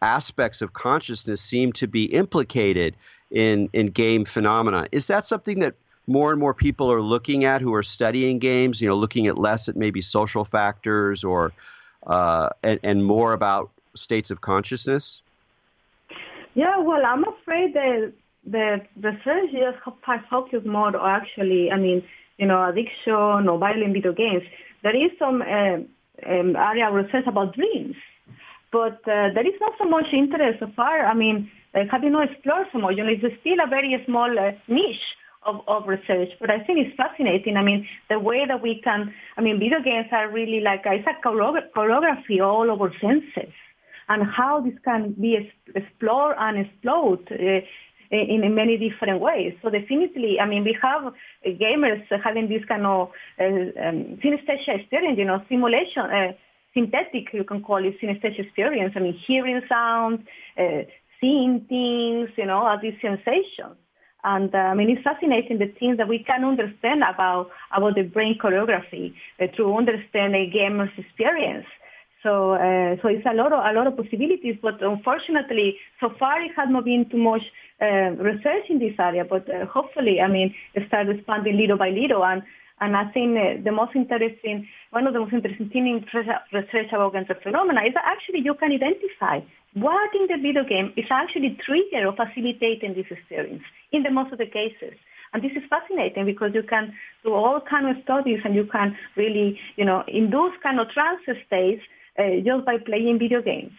aspects 0.00 0.62
of 0.62 0.72
consciousness 0.72 1.40
seem 1.40 1.72
to 1.74 1.86
be 1.86 2.04
implicated 2.04 2.94
in, 3.30 3.68
in 3.72 3.86
game 3.88 4.24
phenomena. 4.24 4.86
Is 4.92 5.06
that 5.08 5.24
something 5.24 5.58
that 5.60 5.74
more 6.06 6.30
and 6.30 6.40
more 6.40 6.54
people 6.54 6.90
are 6.90 7.02
looking 7.02 7.44
at 7.44 7.60
who 7.60 7.74
are 7.74 7.82
studying 7.82 8.38
games, 8.38 8.80
you 8.80 8.88
know, 8.88 8.96
looking 8.96 9.26
at 9.26 9.36
less 9.36 9.68
at 9.68 9.76
maybe 9.76 10.00
social 10.00 10.44
factors 10.44 11.22
or 11.22 11.52
uh, 12.06 12.48
and, 12.62 12.80
and 12.82 13.04
more 13.04 13.34
about 13.34 13.70
states 13.94 14.30
of 14.30 14.40
consciousness? 14.40 15.20
Yeah, 16.54 16.78
well, 16.78 17.04
I'm 17.04 17.24
afraid 17.24 17.74
that 17.74 18.12
the 18.50 18.80
research 18.96 19.50
just 19.52 19.78
has 20.02 20.20
focused 20.30 20.66
more 20.66 20.96
on 20.96 21.22
actually, 21.22 21.70
I 21.70 21.78
mean, 21.78 22.02
you 22.38 22.46
know, 22.46 22.68
addiction 22.68 23.48
or 23.48 23.58
violent 23.58 23.92
video 23.92 24.12
games. 24.12 24.42
There 24.82 24.96
is 24.96 25.10
some 25.18 25.42
uh, 25.42 25.78
um, 26.26 26.56
area 26.56 26.90
research 26.90 27.26
about 27.26 27.54
dreams, 27.54 27.96
but 28.72 29.00
uh, 29.08 29.30
there 29.34 29.46
is 29.46 29.58
not 29.60 29.72
so 29.78 29.84
much 29.84 30.06
interest 30.12 30.60
so 30.60 30.70
far. 30.76 31.04
I 31.06 31.14
mean, 31.14 31.50
uh, 31.74 31.80
have 31.90 32.04
you 32.04 32.10
not 32.10 32.30
explored 32.30 32.66
so 32.72 32.78
much? 32.78 32.96
You 32.96 33.04
know, 33.04 33.10
it's 33.10 33.40
still 33.40 33.58
a 33.64 33.68
very 33.68 34.00
small 34.06 34.30
uh, 34.38 34.52
niche 34.68 34.96
of, 35.44 35.60
of 35.66 35.86
research, 35.86 36.30
but 36.40 36.50
I 36.50 36.60
think 36.60 36.78
it's 36.78 36.96
fascinating. 36.96 37.56
I 37.56 37.62
mean, 37.62 37.86
the 38.08 38.18
way 38.18 38.46
that 38.46 38.62
we 38.62 38.80
can, 38.82 39.12
I 39.36 39.40
mean, 39.40 39.58
video 39.58 39.80
games 39.82 40.06
are 40.12 40.30
really 40.30 40.60
like, 40.60 40.82
it's 40.84 41.06
a 41.06 41.26
choreography 41.26 42.40
all 42.42 42.70
over 42.70 42.92
senses 43.00 43.52
and 44.08 44.22
how 44.26 44.60
this 44.60 44.74
can 44.84 45.12
be 45.20 45.50
explored 45.74 46.36
and 46.38 46.66
explored 46.66 47.20
uh, 47.30 47.60
in, 48.10 48.54
many 48.54 48.76
different 48.76 49.20
ways. 49.20 49.54
So 49.62 49.70
definitely, 49.70 50.40
I 50.40 50.46
mean, 50.46 50.64
we 50.64 50.76
have 50.82 51.12
gamers 51.44 52.02
having 52.22 52.48
this 52.48 52.64
kind 52.64 52.86
of 52.86 53.10
uh, 53.40 53.44
um, 53.44 54.18
synesthesia 54.22 54.80
experience, 54.80 55.18
you 55.18 55.24
know, 55.24 55.42
simulation, 55.48 56.02
uh, 56.02 56.32
synthetic, 56.74 57.32
you 57.32 57.44
can 57.44 57.62
call 57.62 57.84
it 57.84 58.00
synesthesia 58.00 58.40
experience. 58.40 58.94
I 58.96 59.00
mean, 59.00 59.14
hearing 59.14 59.60
sounds, 59.68 60.20
uh, 60.58 60.82
seeing 61.20 61.66
things, 61.68 62.30
you 62.36 62.46
know, 62.46 62.58
all 62.58 62.78
these 62.80 62.94
sensations. 63.00 63.76
And 64.24 64.52
uh, 64.54 64.58
I 64.58 64.74
mean, 64.74 64.90
it's 64.90 65.02
fascinating 65.02 65.58
the 65.58 65.72
things 65.78 65.96
that 65.98 66.08
we 66.08 66.18
can 66.18 66.44
understand 66.44 67.02
about 67.02 67.50
about 67.74 67.94
the 67.94 68.02
brain 68.02 68.36
choreography 68.38 69.14
uh, 69.40 69.46
through 69.54 69.76
understanding 69.76 70.42
a 70.42 70.50
gamer's 70.50 70.90
experience. 70.96 71.66
So, 72.28 72.52
uh, 72.52 72.96
so 73.00 73.08
it's 73.08 73.24
a 73.24 73.32
lot 73.32 73.52
of 73.54 73.64
a 73.64 73.72
lot 73.72 73.86
of 73.86 73.96
possibilities, 73.96 74.56
but 74.60 74.82
unfortunately, 74.82 75.76
so 75.98 76.12
far 76.18 76.42
it 76.42 76.52
has 76.56 76.68
not 76.68 76.84
been 76.84 77.08
too 77.08 77.16
much 77.16 77.40
uh, 77.80 78.10
research 78.20 78.68
in 78.68 78.78
this 78.78 78.92
area. 78.98 79.24
But 79.24 79.48
uh, 79.48 79.64
hopefully, 79.64 80.20
I 80.20 80.28
mean, 80.28 80.54
it 80.74 80.82
starts 80.88 81.08
expanding 81.08 81.56
little 81.56 81.78
by 81.78 81.88
little, 81.88 82.22
and 82.22 82.42
and 82.80 82.94
I 82.94 83.06
think 83.12 83.38
uh, 83.38 83.64
the 83.64 83.72
most 83.72 83.96
interesting, 83.96 84.68
one 84.90 85.06
of 85.06 85.14
the 85.14 85.20
most 85.20 85.32
interesting 85.32 85.70
things 85.70 85.88
in 85.88 86.04
research 86.52 86.92
about 86.92 87.14
game 87.14 87.24
phenomena 87.42 87.80
is 87.88 87.94
that 87.94 88.04
actually 88.04 88.40
you 88.44 88.54
can 88.60 88.72
identify 88.72 89.40
what 89.72 90.14
in 90.14 90.28
the 90.28 90.36
video 90.36 90.64
game 90.68 90.92
is 90.98 91.08
actually 91.10 91.56
trigger 91.64 92.08
or 92.08 92.12
facilitating 92.12 92.92
this 92.92 93.08
experience 93.08 93.64
in 93.90 94.02
the 94.02 94.10
most 94.10 94.32
of 94.32 94.38
the 94.38 94.50
cases. 94.60 94.92
And 95.32 95.42
this 95.42 95.52
is 95.52 95.64
fascinating 95.68 96.26
because 96.26 96.52
you 96.52 96.62
can 96.62 96.92
do 97.24 97.32
all 97.32 97.60
kind 97.60 97.88
of 97.88 98.02
studies 98.04 98.40
and 98.44 98.54
you 98.54 98.66
can 98.66 98.96
really, 99.16 99.58
you 99.76 99.84
know, 99.84 100.04
induce 100.08 100.52
kind 100.62 100.78
of 100.78 100.88
trance 100.90 101.20
states 101.46 101.82
uh, 102.18 102.40
just 102.44 102.64
by 102.64 102.78
playing 102.78 103.18
video 103.18 103.42
games. 103.42 103.72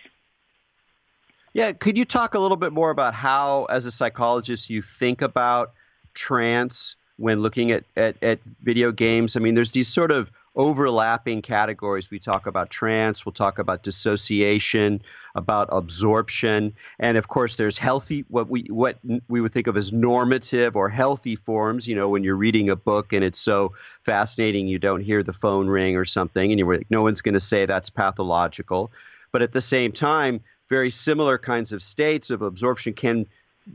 Yeah, 1.53 1.71
could 1.73 1.97
you 1.97 2.05
talk 2.05 2.35
a 2.35 2.39
little 2.39 2.57
bit 2.57 2.71
more 2.71 2.91
about 2.91 3.13
how, 3.13 3.65
as 3.65 3.85
a 3.85 3.91
psychologist, 3.91 4.69
you 4.69 4.81
think 4.81 5.21
about 5.21 5.73
trance 6.13 6.95
when 7.17 7.41
looking 7.41 7.71
at, 7.71 7.83
at, 7.97 8.21
at 8.21 8.39
video 8.61 8.91
games? 8.91 9.35
I 9.35 9.39
mean, 9.39 9.55
there's 9.55 9.71
these 9.71 9.87
sort 9.87 10.11
of 10.11 10.29
overlapping 10.60 11.41
categories. 11.41 12.12
We 12.12 12.20
talk 12.20 12.45
about 12.45 12.70
trance, 12.70 13.26
we'll 13.26 13.32
talk 13.32 13.60
about 13.60 13.82
dissociation, 13.82 15.01
about 15.34 15.70
absorption, 15.72 16.74
and 16.99 17.16
of 17.16 17.30
course 17.30 17.55
there's 17.55 17.78
healthy 17.78 18.26
what 18.28 18.49
we 18.49 18.68
what 18.70 18.99
we 19.30 19.39
would 19.39 19.53
think 19.53 19.68
of 19.68 19.78
as 19.78 19.93
normative 19.93 20.76
or 20.76 20.89
healthy 20.89 21.38
forms, 21.38 21.88
you 21.88 21.95
know, 21.95 22.10
when 22.10 22.26
you're 22.26 22.36
reading 22.36 22.70
a 22.70 22.76
book 22.76 23.14
and 23.14 23.24
it's 23.24 23.39
so 23.39 23.74
fascinating 24.03 24.68
you 24.68 24.78
don't 24.78 24.99
hear 24.99 25.24
the 25.24 25.32
phone 25.32 25.68
ring 25.68 25.95
or 25.95 26.03
something 26.03 26.51
and 26.51 26.60
you're 26.60 26.76
like 26.76 26.91
no 26.91 27.03
one's 27.03 27.22
going 27.22 27.34
to 27.36 27.39
say 27.39 27.66
that's 27.66 27.89
pathological. 27.89 28.91
But 29.32 29.41
at 29.41 29.53
the 29.53 29.62
same 29.62 29.93
time, 29.93 30.41
very 30.68 30.91
similar 30.91 31.38
kinds 31.38 31.72
of 31.72 31.82
states 31.82 32.32
of 32.32 32.41
absorption 32.41 32.93
can 32.93 33.28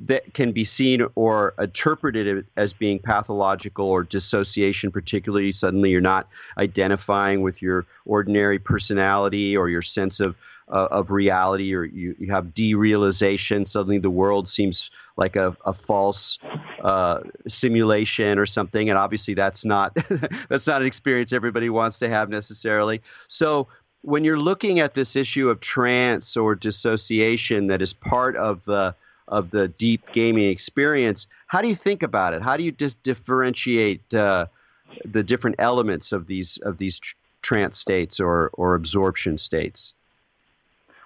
that 0.03 0.34
can 0.34 0.53
be 0.53 0.64
seen 0.64 1.07
or 1.14 1.55
interpreted 1.59 2.47
as 2.57 2.72
being 2.72 2.99
pathological 2.99 3.86
or 3.86 4.03
dissociation, 4.03 4.90
particularly 4.90 5.53
suddenly 5.53 5.90
you're 5.90 6.01
not 6.01 6.28
identifying 6.59 7.42
with 7.42 7.62
your 7.62 7.86
ordinary 8.05 8.59
personality 8.59 9.57
or 9.57 9.68
your 9.68 9.82
sense 9.82 10.20
of 10.20 10.34
uh, 10.70 10.88
of 10.90 11.11
reality, 11.11 11.74
or 11.74 11.84
you, 11.84 12.16
you 12.18 12.32
have 12.32 12.47
derealization. 12.47 13.68
Suddenly 13.68 13.99
the 13.99 14.09
world 14.09 14.49
seems 14.49 14.90
like 15.18 15.36
a, 15.36 15.55
a 15.66 15.74
false 15.74 16.38
uh, 16.82 17.20
simulation 17.47 18.38
or 18.38 18.47
something, 18.47 18.88
and 18.88 18.99
obviously 18.99 19.34
that's 19.34 19.64
not 19.64 19.95
that's 20.49 20.66
not 20.66 20.80
an 20.80 20.86
experience 20.86 21.32
everybody 21.32 21.68
wants 21.68 21.99
to 21.99 22.09
have 22.09 22.30
necessarily. 22.30 23.03
So 23.28 23.68
when 24.01 24.24
you're 24.24 24.40
looking 24.40 24.80
at 24.80 24.95
this 24.95 25.16
issue 25.16 25.49
of 25.49 25.61
trance 25.61 26.36
or 26.36 26.55
dissociation 26.55 27.66
that 27.68 27.80
is 27.82 27.92
part 27.92 28.36
of 28.36 28.64
the 28.64 28.95
of 29.28 29.50
the 29.50 29.68
deep 29.68 30.02
gaming 30.12 30.48
experience. 30.48 31.26
How 31.46 31.60
do 31.62 31.68
you 31.68 31.76
think 31.76 32.02
about 32.02 32.34
it? 32.34 32.42
How 32.42 32.56
do 32.56 32.62
you 32.62 32.72
just 32.72 33.02
differentiate 33.02 34.12
uh, 34.12 34.46
the 35.04 35.22
different 35.22 35.56
elements 35.58 36.12
of 36.12 36.26
these 36.26 36.58
of 36.62 36.78
these 36.78 36.98
tr- 36.98 37.14
trance 37.42 37.78
states 37.78 38.20
or 38.20 38.50
or 38.54 38.74
absorption 38.74 39.38
states? 39.38 39.92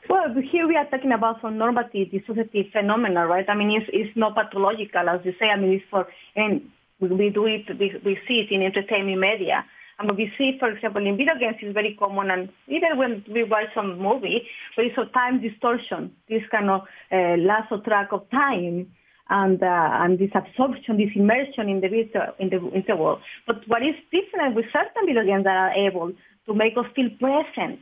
Well, 0.09 0.35
here 0.51 0.67
we 0.67 0.75
are 0.77 0.87
talking 0.87 1.13
about 1.13 1.43
some 1.43 1.59
normative 1.59 2.09
dissociative 2.09 2.73
phenomena, 2.73 3.27
right? 3.27 3.45
I 3.49 3.55
mean, 3.55 3.71
it's, 3.71 3.91
it's 3.93 4.17
not 4.17 4.35
pathological, 4.35 5.07
as 5.07 5.21
you 5.23 5.35
say. 5.39 5.47
I 5.51 5.57
mean, 5.61 5.73
it's 5.73 5.85
for, 5.91 6.09
and 6.35 6.71
we 6.99 7.29
do 7.29 7.45
it, 7.45 7.69
we, 7.79 7.95
we 8.05 8.19
see 8.27 8.41
it 8.41 8.51
in 8.51 8.63
entertainment 8.63 9.21
media. 9.21 9.67
And 9.99 10.17
we 10.17 10.31
see, 10.39 10.57
for 10.61 10.71
example, 10.71 11.05
in 11.05 11.17
video 11.17 11.35
games, 11.39 11.57
it's 11.61 11.75
very 11.75 11.97
common, 11.99 12.31
and 12.31 12.49
even 12.69 12.99
when 12.99 13.25
we 13.33 13.43
watch 13.43 13.67
some 13.75 13.99
movie, 13.99 14.47
there 14.77 14.87
is 14.87 14.93
a 14.97 15.07
time 15.13 15.43
distortion, 15.43 16.13
this 16.29 16.43
kind 16.53 16.71
of 16.71 16.83
uh, 17.11 17.35
loss 17.39 17.67
of 17.73 17.83
track 17.83 18.09
of 18.13 18.31
time, 18.31 18.87
and 19.31 19.63
uh, 19.63 19.91
and 20.01 20.19
this 20.19 20.31
absorption, 20.35 20.97
this 20.97 21.11
immersion 21.15 21.69
in 21.69 21.81
the 21.81 21.89
virtual, 21.89 22.33
in 22.39 22.49
the 22.49 22.59
in 22.71 22.85
the 22.87 22.97
world. 22.97 23.21
But 23.47 23.67
what 23.67 23.83
is 23.83 23.97
different 24.11 24.55
with 24.55 24.67
certain 24.73 25.05
video 25.05 25.25
games 25.25 25.45
that 25.45 25.57
are 25.57 25.75
able 25.75 26.13
to 26.47 26.55
make 26.55 26.79
us 26.79 26.87
feel 26.95 27.11
present 27.19 27.81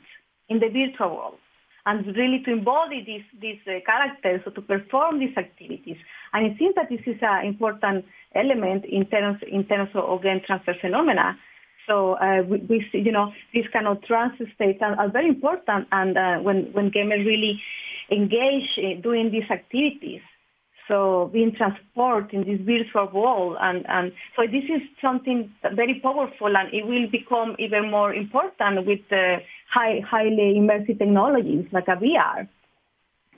in 0.48 0.58
the 0.58 0.68
virtual 0.68 1.16
world 1.16 1.38
and 1.86 2.04
really 2.16 2.42
to 2.44 2.50
embody 2.50 3.04
these 3.04 3.28
these 3.40 3.60
uh, 3.68 3.78
characters 3.86 4.40
or 4.46 4.52
to 4.52 4.62
perform 4.62 5.20
these 5.20 5.36
activities. 5.36 5.96
And 6.32 6.46
it 6.46 6.58
seems 6.58 6.74
that 6.74 6.88
this 6.88 7.04
is 7.06 7.20
an 7.22 7.46
important 7.46 8.04
element 8.34 8.84
in 8.84 9.06
terms 9.06 9.38
in 9.46 9.64
terms 9.64 9.90
of 9.94 10.22
game 10.22 10.40
transfer 10.44 10.74
phenomena 10.80 11.38
so 11.86 12.14
uh, 12.14 12.42
we, 12.42 12.58
we, 12.68 12.86
see, 12.90 12.98
you 12.98 13.12
know, 13.12 13.32
these 13.54 13.66
kind 13.72 13.86
of 13.86 14.02
trance 14.02 14.34
states 14.54 14.78
are, 14.82 14.98
are 14.98 15.08
very 15.08 15.28
important, 15.28 15.86
and 15.92 16.18
uh, 16.18 16.38
when 16.38 16.72
when 16.72 16.90
gamers 16.90 17.24
really 17.24 17.60
engage 18.10 18.76
in 18.76 19.00
doing 19.00 19.30
these 19.30 19.48
activities, 19.50 20.20
so 20.88 21.30
being 21.32 21.54
transported 21.54 22.34
in 22.34 22.44
this 22.44 22.60
virtual 22.66 23.08
world, 23.12 23.56
and 23.60 23.86
and 23.88 24.12
so 24.34 24.42
this 24.46 24.64
is 24.64 24.82
something 25.00 25.52
very 25.74 26.00
powerful, 26.00 26.56
and 26.56 26.72
it 26.74 26.86
will 26.86 27.08
become 27.10 27.54
even 27.58 27.90
more 27.90 28.12
important 28.12 28.86
with 28.86 29.00
the 29.10 29.38
high 29.72 30.00
highly 30.00 30.58
immersive 30.58 30.98
technologies 30.98 31.66
like 31.72 31.88
a 31.88 31.96
VR. 31.96 32.48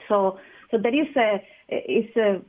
So 0.08 0.38
so 0.70 0.78
there 0.78 0.94
is 0.94 1.14
a 1.16 1.42
it's 1.68 2.16
a 2.16 2.40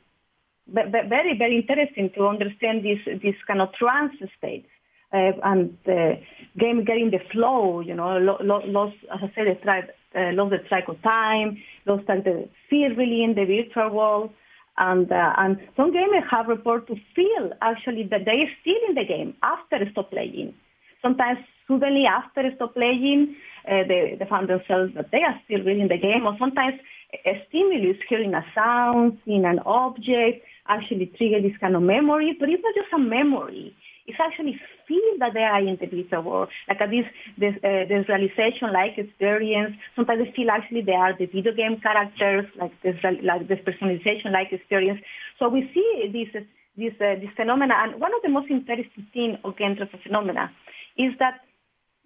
very 0.67 1.37
very 1.37 1.57
interesting 1.57 2.09
to 2.15 2.27
understand 2.27 2.85
this 2.85 2.99
this 3.21 3.35
kind 3.47 3.61
of 3.61 3.73
trance 3.73 4.13
states 4.37 4.69
and 5.11 5.77
uh, 5.87 6.15
game 6.57 6.83
getting 6.85 7.11
the 7.11 7.19
flow, 7.31 7.79
you 7.79 7.95
know, 7.95 8.17
lost, 8.17 8.95
as 9.13 9.19
I 9.23 9.31
said, 9.35 9.47
the 9.47 9.55
track, 9.61 9.89
uh, 10.15 10.31
lost 10.33 10.51
the 10.51 10.59
track 10.67 10.87
of 10.87 11.01
time, 11.01 11.57
lost 11.85 12.05
the 12.07 12.47
feel 12.69 12.95
really 12.95 13.23
in 13.23 13.35
the 13.35 13.45
virtual 13.45 13.89
world. 13.89 14.31
And, 14.77 15.11
uh, 15.11 15.33
and 15.37 15.57
some 15.75 15.91
gamers 15.91 16.27
have 16.29 16.47
reported 16.47 16.95
to 16.95 17.01
feel 17.15 17.51
actually 17.61 18.03
that 18.03 18.25
they 18.25 18.43
are 18.43 18.51
still 18.61 18.79
in 18.87 18.95
the 18.95 19.03
game 19.05 19.33
after 19.43 19.77
stop 19.91 20.11
playing. 20.11 20.53
Sometimes 21.01 21.39
suddenly 21.67 22.05
after 22.05 22.49
stop 22.55 22.75
playing, 22.75 23.35
uh, 23.67 23.83
they, 23.87 24.15
they 24.17 24.25
found 24.25 24.47
themselves 24.47 24.93
that 24.95 25.11
they 25.11 25.21
are 25.23 25.39
still 25.45 25.63
really 25.63 25.81
in 25.81 25.89
the 25.89 25.97
game, 25.97 26.25
or 26.25 26.35
sometimes 26.39 26.79
a 27.25 27.43
stimulus, 27.49 27.97
hearing 28.07 28.33
a 28.33 28.45
sound, 28.55 29.17
seeing 29.25 29.43
an 29.45 29.59
object, 29.65 30.45
actually 30.67 31.07
trigger 31.17 31.41
this 31.41 31.57
kind 31.59 31.75
of 31.75 31.81
memory, 31.81 32.37
but 32.39 32.49
it's 32.49 32.63
not 32.63 32.75
just 32.75 32.93
a 32.93 32.99
memory 32.99 33.75
it's 34.09 34.19
actually 34.19 34.59
feel 34.87 35.11
that 35.19 35.33
they 35.33 35.43
are 35.43 35.61
in 35.61 35.77
the 35.79 35.85
digital 35.85 36.23
world, 36.23 36.49
like 36.67 36.79
this 36.79 37.05
this, 37.37 37.55
uh, 37.63 37.85
this 37.91 38.09
realization-like 38.09 38.97
experience. 38.97 39.75
Sometimes 39.95 40.25
they 40.25 40.31
feel 40.35 40.49
actually 40.49 40.81
they 40.81 40.97
are 40.97 41.13
the 41.17 41.27
video 41.27 41.53
game 41.53 41.79
characters, 41.79 42.45
like 42.59 42.73
this 42.81 42.97
like 43.03 43.47
this 43.47 43.61
personalization-like 43.67 44.51
experience. 44.51 44.99
So 45.37 45.47
we 45.49 45.69
see 45.73 45.89
this 46.11 46.43
this, 46.75 46.93
uh, 46.99 47.15
this 47.21 47.29
phenomena. 47.35 47.75
And 47.83 48.01
one 48.01 48.13
of 48.13 48.21
the 48.23 48.29
most 48.29 48.49
interesting 48.49 49.05
things 49.13 49.37
game 49.57 49.75
transfer 49.75 49.99
phenomena 50.01 50.51
is 50.97 51.13
that 51.19 51.41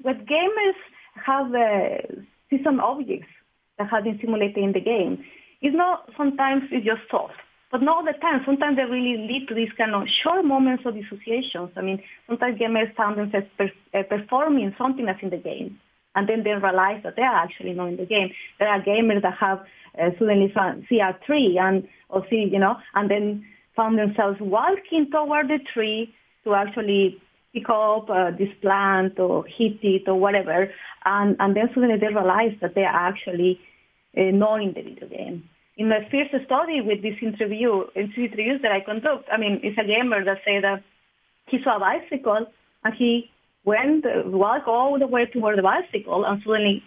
when 0.02 0.26
gamers 0.26 0.80
have 1.26 1.54
uh, 1.54 2.60
some 2.64 2.80
objects 2.80 3.32
that 3.78 3.90
have 3.90 4.04
been 4.04 4.20
simulated 4.20 4.58
in 4.58 4.74
the 4.74 4.82
game, 4.82 5.24
it's 5.62 5.76
not 5.76 6.10
sometimes 6.18 6.64
it's 6.72 6.86
just 6.86 7.02
thought, 7.10 7.32
but 7.74 7.82
not 7.82 7.98
all 7.98 8.06
the 8.06 8.14
time. 8.20 8.44
Sometimes 8.46 8.78
they 8.78 8.84
really 8.84 9.18
lead 9.28 9.48
to 9.48 9.56
these 9.56 9.72
kind 9.76 9.96
of 9.96 10.04
short 10.22 10.46
moments 10.46 10.84
of 10.86 10.94
dissociations. 10.94 11.72
I 11.76 11.82
mean, 11.82 12.04
sometimes 12.28 12.60
gamers 12.60 12.96
found 12.96 13.18
themselves 13.18 13.48
per, 13.58 13.72
uh, 13.96 14.04
performing 14.04 14.76
something 14.78 15.06
that's 15.06 15.24
in 15.24 15.32
the 15.32 15.38
game, 15.38 15.80
and 16.14 16.30
then 16.30 16.44
they 16.44 16.52
realize 16.52 17.02
that 17.04 17.16
they 17.16 17.24
are 17.24 17.36
actually 17.36 17.74
not 17.74 17.88
in 17.88 17.98
the 17.98 18.06
game. 18.06 18.30
There 18.60 18.70
are 18.70 18.80
gamers 18.80 19.24
that 19.24 19.34
have 19.40 19.66
uh, 20.00 20.12
suddenly 20.20 20.54
a 20.56 21.14
tree 21.26 21.58
and 21.60 21.88
or 22.10 22.24
see, 22.30 22.48
you 22.54 22.60
know, 22.60 22.76
and 22.94 23.10
then 23.10 23.44
found 23.76 23.98
themselves 23.98 24.38
walking 24.40 25.10
toward 25.12 25.48
the 25.48 25.58
tree 25.74 26.14
to 26.44 26.54
actually 26.54 27.20
pick 27.56 27.68
up 27.70 28.08
uh, 28.08 28.30
this 28.38 28.50
plant 28.62 29.18
or 29.18 29.46
hit 29.46 29.80
it 29.82 30.08
or 30.08 30.20
whatever, 30.20 30.70
and, 31.06 31.36
and 31.40 31.56
then 31.56 31.70
suddenly 31.74 31.98
they 31.98 32.14
realize 32.14 32.54
that 32.62 32.76
they 32.76 32.84
are 32.84 33.08
actually 33.10 33.60
uh, 34.16 34.30
not 34.30 34.62
in 34.62 34.74
the 34.74 34.82
video 34.84 35.08
game. 35.08 35.50
In 35.76 35.90
my 35.90 36.08
first 36.12 36.46
study 36.46 36.82
with 36.82 37.02
this 37.02 37.16
interview, 37.22 37.86
interviews 37.96 38.62
that 38.62 38.72
I 38.72 38.82
conduct, 38.82 39.28
I 39.32 39.38
mean, 39.38 39.60
it's 39.64 39.78
a 39.78 39.84
gamer 39.84 40.24
that 40.24 40.40
said 40.46 40.64
that 40.64 40.84
he 41.48 41.58
saw 41.64 41.78
a 41.78 41.80
bicycle 41.80 42.46
and 42.84 42.94
he 42.94 43.32
went, 43.66 44.06
walked 44.26 44.68
all 44.68 45.00
the 45.00 45.08
way 45.08 45.26
toward 45.26 45.58
the 45.58 45.64
bicycle 45.64 46.26
and 46.26 46.42
suddenly, 46.44 46.84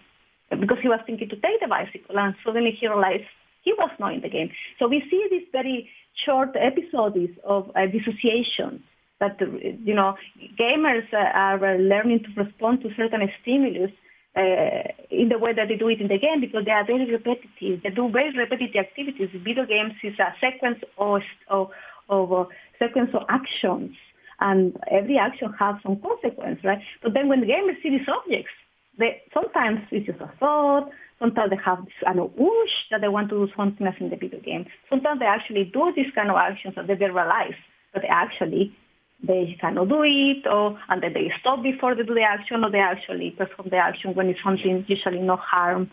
because 0.51 0.79
he 0.83 0.89
was 0.89 1.01
thinking 1.05 1.29
to 1.29 1.37
take 1.37 1.61
the 1.61 1.67
bicycle, 1.67 2.17
and 2.17 2.35
suddenly 2.45 2.71
he 2.79 2.87
realized 2.87 3.25
he 3.63 3.73
was 3.73 3.91
not 3.99 4.15
in 4.15 4.21
the 4.21 4.29
game. 4.29 4.51
So 4.79 4.87
we 4.87 5.03
see 5.11 5.27
these 5.31 5.49
very 5.51 5.91
short 6.25 6.51
episodes 6.55 7.33
of 7.45 7.71
uh, 7.75 7.87
dissociation 7.87 8.85
that, 9.19 9.41
you 9.41 9.95
know, 9.95 10.15
gamers 10.59 11.13
uh, 11.13 11.17
are 11.17 11.79
learning 11.79 12.21
to 12.25 12.43
respond 12.43 12.83
to 12.83 12.91
certain 12.97 13.29
stimulus 13.43 13.91
uh, 14.37 14.83
in 15.11 15.29
the 15.31 15.39
way 15.39 15.53
that 15.55 15.69
they 15.69 15.77
do 15.77 15.89
it 15.89 16.01
in 16.01 16.09
the 16.09 16.19
game 16.19 16.41
because 16.41 16.65
they 16.65 16.71
are 16.71 16.85
very 16.85 17.11
repetitive. 17.11 17.83
They 17.83 17.91
do 17.91 18.11
very 18.11 18.37
repetitive 18.37 18.77
activities. 18.77 19.31
Video 19.33 19.65
games 19.65 19.95
is 20.03 20.19
a 20.19 20.35
sequence 20.41 20.79
of, 20.99 21.23
of, 21.49 21.71
of 22.09 22.33
uh, 22.33 22.45
sequence 22.79 23.11
of 23.15 23.23
actions, 23.29 23.97
and 24.41 24.77
every 24.91 25.17
action 25.17 25.55
has 25.59 25.77
some 25.83 26.01
consequence, 26.01 26.61
right? 26.63 26.81
But 27.03 27.15
then 27.15 27.29
when 27.29 27.41
the 27.41 27.47
gamers 27.47 27.83
see 27.83 27.91
these 27.91 28.09
objects, 28.09 28.53
they 28.99 29.23
sometimes 29.33 29.81
it's 29.91 30.07
just 30.07 30.21
a 30.21 30.31
thought. 30.39 30.91
Sometimes 31.19 31.51
they 31.51 31.59
have 31.65 31.83
this 31.85 31.95
kind 32.05 32.21
of 32.21 32.33
whoosh 32.37 32.77
that 32.91 33.01
they 33.01 33.09
want 33.09 33.31
to 33.31 33.47
do 33.47 33.53
something 33.57 33.87
as 33.87 33.95
in 34.01 34.11
the 34.11 34.17
video 34.17 34.41
game. 34.41 34.67
Sometimes 34.91 35.21
they 35.21 35.27
actually 35.27 35.65
do 35.65 35.93
these 35.97 36.13
kind 36.15 36.31
of 36.31 36.37
actions 36.37 36.75
that 36.77 36.87
they 36.87 36.95
realize 36.95 37.57
that 37.95 38.03
they 38.03 38.09
actually 38.09 38.77
they 39.23 39.57
cannot 39.61 39.89
do 39.89 40.03
it, 40.03 40.47
or 40.47 40.79
and 40.89 41.03
then 41.03 41.13
they 41.13 41.33
stop 41.41 41.63
before 41.63 41.95
they 41.95 42.03
do 42.03 42.15
the 42.15 42.23
action, 42.23 42.65
or 42.65 42.71
they 42.71 42.79
actually 42.79 43.31
perform 43.31 43.69
the 43.71 43.77
action 43.77 44.15
when 44.15 44.29
it's 44.29 44.43
something 44.43 44.85
usually 44.89 45.21
no 45.21 45.37
harm, 45.37 45.91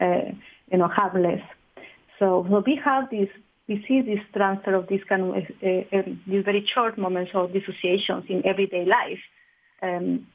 uh, 0.00 0.32
you 0.70 0.78
know, 0.78 0.88
harmless. 0.88 1.40
So, 2.18 2.46
so 2.48 2.62
we 2.66 2.80
have 2.84 3.10
this, 3.10 3.28
we 3.68 3.84
see 3.86 4.00
this 4.02 4.20
transfer 4.32 4.74
of 4.74 4.88
these 4.88 5.02
kind 5.08 5.22
of 5.22 5.34
uh, 5.34 5.96
uh, 5.96 6.02
these 6.26 6.44
very 6.44 6.66
short 6.66 6.98
moments 6.98 7.32
of 7.34 7.52
dissociations 7.52 8.24
in 8.28 8.44
everyday 8.46 8.84
life 8.84 9.20
um, 9.82 10.26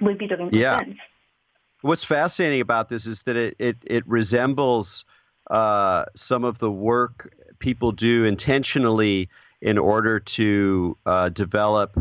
with 0.00 0.18
video 0.18 0.36
game 0.36 0.50
yeah. 0.52 0.82
What's 1.82 2.04
fascinating 2.04 2.62
about 2.62 2.88
this 2.88 3.06
is 3.06 3.22
that 3.24 3.36
it 3.36 3.56
it, 3.58 3.76
it 3.86 4.06
resembles 4.06 5.04
uh, 5.50 6.06
some 6.14 6.44
of 6.44 6.58
the 6.58 6.70
work 6.70 7.32
people 7.58 7.92
do 7.92 8.24
intentionally 8.24 9.28
in 9.66 9.78
order 9.78 10.20
to 10.20 10.96
uh, 11.04 11.28
develop 11.28 11.98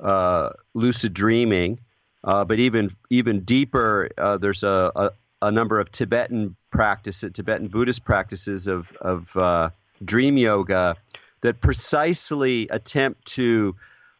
uh, 0.00 0.48
lucid 0.72 1.12
dreaming. 1.12 1.78
Uh, 2.24 2.44
but 2.44 2.58
even 2.58 2.96
even 3.10 3.40
deeper, 3.40 4.08
uh, 4.16 4.38
there's 4.38 4.62
a, 4.62 4.90
a, 4.96 5.10
a, 5.42 5.52
number 5.52 5.78
of 5.78 5.92
Tibetan 5.92 6.56
practices, 6.70 7.32
Tibetan 7.34 7.68
Buddhist 7.68 8.04
practices 8.04 8.66
of 8.66 8.90
of 9.00 9.36
uh, 9.36 9.70
dream 10.04 10.38
yoga 10.38 10.96
that 11.42 11.60
precisely 11.60 12.68
attempt 12.68 13.26
to 13.26 13.76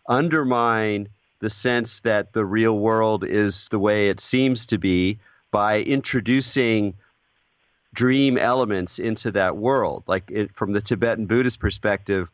undermine 0.09 1.09
the 1.41 1.49
sense 1.49 2.01
that 2.01 2.33
the 2.33 2.45
real 2.45 2.77
world 2.77 3.25
is 3.25 3.69
the 3.71 3.79
way 3.79 4.09
it 4.11 4.21
seems 4.21 4.67
to 4.67 4.79
be 4.79 5.19
by 5.51 5.81
introducing 5.81 6.95
dream 7.95 8.37
elements 8.37 8.99
into 8.99 9.31
that 9.31 9.57
world. 9.57 10.03
Like 10.07 10.31
it, 10.31 10.55
from 10.55 10.73
the 10.73 10.83
Tibetan 10.83 11.27
Buddhist 11.27 11.61
perspective, 11.61 12.29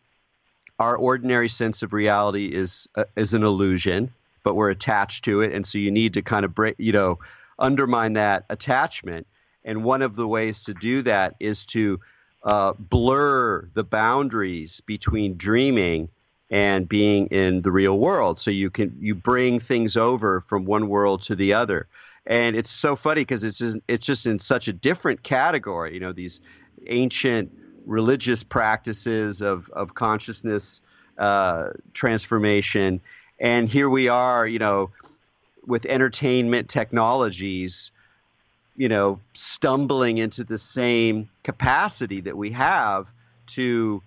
our 0.78 0.96
ordinary 0.96 1.48
sense 1.48 1.82
of 1.82 1.92
reality 1.92 2.46
is 2.46 2.86
uh, 2.94 3.04
is 3.16 3.34
an 3.34 3.42
illusion, 3.42 4.12
but 4.44 4.54
we're 4.54 4.70
attached 4.70 5.24
to 5.24 5.40
it, 5.40 5.52
and 5.52 5.66
so 5.66 5.78
you 5.78 5.90
need 5.90 6.14
to 6.14 6.22
kind 6.22 6.44
of 6.44 6.54
break, 6.54 6.76
you 6.78 6.92
know, 6.92 7.18
undermine 7.58 8.14
that 8.14 8.44
attachment. 8.48 9.26
And 9.64 9.84
one 9.84 10.02
of 10.02 10.16
the 10.16 10.26
ways 10.26 10.62
to 10.64 10.74
do 10.74 11.02
that 11.02 11.34
is 11.40 11.66
to 11.66 12.00
uh, 12.44 12.72
blur 12.78 13.68
the 13.74 13.84
boundaries 13.84 14.80
between 14.86 15.36
dreaming 15.36 16.08
and 16.50 16.88
being 16.88 17.26
in 17.26 17.62
the 17.62 17.70
real 17.70 17.98
world. 17.98 18.40
So 18.40 18.50
you 18.50 18.70
can 18.70 18.96
you 19.00 19.14
bring 19.14 19.60
things 19.60 19.96
over 19.96 20.42
from 20.48 20.64
one 20.64 20.88
world 20.88 21.22
to 21.22 21.36
the 21.36 21.52
other. 21.52 21.88
And 22.26 22.56
it's 22.56 22.70
so 22.70 22.94
funny 22.94 23.22
because 23.22 23.42
it's 23.42 23.58
just, 23.58 23.76
it's 23.88 24.06
just 24.06 24.26
in 24.26 24.38
such 24.38 24.68
a 24.68 24.72
different 24.72 25.22
category. 25.22 25.94
You 25.94 26.00
know, 26.00 26.12
these 26.12 26.40
ancient 26.86 27.50
religious 27.88 28.44
practices 28.44 29.40
of, 29.40 29.68
of 29.70 29.94
consciousness 29.94 30.80
uh, 31.16 31.70
transformation. 31.94 33.00
And 33.40 33.68
here 33.68 33.88
we 33.88 34.08
are, 34.08 34.46
you 34.46 34.58
know, 34.58 34.90
with 35.66 35.86
entertainment 35.86 36.68
technologies, 36.68 37.90
you 38.76 38.88
know, 38.88 39.20
stumbling 39.32 40.18
into 40.18 40.44
the 40.44 40.58
same 40.58 41.28
capacity 41.42 42.20
that 42.20 42.36
we 42.36 42.52
have 42.52 43.06
to, 43.54 44.02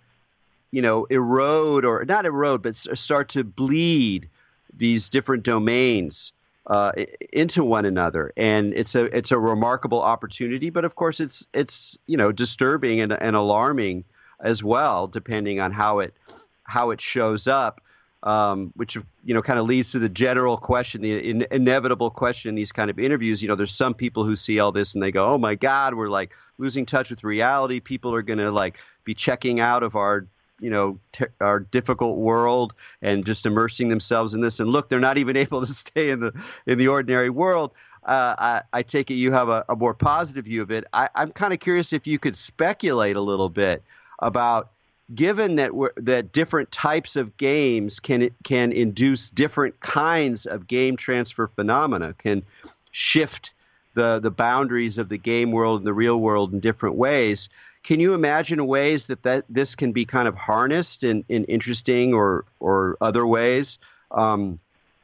you 0.70 0.82
know, 0.82 1.06
erode 1.06 1.84
or 1.84 2.06
not 2.06 2.26
erode, 2.26 2.62
but 2.62 2.76
start 2.76 3.30
to 3.30 3.44
bleed 3.44 4.30
these 4.78 5.10
different 5.10 5.44
domains 5.44 6.32
uh, 6.72 6.94
into 7.34 7.66
one 7.66 7.84
another, 7.84 8.32
and 8.38 8.74
it's 8.74 8.96
a 8.96 9.04
it's 9.16 9.32
a 9.32 9.38
remarkable 9.38 10.02
opportunity. 10.02 10.70
But 10.70 10.86
of 10.86 10.96
course, 10.96 11.20
it's 11.20 11.46
it's 11.54 11.98
you 12.08 12.16
know 12.16 12.32
disturbing 12.32 13.02
and, 13.02 13.12
and 13.12 13.36
alarming 13.36 14.06
as 14.40 14.64
well, 14.64 15.08
depending 15.08 15.60
on 15.60 15.74
how 15.74 16.00
it 16.00 16.16
how 16.64 16.92
it 16.92 17.02
shows 17.02 17.48
up. 17.48 17.82
Um, 18.24 18.72
which 18.76 18.96
you 19.26 19.34
know 19.34 19.42
kind 19.42 19.60
of 19.60 19.66
leads 19.66 19.92
to 19.94 20.00
the 20.00 20.08
general 20.08 20.56
question, 20.56 21.02
the 21.02 21.18
in, 21.18 21.46
inevitable 21.52 22.10
question 22.12 22.50
in 22.50 22.56
these 22.56 22.72
kind 22.72 22.90
of 22.90 23.00
interviews. 23.00 23.42
You 23.42 23.50
know, 23.50 23.56
there's 23.56 23.76
some 23.76 23.94
people 23.94 24.24
who 24.24 24.38
see 24.38 24.60
all 24.60 24.72
this 24.72 24.94
and 24.94 25.04
they 25.04 25.12
go, 25.12 25.26
"Oh 25.28 25.38
my 25.38 25.56
God, 25.56 25.96
we're 25.96 26.08
like 26.08 26.32
losing 26.58 26.86
touch 26.86 27.10
with 27.10 27.24
reality. 27.26 27.82
People 27.82 28.14
are 28.14 28.22
going 28.22 28.40
to 28.40 28.52
like 28.52 28.78
be 29.04 29.14
checking 29.14 29.60
out 29.60 29.84
of 29.84 29.98
our 29.98 30.28
you 30.62 30.70
know 30.70 31.00
our 31.42 31.60
difficult 31.60 32.18
world 32.18 32.74
and 33.02 33.26
just 33.26 33.46
immersing 33.46 33.90
themselves 33.90 34.34
in 34.34 34.42
this. 34.42 34.60
And 34.60 34.70
look 34.70 34.90
they're 34.90 35.00
not 35.00 35.18
even 35.18 35.36
able 35.46 35.66
to 35.66 35.74
stay 35.74 36.10
in 36.10 36.20
the 36.20 36.34
in 36.66 36.78
the 36.78 36.88
ordinary 36.88 37.30
world. 37.30 37.72
Uh, 38.04 38.36
I, 38.40 38.62
I, 38.80 38.82
take 38.82 39.12
it 39.12 39.14
you 39.14 39.32
have 39.32 39.48
a, 39.48 39.64
a, 39.70 39.76
more 39.76 39.94
positive 39.94 40.46
view 40.46 40.64
of 40.64 40.72
it. 40.72 40.86
I, 40.92 41.08
i'm 41.14 41.32
kind 41.32 41.54
of 41.54 41.60
curious 41.60 41.94
if 41.94 42.08
you 42.08 42.18
could 42.18 42.36
speculate 42.36 43.16
a 43.16 43.22
little 43.22 43.48
bit 43.48 43.84
about 44.18 44.72
given 45.14 45.56
that 45.56 45.72
that 45.98 46.32
different 46.32 46.72
types 46.72 47.16
of 47.16 47.36
games 47.38 48.00
can 48.00 48.30
can 48.44 48.72
induce 48.72 49.30
different 49.30 49.80
kinds 49.82 50.46
of 50.46 50.68
game 50.68 50.96
transfer 50.96 51.48
phenomena 51.48 52.14
can 52.18 52.44
shift 52.92 53.52
the 53.94 54.20
the 54.20 54.32
boundaries 54.32 54.98
of 54.98 55.10
the 55.10 55.18
game 55.18 55.52
world 55.52 55.80
and 55.80 55.88
the 55.88 55.94
real 55.94 56.18
world 56.18 56.54
in 56.54 56.60
different 56.60 56.96
ways 56.96 57.50
can 57.84 58.00
you 58.00 58.14
imagine 58.14 58.66
ways 58.68 59.08
that, 59.08 59.24
that 59.24 59.46
this 59.50 59.76
can 59.76 59.92
be 59.92 60.06
kind 60.06 60.28
of 60.28 60.36
harnessed 60.36 61.04
in, 61.04 61.26
in 61.30 61.44
interesting 61.46 62.14
or, 62.14 62.46
or 62.60 62.98
other 63.02 63.26
ways 63.26 63.80
um, 64.12 64.60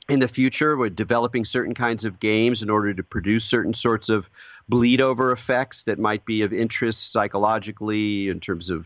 in 0.09 0.19
the 0.19 0.27
future 0.27 0.77
with 0.77 0.95
developing 0.95 1.43
certain 1.43 1.73
kinds 1.73 2.05
of 2.05 2.19
games 2.19 2.61
in 2.61 2.69
order 2.69 2.93
to 2.93 3.03
produce 3.03 3.45
certain 3.45 3.73
sorts 3.73 4.09
of 4.09 4.29
bleed 4.69 5.01
over 5.01 5.31
effects 5.31 5.83
that 5.83 5.97
might 5.97 6.23
be 6.25 6.41
of 6.41 6.53
interest 6.53 7.11
psychologically 7.11 8.29
in 8.29 8.39
terms 8.39 8.69
of 8.69 8.85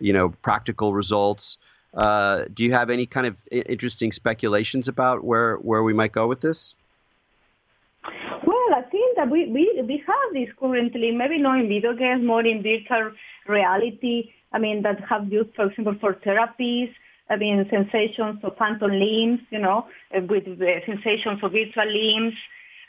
you 0.00 0.12
know 0.12 0.30
practical 0.42 0.92
results? 0.92 1.58
Uh, 1.94 2.44
do 2.52 2.64
you 2.64 2.72
have 2.72 2.90
any 2.90 3.06
kind 3.06 3.26
of 3.26 3.36
interesting 3.50 4.12
speculations 4.12 4.88
about 4.88 5.24
where, 5.24 5.56
where 5.56 5.82
we 5.82 5.94
might 5.94 6.12
go 6.12 6.26
with 6.26 6.40
this 6.40 6.74
that 9.18 9.30
we, 9.30 9.46
we, 9.46 9.82
we 9.86 10.02
have 10.06 10.32
this 10.32 10.48
currently, 10.58 11.10
maybe 11.10 11.38
not 11.38 11.58
in 11.58 11.68
video 11.68 11.94
games, 11.94 12.24
more 12.24 12.46
in 12.46 12.62
virtual 12.62 13.12
reality. 13.46 14.30
I 14.52 14.58
mean, 14.58 14.82
that 14.82 15.00
have 15.08 15.30
used, 15.30 15.54
for 15.54 15.66
example, 15.66 15.96
for 16.00 16.14
therapies. 16.14 16.90
I 17.28 17.36
mean, 17.36 17.66
sensations 17.68 18.38
of 18.42 18.56
phantom 18.56 18.92
limbs, 18.92 19.40
you 19.50 19.58
know, 19.58 19.86
uh, 20.16 20.20
with 20.22 20.44
the 20.44 20.80
sensations 20.86 21.40
of 21.42 21.52
virtual 21.52 21.86
limbs. 21.86 22.34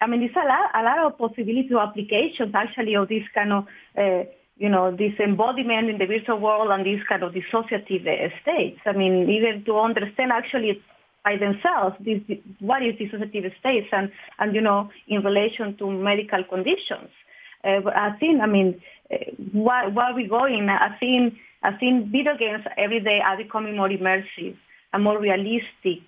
I 0.02 0.08
mean, 0.08 0.22
there's 0.22 0.36
a 0.36 0.48
lot, 0.48 0.72
a 0.74 0.84
lot 0.84 1.00
of 1.00 1.18
possibility 1.18 1.70
of 1.74 1.90
applications 1.90 2.56
actually 2.56 2.96
of 2.96 3.10
this 3.10 3.24
kind 3.34 3.52
of 3.52 3.66
uh, 3.98 4.24
you 4.58 4.70
know, 4.70 4.96
this 4.96 5.14
embodiment 5.20 5.90
in 5.90 5.98
the 5.98 6.06
virtual 6.06 6.38
world 6.38 6.70
and 6.70 6.86
these 6.86 7.02
kind 7.08 7.24
of 7.24 7.34
dissociative 7.34 8.06
uh, 8.06 8.30
states. 8.42 8.80
I 8.86 8.92
mean, 8.92 9.30
even 9.30 9.64
to 9.66 9.80
understand 9.80 10.32
actually 10.34 10.82
by 11.24 11.38
themselves 11.38 11.96
this, 12.00 12.22
what 12.60 12.82
is 12.84 12.96
dissociative 12.96 13.58
states 13.60 13.88
and, 13.92 14.12
and, 14.40 14.56
you 14.56 14.62
know, 14.62 14.90
in 15.08 15.24
relation 15.24 15.76
to 15.78 15.92
medical 15.92 16.44
conditions. 16.44 17.10
Uh, 17.64 17.82
I 17.94 18.12
think, 18.20 18.42
I 18.42 18.46
mean, 18.46 18.82
uh, 19.12 19.18
where, 19.54 19.90
where 19.90 20.06
are 20.06 20.16
we 20.16 20.28
going? 20.28 20.70
I 20.70 20.96
think, 21.00 21.36
I 21.62 21.72
think 21.74 22.08
video 22.08 22.38
games 22.38 22.64
every 22.78 23.02
day 23.02 23.20
are 23.20 23.38
becoming 23.38 23.76
more 23.76 23.90
immersive 23.90 24.56
and 24.94 25.04
more 25.04 25.20
realistic. 25.20 26.04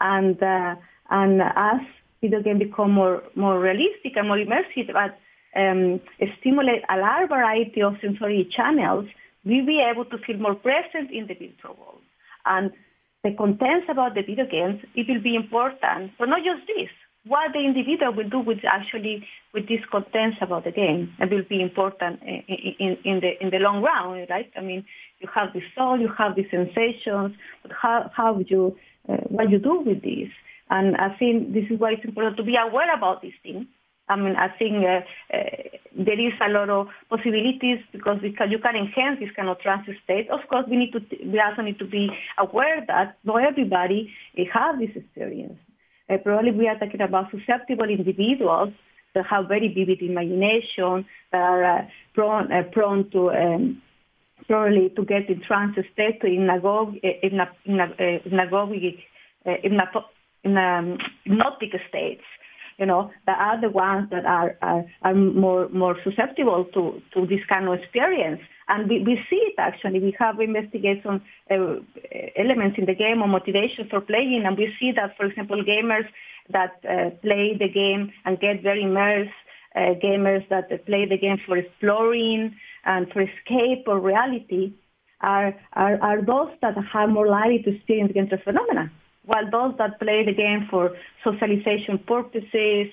And, 0.00 0.42
uh, 0.42 0.74
and 1.10 1.42
as 1.42 1.80
video 2.20 2.42
games 2.42 2.58
become 2.58 2.92
more, 2.92 3.22
more 3.34 3.60
realistic 3.60 4.16
and 4.16 4.28
more 4.28 4.38
immersive, 4.38 4.92
but 4.92 5.18
um, 5.54 6.00
stimulate 6.40 6.82
a 6.88 6.98
large 6.98 7.28
variety 7.28 7.82
of 7.82 7.96
sensory 8.00 8.48
channels, 8.50 9.06
we'll 9.44 9.64
be 9.64 9.80
able 9.80 10.04
to 10.06 10.18
feel 10.18 10.36
more 10.36 10.54
present 10.54 11.10
in 11.10 11.28
the 11.28 11.34
virtual 11.34 11.76
world. 11.78 12.02
And 12.44 12.72
the 13.26 13.36
contents 13.36 13.86
about 13.88 14.14
the 14.14 14.22
video 14.22 14.46
games, 14.46 14.80
it 14.94 15.06
will 15.08 15.20
be 15.20 15.34
important, 15.34 16.12
but 16.18 16.28
not 16.28 16.44
just 16.44 16.66
this. 16.66 16.90
What 17.26 17.52
the 17.52 17.58
individual 17.58 18.12
will 18.14 18.28
do 18.28 18.38
with 18.38 18.58
actually 18.64 19.26
with 19.52 19.66
these 19.66 19.84
contents 19.90 20.36
about 20.40 20.62
the 20.62 20.70
game, 20.70 21.12
it 21.18 21.28
will 21.28 21.42
be 21.42 21.60
important 21.60 22.22
in, 22.22 22.96
in, 23.04 23.20
the 23.20 23.30
in 23.42 23.50
the 23.50 23.58
long 23.58 23.82
run, 23.82 24.26
right? 24.30 24.48
I 24.56 24.60
mean, 24.60 24.84
you 25.18 25.28
have 25.34 25.52
the 25.52 25.62
soul, 25.74 25.98
you 25.98 26.08
have 26.16 26.36
the 26.36 26.46
sensations, 26.48 27.34
but 27.62 27.72
how 27.72 28.10
how 28.14 28.38
you 28.38 28.76
uh, 29.08 29.16
what 29.26 29.50
you 29.50 29.58
do 29.58 29.80
with 29.80 30.02
this? 30.02 30.30
And 30.70 30.96
I 30.96 31.16
think 31.18 31.52
this 31.52 31.64
is 31.68 31.80
why 31.80 31.92
it's 31.94 32.04
important 32.04 32.36
to 32.36 32.44
be 32.44 32.54
aware 32.54 32.94
about 32.94 33.22
these 33.22 33.38
things 33.42 33.66
I 34.08 34.16
mean, 34.16 34.36
I 34.36 34.48
think 34.48 34.84
uh, 34.84 35.00
uh, 35.34 35.40
there 35.98 36.20
is 36.20 36.32
a 36.40 36.48
lot 36.48 36.70
of 36.70 36.88
possibilities 37.10 37.80
because 37.90 38.20
can, 38.38 38.50
you 38.50 38.58
can 38.60 38.76
enhance 38.76 39.18
this 39.18 39.30
kind 39.34 39.48
of 39.48 39.58
trance 39.58 39.88
state. 40.04 40.30
Of 40.30 40.48
course, 40.48 40.64
we 40.70 40.76
need 40.76 40.92
to 40.92 41.00
we 41.24 41.40
also 41.40 41.62
need 41.62 41.78
to 41.80 41.86
be 41.86 42.10
aware 42.38 42.84
that 42.86 43.18
not 43.24 43.42
everybody 43.42 44.12
uh, 44.38 44.44
has 44.52 44.78
this 44.78 44.94
experience. 44.94 45.58
Uh, 46.08 46.18
probably 46.18 46.52
we 46.52 46.68
are 46.68 46.78
talking 46.78 47.00
about 47.00 47.32
susceptible 47.32 47.90
individuals 47.90 48.72
that 49.14 49.26
have 49.26 49.48
very 49.48 49.74
vivid 49.74 50.00
imagination, 50.02 51.04
that 51.32 51.40
are 51.40 51.64
uh, 51.64 51.86
prone 52.14 52.52
uh, 52.52 52.62
prone 52.70 53.10
to 53.10 53.30
um, 53.30 53.82
probably 54.46 54.90
to 54.90 55.04
get 55.04 55.28
in 55.28 55.40
trance 55.40 55.76
state, 55.92 56.20
to 56.20 56.28
hypnagogic, 56.28 57.02
hypnagogic, 58.24 59.02
hypnotic 61.24 61.72
states 61.88 62.22
you 62.78 62.86
know, 62.86 63.10
that 63.26 63.38
are 63.38 63.60
the 63.60 63.70
ones 63.70 64.10
that 64.10 64.24
are, 64.26 64.56
are, 64.60 64.84
are 65.02 65.14
more, 65.14 65.68
more 65.70 65.96
susceptible 66.04 66.66
to, 66.74 67.00
to 67.14 67.26
this 67.26 67.40
kind 67.48 67.66
of 67.68 67.74
experience. 67.74 68.40
And 68.68 68.88
we, 68.88 69.02
we 69.02 69.18
see 69.30 69.36
it 69.36 69.54
actually. 69.58 70.00
We 70.00 70.14
have 70.18 70.40
investigated 70.40 71.02
some 71.02 71.22
uh, 71.50 71.76
elements 72.36 72.76
in 72.78 72.86
the 72.86 72.94
game 72.94 73.22
or 73.22 73.28
motivation 73.28 73.88
for 73.88 74.00
playing, 74.00 74.42
and 74.44 74.58
we 74.58 74.74
see 74.78 74.92
that, 74.92 75.16
for 75.16 75.26
example, 75.26 75.62
gamers 75.62 76.06
that 76.50 76.80
uh, 76.88 77.10
play 77.22 77.56
the 77.58 77.68
game 77.68 78.12
and 78.24 78.38
get 78.38 78.62
very 78.62 78.82
immersed, 78.82 79.30
uh, 79.74 79.94
gamers 80.02 80.46
that 80.48 80.68
play 80.86 81.06
the 81.06 81.18
game 81.18 81.38
for 81.46 81.56
exploring 81.56 82.54
and 82.84 83.10
for 83.12 83.22
escape 83.22 83.84
or 83.86 84.00
reality, 84.00 84.72
are, 85.20 85.54
are, 85.72 85.98
are 86.02 86.22
those 86.22 86.50
that 86.60 86.74
have 86.92 87.08
more 87.08 87.26
likely 87.26 87.62
to 87.62 87.74
experience 87.74 88.12
the 88.30 88.38
phenomena 88.38 88.90
while 89.26 89.50
those 89.50 89.74
that 89.78 90.00
play 90.00 90.24
the 90.24 90.32
game 90.32 90.66
for 90.70 90.92
socialization 91.22 91.98
purposes, 91.98 92.88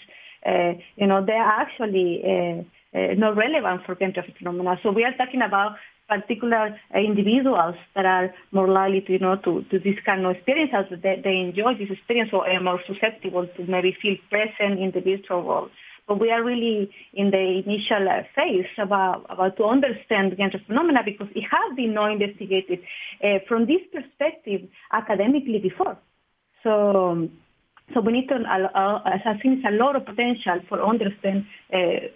uh, 0.45 0.73
you 0.95 1.07
know, 1.07 1.25
they 1.25 1.34
are 1.34 1.61
actually 1.61 2.21
uh, 2.25 2.97
uh, 2.97 3.13
not 3.15 3.38
relevant 3.38 3.86
for 3.86 3.95
game 3.95 4.13
transfer 4.13 4.34
phenomena. 4.38 4.79
So 4.84 4.91
we 4.91 5.03
are 5.05 5.15
talking 5.15 5.41
about 5.41 5.77
particular 6.09 6.77
individuals 6.93 7.75
that 7.95 8.05
are 8.05 8.34
more 8.51 8.67
likely 8.67 9.01
to, 9.01 9.11
you 9.13 9.19
know, 9.19 9.38
to, 9.38 9.63
to 9.71 9.79
this 9.79 9.95
kind 10.05 10.25
of 10.25 10.36
experiences. 10.36 10.99
They, 11.01 11.21
they 11.23 11.38
enjoy 11.38 11.75
this 11.77 11.89
experience 11.89 12.31
or 12.34 12.47
are 12.47 12.59
more 12.59 12.81
susceptible 12.86 13.47
to 13.47 13.65
maybe 13.65 13.95
feel 14.01 14.15
present 14.29 14.79
in 14.79 14.91
the 14.93 15.01
virtual 15.01 15.43
world. 15.43 15.71
But 16.07 16.19
we 16.19 16.31
are 16.31 16.43
really 16.43 16.91
in 17.13 17.31
the 17.31 17.63
initial 17.65 18.09
uh, 18.09 18.23
phase 18.36 18.67
about, 18.77 19.25
about 19.29 19.55
to 19.57 19.63
understand 19.63 20.36
transfer 20.36 20.59
phenomena 20.67 20.99
because 21.05 21.27
it 21.34 21.43
has 21.43 21.75
been 21.77 21.93
not 21.93 22.11
investigated 22.11 22.79
uh, 23.23 23.39
from 23.47 23.67
this 23.67 23.81
perspective 23.93 24.67
academically 24.91 25.59
before. 25.59 25.97
So, 26.64 27.30
so 27.93 27.99
we 27.99 28.14
need 28.14 28.28
to, 28.30 28.36
uh, 28.36 28.99
I 29.05 29.38
think 29.41 29.59
it's 29.59 29.68
a 29.68 29.72
lot 29.72 29.95
of 29.95 30.05
potential 30.05 30.59
for 30.70 30.82
understand 30.82 31.45
uh, 31.74 32.07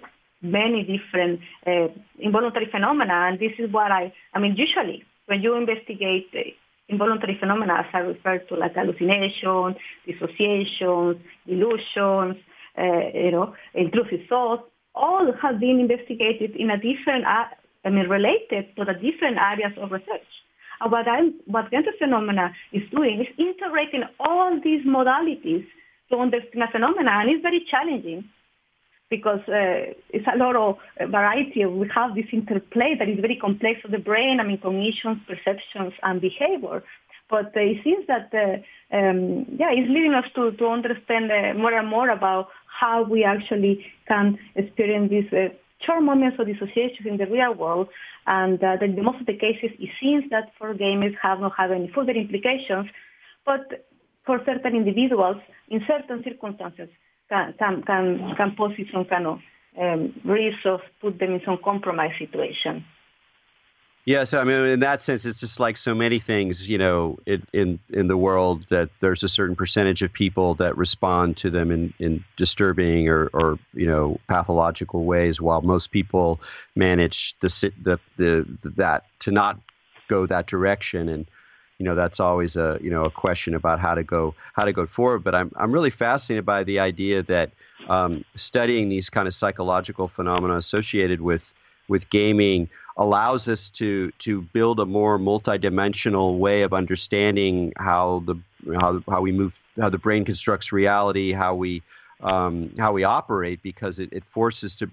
many 0.42 0.84
different 0.84 1.42
uh, 1.66 1.88
involuntary 2.20 2.68
phenomena. 2.72 3.28
And 3.28 3.40
this 3.40 3.54
is 3.60 3.72
what 3.72 3.92
I, 3.92 4.14
I 4.34 4.40
mean, 4.40 4.56
usually 4.56 5.04
when 5.26 5.42
you 5.42 5.56
investigate 5.56 6.28
uh, 6.34 6.40
involuntary 6.88 7.38
phenomena, 7.40 7.80
as 7.80 7.86
I 7.94 8.00
refer 8.00 8.40
to 8.40 8.56
like 8.56 8.76
hallucination, 8.76 9.76
dissociation, 10.06 11.22
illusions, 11.46 12.38
uh, 12.78 13.10
you 13.14 13.32
know, 13.32 13.54
intrusive 13.74 14.22
thoughts, 14.30 14.64
all 14.96 15.32
have 15.42 15.60
been 15.60 15.80
investigated 15.80 16.56
in 16.56 16.70
a 16.72 16.78
different, 16.78 17.26
I 17.26 17.90
mean, 17.90 18.08
related 18.08 18.76
to 18.78 18.86
the 18.86 18.94
different 18.94 19.38
areas 19.38 19.74
of 19.78 19.92
research. 19.92 20.28
What, 20.86 21.08
I'm, 21.08 21.34
what 21.46 21.66
Phenomena 22.00 22.54
is 22.72 22.84
doing 22.92 23.22
is 23.22 23.28
integrating 23.38 24.04
all 24.20 24.60
these 24.64 24.86
modalities 24.86 25.66
to 26.10 26.18
understand 26.18 26.64
a 26.64 26.72
phenomena, 26.72 27.12
and 27.12 27.30
it's 27.30 27.42
very 27.42 27.66
challenging 27.70 28.30
because 29.10 29.40
uh, 29.48 29.94
it's 30.10 30.28
a 30.34 30.38
lot 30.38 30.56
of 30.56 30.78
variety. 31.10 31.66
We 31.66 31.90
have 31.94 32.16
this 32.16 32.26
interplay 32.32 32.96
that 33.00 33.10
is 33.10 33.20
very 33.20 33.38
complex 33.38 33.80
of 33.86 33.92
the 33.92 34.00
brain, 34.00 34.40
I 34.40 34.44
mean, 34.44 34.58
cognitions, 34.58 35.20
perceptions, 35.28 35.94
and 36.04 36.20
behavior. 36.20 36.84
But 37.30 37.48
uh, 37.48 37.60
it 37.60 37.84
seems 37.84 38.08
that, 38.08 38.32
uh, 38.34 38.96
um, 38.96 39.46
yeah, 39.58 39.72
it's 39.72 39.90
leading 39.90 40.14
us 40.14 40.26
to, 40.36 40.52
to 40.52 40.68
understand 40.68 41.32
uh, 41.32 41.54
more 41.58 41.74
and 41.74 41.88
more 41.88 42.10
about 42.10 42.50
how 42.68 43.04
we 43.04 43.24
actually 43.24 43.86
can 44.08 44.38
experience 44.56 45.10
this 45.10 45.34
uh, 45.34 45.54
short 45.86 46.04
moments 46.04 46.38
of 46.40 46.48
dissociation 46.48 47.08
in 47.08 47.18
the 47.18 47.28
real 47.28 47.54
world 47.54 47.88
and 48.26 48.62
uh, 48.64 48.78
in 48.82 49.02
most 49.04 49.22
of 49.22 49.26
the 49.26 49.38
cases, 49.38 49.72
it 49.80 49.90
seems 50.02 50.30
that 50.32 50.52
for 50.58 50.74
gamers 50.74 51.16
have 51.22 51.40
not 51.40 51.54
had 51.58 51.72
any 51.72 51.90
further 51.94 52.12
implications, 52.12 52.88
but 53.46 53.88
for 54.26 54.42
certain 54.46 54.76
individuals, 54.76 55.38
in 55.70 55.82
certain 55.88 56.24
circumstances, 56.24 56.90
can, 57.30 57.54
can, 57.58 57.82
can, 57.84 58.34
can 58.36 58.56
pose 58.58 58.74
some 58.92 59.06
kind 59.06 59.28
of 59.28 59.40
um, 59.82 60.14
risk 60.26 60.66
of 60.66 60.82
put 61.02 61.20
them 61.20 61.34
in 61.34 61.42
some 61.46 61.58
compromised 61.64 62.18
situation. 62.20 62.84
Yeah, 64.08 64.24
so 64.24 64.40
I 64.40 64.46
mean, 64.46 64.62
in 64.62 64.80
that 64.80 65.02
sense, 65.02 65.26
it's 65.26 65.38
just 65.38 65.60
like 65.60 65.78
so 65.78 65.94
many 65.94 66.18
things, 66.18 66.70
you 66.70 66.78
know, 66.78 67.20
in 67.26 67.46
in, 67.52 67.78
in 67.90 68.08
the 68.08 68.16
world 68.16 68.66
that 68.70 68.90
there's 69.02 69.22
a 69.22 69.28
certain 69.28 69.54
percentage 69.54 70.02
of 70.02 70.14
people 70.14 70.56
that 70.56 70.78
respond 70.78 71.36
to 71.38 71.50
them 71.50 71.72
in, 71.72 71.94
in 72.00 72.24
disturbing 72.38 73.10
or, 73.10 73.30
or 73.34 73.60
you 73.74 73.86
know 73.86 74.18
pathological 74.30 75.04
ways, 75.04 75.42
while 75.42 75.60
most 75.60 75.92
people 75.92 76.40
manage 76.74 77.36
the 77.42 77.50
sit 77.50 77.74
the 77.84 78.00
the 78.16 78.48
that 78.78 79.04
to 79.20 79.32
not 79.32 79.60
go 80.08 80.26
that 80.26 80.48
direction, 80.48 81.10
and 81.10 81.30
you 81.78 81.86
know 81.86 81.94
that's 81.94 82.22
always 82.22 82.56
a 82.56 82.80
you 82.82 82.90
know 82.90 83.04
a 83.04 83.12
question 83.12 83.56
about 83.56 83.82
how 83.82 83.94
to 83.94 84.04
go 84.04 84.36
how 84.54 84.64
to 84.64 84.72
go 84.72 84.88
forward. 84.88 85.26
But 85.26 85.36
I'm 85.36 85.52
I'm 85.58 85.74
really 85.74 85.90
fascinated 85.90 86.46
by 86.46 86.64
the 86.64 86.80
idea 86.80 87.24
that 87.24 87.52
um, 87.90 88.24
studying 88.38 88.88
these 88.88 89.10
kind 89.10 89.28
of 89.28 89.36
psychological 89.36 90.08
phenomena 90.08 90.56
associated 90.56 91.20
with 91.20 91.54
with 91.88 92.10
gaming 92.10 92.70
allows 92.98 93.48
us 93.48 93.70
to 93.70 94.12
to 94.20 94.42
build 94.54 94.80
a 94.80 94.86
more 94.86 95.20
multidimensional 95.20 96.38
way 96.38 96.64
of 96.64 96.74
understanding 96.74 97.74
how 97.78 98.24
the 98.26 98.36
how, 98.80 99.02
how 99.10 99.22
we 99.22 99.32
move 99.32 99.56
how 99.80 99.90
the 99.90 99.98
brain 99.98 100.26
constructs 100.26 100.72
reality 100.72 101.32
how 101.32 101.54
we 101.54 101.82
um, 102.22 102.74
how 102.80 102.92
we 102.92 103.04
operate 103.04 103.62
because 103.62 104.00
it, 104.00 104.10
it 104.12 104.24
forces 104.32 104.76
to 104.76 104.90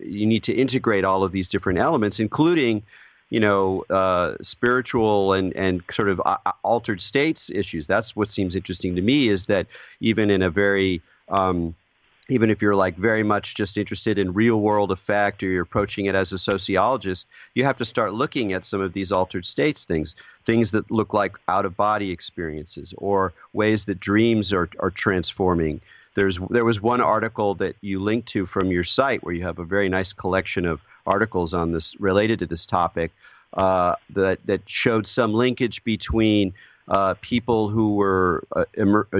you 0.00 0.26
need 0.26 0.42
to 0.42 0.52
integrate 0.52 1.04
all 1.04 1.22
of 1.22 1.30
these 1.30 1.48
different 1.48 1.78
elements 1.78 2.18
including 2.18 2.82
you 3.30 3.40
know 3.40 3.82
uh, 3.90 4.34
spiritual 4.42 5.32
and 5.32 5.54
and 5.54 5.82
sort 5.92 6.08
of 6.08 6.20
uh, 6.24 6.36
altered 6.62 7.00
states 7.00 7.50
issues. 7.50 7.86
That's 7.86 8.16
what 8.16 8.30
seems 8.30 8.56
interesting 8.56 8.96
to 8.96 9.02
me 9.02 9.28
is 9.28 9.46
that 9.46 9.66
even 10.00 10.30
in 10.30 10.42
a 10.42 10.50
very 10.50 11.02
um, 11.28 11.74
even 12.28 12.50
if 12.50 12.60
you're 12.60 12.74
like 12.74 12.96
very 12.96 13.22
much 13.22 13.54
just 13.54 13.76
interested 13.76 14.18
in 14.18 14.32
real 14.32 14.60
world 14.60 14.90
effect 14.90 15.42
or 15.42 15.46
you're 15.46 15.62
approaching 15.62 16.06
it 16.06 16.14
as 16.14 16.32
a 16.32 16.38
sociologist, 16.38 17.26
you 17.54 17.64
have 17.64 17.78
to 17.78 17.84
start 17.84 18.12
looking 18.12 18.52
at 18.52 18.64
some 18.64 18.80
of 18.80 18.92
these 18.92 19.10
altered 19.12 19.44
states 19.44 19.84
things, 19.84 20.14
things 20.44 20.70
that 20.72 20.90
look 20.90 21.14
like 21.14 21.36
out 21.48 21.64
of 21.64 21.76
body 21.76 22.10
experiences 22.10 22.92
or 22.98 23.32
ways 23.52 23.86
that 23.86 23.98
dreams 23.98 24.52
are, 24.52 24.68
are 24.78 24.90
transforming. 24.90 25.80
There's, 26.14 26.38
there 26.50 26.64
was 26.64 26.82
one 26.82 27.00
article 27.00 27.54
that 27.56 27.76
you 27.80 28.02
linked 28.02 28.28
to 28.28 28.44
from 28.46 28.70
your 28.70 28.84
site 28.84 29.22
where 29.22 29.34
you 29.34 29.44
have 29.44 29.58
a 29.58 29.64
very 29.64 29.88
nice 29.88 30.12
collection 30.12 30.66
of 30.66 30.80
articles 31.06 31.54
on 31.54 31.72
this 31.72 31.98
related 31.98 32.40
to 32.40 32.46
this 32.46 32.66
topic 32.66 33.12
uh, 33.54 33.94
that, 34.10 34.38
that 34.44 34.68
showed 34.68 35.06
some 35.06 35.32
linkage 35.32 35.82
between 35.84 36.52
uh, 36.88 37.14
people 37.20 37.68
who 37.68 37.94
were 37.94 38.44
uh, 38.54 38.64
uh, 38.78 39.18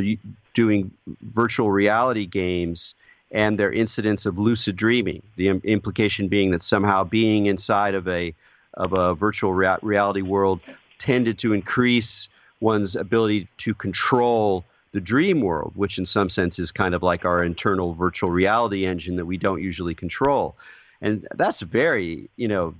doing 0.58 0.90
virtual 1.34 1.70
reality 1.70 2.26
games 2.26 2.92
and 3.30 3.56
their 3.60 3.72
incidence 3.72 4.26
of 4.26 4.38
lucid 4.38 4.74
dreaming. 4.74 5.22
The 5.36 5.50
implication 5.78 6.26
being 6.26 6.50
that 6.50 6.64
somehow 6.64 7.04
being 7.04 7.46
inside 7.46 7.94
of 7.94 8.08
a 8.08 8.34
of 8.74 8.92
a 8.92 9.14
virtual 9.14 9.52
rea- 9.54 9.82
reality 9.82 10.22
world 10.22 10.58
tended 10.98 11.38
to 11.38 11.52
increase 11.52 12.28
one's 12.60 12.96
ability 12.96 13.46
to 13.58 13.72
control 13.72 14.64
the 14.90 15.00
dream 15.00 15.42
world, 15.42 15.72
which 15.76 15.96
in 15.96 16.06
some 16.06 16.28
sense 16.28 16.58
is 16.58 16.72
kind 16.72 16.92
of 16.92 17.02
like 17.04 17.24
our 17.24 17.44
internal 17.44 17.94
virtual 17.94 18.30
reality 18.30 18.84
engine 18.84 19.14
that 19.14 19.26
we 19.26 19.36
don't 19.36 19.62
usually 19.62 19.94
control. 19.94 20.56
And 21.00 21.28
that's 21.36 21.60
very, 21.60 22.28
you 22.36 22.48
know, 22.48 22.74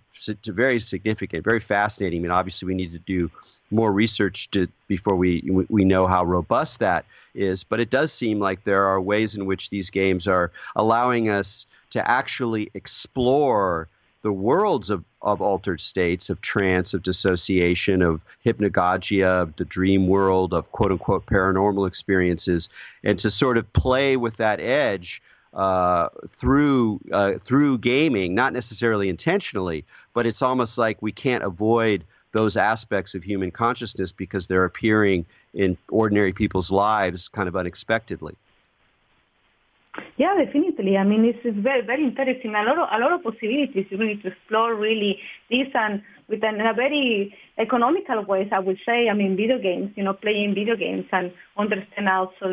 very 0.46 0.80
significant, 0.80 1.44
very 1.44 1.60
fascinating. 1.60 2.20
I 2.20 2.22
mean, 2.22 2.32
obviously, 2.32 2.66
we 2.66 2.74
need 2.74 2.92
to 2.92 3.04
do 3.16 3.30
more 3.70 3.92
research 3.92 4.50
to, 4.50 4.66
before 4.88 5.16
we 5.22 5.30
we 5.68 5.84
know 5.84 6.06
how 6.06 6.24
robust 6.24 6.78
that 6.78 7.04
is. 7.38 7.64
But 7.64 7.80
it 7.80 7.90
does 7.90 8.12
seem 8.12 8.40
like 8.40 8.64
there 8.64 8.84
are 8.84 9.00
ways 9.00 9.34
in 9.34 9.46
which 9.46 9.70
these 9.70 9.90
games 9.90 10.26
are 10.26 10.50
allowing 10.76 11.28
us 11.28 11.66
to 11.90 12.10
actually 12.10 12.70
explore 12.74 13.88
the 14.22 14.32
worlds 14.32 14.90
of, 14.90 15.04
of 15.22 15.40
altered 15.40 15.80
states, 15.80 16.28
of 16.28 16.40
trance, 16.40 16.92
of 16.92 17.02
dissociation, 17.02 18.02
of 18.02 18.20
hypnagogia, 18.44 19.42
of 19.42 19.56
the 19.56 19.64
dream 19.64 20.08
world, 20.08 20.52
of 20.52 20.70
quote 20.72 20.90
unquote 20.90 21.24
paranormal 21.26 21.86
experiences, 21.86 22.68
and 23.04 23.18
to 23.18 23.30
sort 23.30 23.56
of 23.56 23.72
play 23.72 24.16
with 24.16 24.36
that 24.36 24.60
edge 24.60 25.22
uh, 25.54 26.08
through 26.36 27.00
uh, 27.12 27.34
through 27.44 27.78
gaming, 27.78 28.34
not 28.34 28.52
necessarily 28.52 29.08
intentionally, 29.08 29.84
but 30.14 30.26
it's 30.26 30.42
almost 30.42 30.78
like 30.78 31.00
we 31.00 31.12
can't 31.12 31.44
avoid 31.44 32.04
those 32.32 32.56
aspects 32.56 33.14
of 33.14 33.22
human 33.22 33.50
consciousness 33.50 34.12
because 34.12 34.46
they're 34.46 34.64
appearing 34.64 35.24
in 35.54 35.76
ordinary 35.90 36.32
people's 36.32 36.70
lives 36.70 37.28
kind 37.28 37.48
of 37.48 37.56
unexpectedly. 37.56 38.34
Yeah, 40.16 40.36
definitely. 40.36 40.96
I 40.96 41.04
mean, 41.04 41.22
this 41.22 41.36
is 41.44 41.54
very, 41.60 41.84
very 41.84 42.04
interesting. 42.04 42.54
A 42.54 42.62
lot 42.62 42.78
of, 42.78 42.88
a 42.92 42.98
lot 42.98 43.12
of 43.12 43.22
possibilities 43.22 43.86
really 43.90 44.16
to 44.16 44.28
explore 44.28 44.74
really 44.74 45.18
this 45.50 45.68
and 45.74 46.02
with 46.28 46.44
an, 46.44 46.60
in 46.60 46.66
a 46.66 46.74
very 46.74 47.34
economical 47.56 48.24
ways, 48.24 48.48
I 48.52 48.60
would 48.60 48.78
say. 48.84 49.08
I 49.08 49.14
mean, 49.14 49.36
video 49.36 49.58
games, 49.58 49.92
you 49.96 50.04
know, 50.04 50.12
playing 50.12 50.54
video 50.54 50.76
games 50.76 51.06
and 51.12 51.32
understand 51.56 52.08
also 52.08 52.48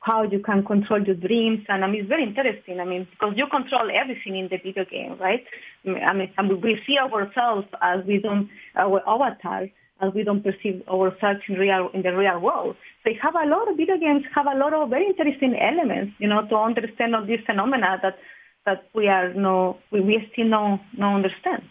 how 0.00 0.22
you 0.22 0.38
can 0.40 0.64
control 0.64 1.02
your 1.02 1.14
dreams. 1.14 1.64
And 1.68 1.84
I 1.84 1.86
mean, 1.86 2.00
it's 2.00 2.08
very 2.08 2.24
interesting. 2.24 2.80
I 2.80 2.84
mean, 2.84 3.06
because 3.10 3.34
you 3.36 3.46
control 3.46 3.90
everything 3.92 4.36
in 4.36 4.48
the 4.48 4.56
video 4.56 4.84
game, 4.84 5.16
right? 5.18 5.44
I 5.86 6.12
mean, 6.12 6.60
we 6.60 6.80
see 6.86 6.98
ourselves 6.98 7.66
as 7.82 8.04
we 8.06 8.18
don't, 8.18 8.48
our 8.76 9.02
avatar, 9.06 9.68
as 10.00 10.14
we 10.14 10.24
don't 10.24 10.42
perceive 10.42 10.82
ourselves 10.88 11.40
in 11.48 11.56
real 11.56 11.90
in 11.92 12.02
the 12.02 12.16
real 12.16 12.38
world. 12.38 12.76
So 13.04 13.10
have 13.20 13.34
a 13.34 13.46
lot 13.46 13.70
of 13.70 13.76
video 13.76 13.98
games 13.98 14.24
have 14.34 14.46
a 14.46 14.56
lot 14.56 14.72
of 14.72 14.88
very 14.88 15.06
interesting 15.06 15.54
elements, 15.58 16.14
you 16.18 16.28
know, 16.28 16.46
to 16.46 16.56
understand 16.56 17.14
all 17.14 17.24
these 17.24 17.40
phenomena 17.44 17.98
that 18.02 18.18
that 18.66 18.88
we 18.94 19.08
are 19.08 19.34
no 19.34 19.78
we, 19.90 20.00
we 20.00 20.28
still 20.32 20.46
no 20.46 20.80
no 20.96 21.14
understand. 21.14 21.62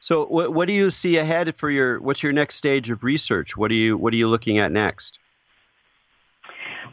So 0.00 0.26
what 0.26 0.52
what 0.52 0.66
do 0.66 0.72
you 0.72 0.90
see 0.90 1.16
ahead 1.18 1.54
for 1.56 1.70
your 1.70 2.00
what's 2.00 2.22
your 2.22 2.32
next 2.32 2.56
stage 2.56 2.90
of 2.90 3.04
research? 3.04 3.56
What 3.56 3.70
are 3.70 3.74
you 3.74 3.96
what 3.96 4.12
are 4.12 4.16
you 4.16 4.28
looking 4.28 4.58
at 4.58 4.72
next? 4.72 5.18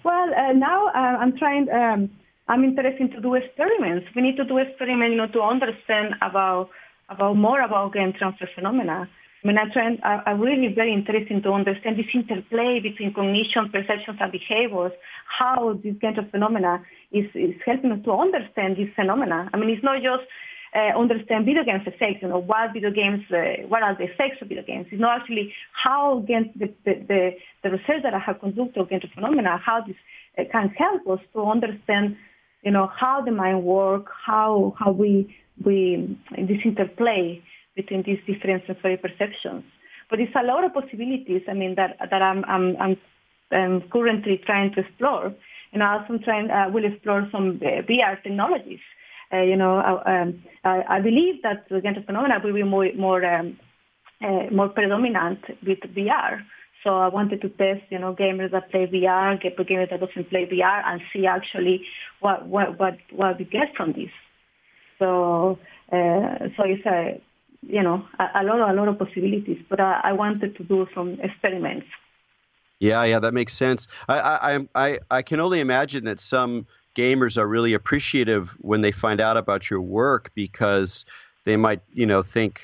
Well, 0.06 0.30
uh, 0.38 0.54
now 0.54 0.86
uh, 0.90 1.18
I'm 1.22 1.36
trying. 1.36 1.68
Um, 1.70 2.12
I'm 2.48 2.64
interested 2.64 3.12
to 3.14 3.22
do 3.22 3.34
experiments. 3.34 4.06
We 4.16 4.22
need 4.22 4.38
to 4.38 4.46
do 4.46 4.60
experiments, 4.60 5.14
you 5.14 5.18
know, 5.18 5.28
to 5.30 5.42
understand 5.42 6.14
about 6.22 6.70
about 7.10 7.36
more 7.38 7.60
about 7.62 7.94
game 7.94 8.14
transfer 8.14 8.48
phenomena. 8.54 9.10
I 9.44 9.48
mean, 9.48 9.58
I 9.58 9.66
try, 9.74 9.98
I, 10.04 10.30
I'm 10.30 10.40
really 10.40 10.74
very 10.74 10.94
interested 10.94 11.42
to 11.42 11.52
understand 11.52 11.98
this 11.98 12.06
interplay 12.14 12.80
between 12.80 13.14
cognition, 13.14 13.70
perceptions, 13.70 14.18
and 14.22 14.32
behaviors. 14.32 14.92
How 15.28 15.80
this 15.84 15.96
kind 16.00 16.18
of 16.20 16.30
phenomena 16.30 16.84
is, 17.12 17.26
is 17.34 17.56
helping 17.66 17.92
us 17.92 18.04
to 18.06 18.12
understand 18.12 18.78
this 18.78 18.90
phenomena. 18.96 19.50
I 19.54 19.58
mean, 19.58 19.72
it's 19.72 19.84
not 19.84 20.04
just 20.04 20.24
uh, 20.76 20.92
understand 21.00 21.46
video 21.46 21.64
games 21.64 21.84
effects, 21.86 22.22
you 22.22 22.28
know, 22.28 22.40
what 22.40 22.74
video 22.74 22.92
games, 22.92 23.24
uh, 23.32 23.66
what 23.68 23.82
are 23.82 23.96
the 23.96 24.04
effects 24.04 24.42
of 24.42 24.50
video 24.50 24.64
games. 24.64 24.88
You 24.92 24.98
know, 24.98 25.10
actually 25.10 25.54
how 25.72 26.26
the, 26.28 26.74
the, 26.84 27.34
the, 27.64 27.70
research 27.70 28.04
that 28.04 28.14
I 28.14 28.20
have 28.20 28.40
conducted 28.40 28.82
against 28.82 29.08
the 29.08 29.14
phenomena, 29.14 29.58
how 29.58 29.82
this 29.82 29.96
uh, 30.38 30.44
can 30.52 30.70
help 30.70 31.08
us 31.08 31.20
to 31.34 31.44
understand, 31.46 32.18
you 32.62 32.72
know, 32.72 32.92
how 32.94 33.22
the 33.22 33.32
mind 33.32 33.64
works, 33.64 34.12
how, 34.26 34.76
how 34.78 34.92
we, 34.92 35.34
we, 35.64 36.18
this 36.38 36.60
interplay 36.66 37.42
between 37.76 38.04
these 38.04 38.20
different 38.28 38.64
sensory 38.68 38.98
perceptions. 38.98 39.64
But 40.10 40.20
it's 40.20 40.36
a 40.36 40.44
lot 40.44 40.66
of 40.66 40.74
possibilities, 40.74 41.44
I 41.48 41.54
mean, 41.54 41.76
that, 41.76 41.98
that 42.00 42.22
I'm, 42.22 42.44
I'm, 42.46 42.76
I'm, 42.82 42.98
I'm 43.52 43.82
currently 43.90 44.42
trying 44.46 44.74
to 44.74 44.82
explore. 44.82 45.34
And 45.72 45.82
I 45.82 46.00
also 46.00 46.18
trying, 46.24 46.52
uh, 46.52 46.70
will 46.70 46.86
explore 46.86 47.28
some 47.32 47.62
uh, 47.62 47.82
VR 47.82 48.22
technologies 48.22 48.80
uh, 49.34 49.42
you 49.42 49.56
know, 49.56 49.80
um, 50.06 50.44
I, 50.64 50.84
I, 50.90 51.02
believe 51.02 51.42
that 51.44 51.68
the 51.70 51.76
Gantt 51.76 52.06
phenomena 52.06 52.40
will 52.44 52.54
be 52.54 52.64
more 52.64 52.88
more 52.94 53.26
um, 53.26 53.60
uh, 54.24 54.48
more 54.52 54.70
predominant 54.70 55.40
with 55.66 55.80
VR. 55.80 56.42
So 56.84 56.96
I 56.96 57.08
wanted 57.08 57.42
to 57.42 57.50
test, 57.50 57.82
you 57.90 57.98
know, 57.98 58.14
gamers 58.14 58.52
that 58.52 58.70
play 58.70 58.86
VR, 58.86 59.42
get 59.42 59.58
gamers 59.58 59.90
that 59.90 60.00
doesn't 60.00 60.30
play 60.30 60.46
VR, 60.46 60.84
and 60.86 61.02
see 61.12 61.26
actually 61.26 61.84
what 62.20 62.46
what 62.46 62.80
what 62.80 62.98
what 63.12 63.40
we 63.40 63.46
get 63.46 63.76
from 63.76 63.94
this. 63.94 64.12
So 65.00 65.58
uh, 65.92 66.50
so 66.56 66.64
it's 66.64 66.86
a 66.86 67.20
you 67.62 67.82
know 67.82 68.06
a, 68.20 68.42
a, 68.42 68.44
lot 68.44 68.60
of, 68.60 68.70
a 68.70 68.74
lot 68.74 68.88
of 68.88 69.00
possibilities, 69.00 69.62
but 69.70 69.80
I, 69.80 70.02
I 70.04 70.14
wanted 70.14 70.56
to 70.58 70.64
do 70.64 70.88
some 70.94 71.18
experiments. 71.22 71.88
Yeah, 72.80 73.04
yeah, 73.04 73.20
that 73.20 73.34
makes 73.34 73.54
sense. 73.54 73.88
I 74.08 74.20
I 74.20 74.60
I 74.76 75.00
I 75.10 75.22
can 75.24 75.40
only 75.40 75.60
imagine 75.60 76.06
that 76.06 76.20
some 76.20 76.68
gamers 76.96 77.38
are 77.38 77.48
really 77.48 77.74
appreciative 77.74 78.50
when 78.60 78.82
they 78.82 78.92
find 78.92 79.22
out 79.22 79.38
about 79.38 79.70
your 79.70 79.82
work 79.82 80.32
because 80.34 81.06
they 81.44 81.58
might, 81.58 81.82
you 81.94 82.06
know, 82.06 82.24
think, 82.24 82.62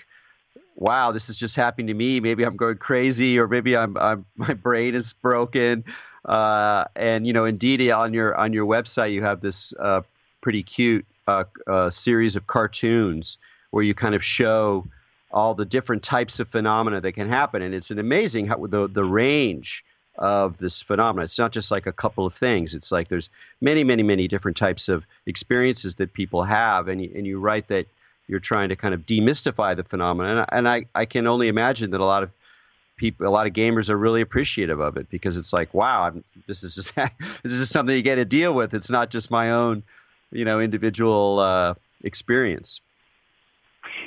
"Wow, 0.75 1.11
this 1.11 1.29
is 1.29 1.35
just 1.35 1.55
happening 1.55 1.87
to 1.87 1.93
me. 1.93 2.19
Maybe 2.19 2.43
I'm 2.43 2.57
going 2.57 2.77
crazy, 2.77 3.37
or 3.37 3.47
maybe 3.47 3.77
I'm, 3.77 3.97
I'm 3.97 4.25
my 4.35 4.53
brain 4.53 4.95
is 4.95 5.13
broken." 5.13 5.83
Uh, 6.25 6.85
and 6.95 7.25
you 7.27 7.33
know, 7.33 7.45
indeed, 7.45 7.89
on 7.91 8.13
your 8.13 8.35
on 8.35 8.53
your 8.53 8.65
website, 8.65 9.13
you 9.13 9.23
have 9.23 9.41
this 9.41 9.73
uh, 9.79 10.01
pretty 10.41 10.63
cute 10.63 11.05
uh, 11.27 11.43
uh 11.67 11.89
series 11.89 12.35
of 12.35 12.47
cartoons 12.47 13.37
where 13.71 13.83
you 13.83 13.93
kind 13.93 14.15
of 14.15 14.23
show 14.23 14.85
all 15.31 15.53
the 15.53 15.65
different 15.65 16.03
types 16.03 16.39
of 16.39 16.47
phenomena 16.49 16.99
that 17.01 17.13
can 17.13 17.29
happen, 17.29 17.61
and 17.61 17.73
it's 17.73 17.91
an 17.91 17.99
amazing 17.99 18.47
how 18.47 18.57
the 18.65 18.87
the 18.87 19.03
range 19.03 19.83
of 20.21 20.59
this 20.59 20.79
phenomenon. 20.81 21.25
It's 21.25 21.39
not 21.39 21.51
just 21.51 21.71
like 21.71 21.87
a 21.87 21.91
couple 21.91 22.27
of 22.27 22.35
things. 22.35 22.75
It's 22.75 22.91
like 22.91 23.09
there's 23.09 23.27
many, 23.59 23.83
many, 23.83 24.03
many 24.03 24.27
different 24.27 24.55
types 24.55 24.87
of 24.87 25.03
experiences 25.25 25.95
that 25.95 26.13
people 26.13 26.43
have, 26.43 26.87
and 26.87 27.01
you, 27.01 27.11
and 27.15 27.25
you 27.25 27.39
write 27.39 27.67
that 27.69 27.87
you're 28.27 28.39
trying 28.39 28.69
to 28.69 28.75
kind 28.75 28.93
of 28.93 29.01
demystify 29.07 29.75
the 29.75 29.83
phenomenon. 29.83 30.45
And, 30.51 30.69
I, 30.69 30.85
I 30.93 31.05
can 31.05 31.25
only 31.25 31.47
imagine 31.47 31.89
that 31.91 31.99
a 31.99 32.05
lot 32.05 32.21
of 32.21 32.29
people, 32.97 33.27
a 33.27 33.29
lot 33.29 33.47
of 33.47 33.53
gamers 33.53 33.89
are 33.89 33.97
really 33.97 34.21
appreciative 34.21 34.79
of 34.79 34.95
it 34.95 35.09
because 35.09 35.37
it's 35.37 35.51
like, 35.51 35.73
wow, 35.73 36.03
I'm, 36.03 36.23
this 36.47 36.63
is 36.63 36.75
just 36.75 36.93
this 36.95 37.51
is 37.51 37.69
something 37.69 37.95
you 37.95 38.03
get 38.03 38.15
to 38.15 38.25
deal 38.25 38.53
with. 38.53 38.75
It's 38.75 38.91
not 38.91 39.09
just 39.09 39.31
my 39.31 39.49
own, 39.49 39.81
you 40.31 40.45
know, 40.45 40.59
individual 40.59 41.39
uh, 41.39 41.73
experience. 42.03 42.79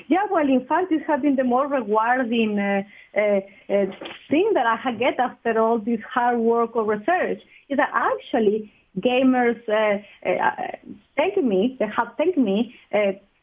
Yeah, 0.08 0.26
well, 0.30 0.46
in 0.46 0.66
fact, 0.66 0.90
this 0.90 1.00
has 1.06 1.20
been 1.22 1.36
the 1.36 1.44
more 1.44 1.66
rewarding 1.66 2.58
uh, 2.58 2.82
uh, 3.16 3.20
uh, 3.20 3.86
thing 4.30 4.50
that 4.54 4.66
I 4.66 4.92
get 4.92 5.18
after 5.18 5.58
all 5.58 5.78
this 5.78 6.00
hard 6.12 6.38
work 6.38 6.70
of 6.74 6.86
research 6.86 7.40
is 7.68 7.76
that 7.76 7.90
actually 7.92 8.72
gamers 9.00 9.60
uh, 9.68 9.98
uh, 10.28 10.50
thank 11.16 11.36
me, 11.42 11.76
they 11.78 11.86
have 11.96 12.14
thanked 12.16 12.38
me 12.38 12.74